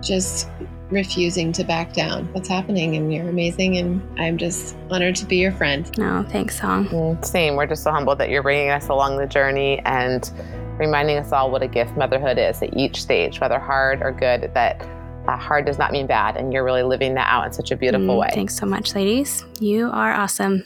just 0.02 0.48
refusing 0.92 1.52
to 1.52 1.64
back 1.64 1.92
down. 1.92 2.26
What's 2.32 2.48
happening? 2.48 2.96
And 2.96 3.12
you're 3.12 3.28
amazing. 3.28 3.76
And 3.76 4.20
I'm 4.20 4.38
just 4.38 4.76
honored 4.90 5.16
to 5.16 5.26
be 5.26 5.36
your 5.36 5.52
friend. 5.52 5.90
No, 5.98 6.24
thanks, 6.28 6.60
Song. 6.60 6.86
Mm, 6.88 7.24
same. 7.24 7.56
We're 7.56 7.66
just 7.66 7.82
so 7.82 7.90
humbled 7.90 8.18
that 8.18 8.30
you're 8.30 8.42
bringing 8.42 8.70
us 8.70 8.88
along 8.88 9.18
the 9.18 9.26
journey 9.26 9.80
and 9.84 10.30
reminding 10.78 11.18
us 11.18 11.32
all 11.32 11.50
what 11.50 11.62
a 11.62 11.68
gift 11.68 11.96
motherhood 11.96 12.38
is 12.38 12.62
at 12.62 12.76
each 12.76 13.00
stage, 13.02 13.40
whether 13.40 13.58
hard 13.58 14.02
or 14.02 14.12
good, 14.12 14.50
that 14.54 14.80
uh, 15.28 15.36
hard 15.36 15.66
does 15.66 15.78
not 15.78 15.92
mean 15.92 16.06
bad. 16.06 16.36
And 16.36 16.52
you're 16.52 16.64
really 16.64 16.82
living 16.82 17.14
that 17.14 17.28
out 17.28 17.46
in 17.46 17.52
such 17.52 17.70
a 17.70 17.76
beautiful 17.76 18.14
mm, 18.14 18.20
way. 18.20 18.30
Thanks 18.32 18.56
so 18.56 18.66
much, 18.66 18.94
ladies. 18.94 19.44
You 19.60 19.90
are 19.90 20.12
awesome. 20.12 20.64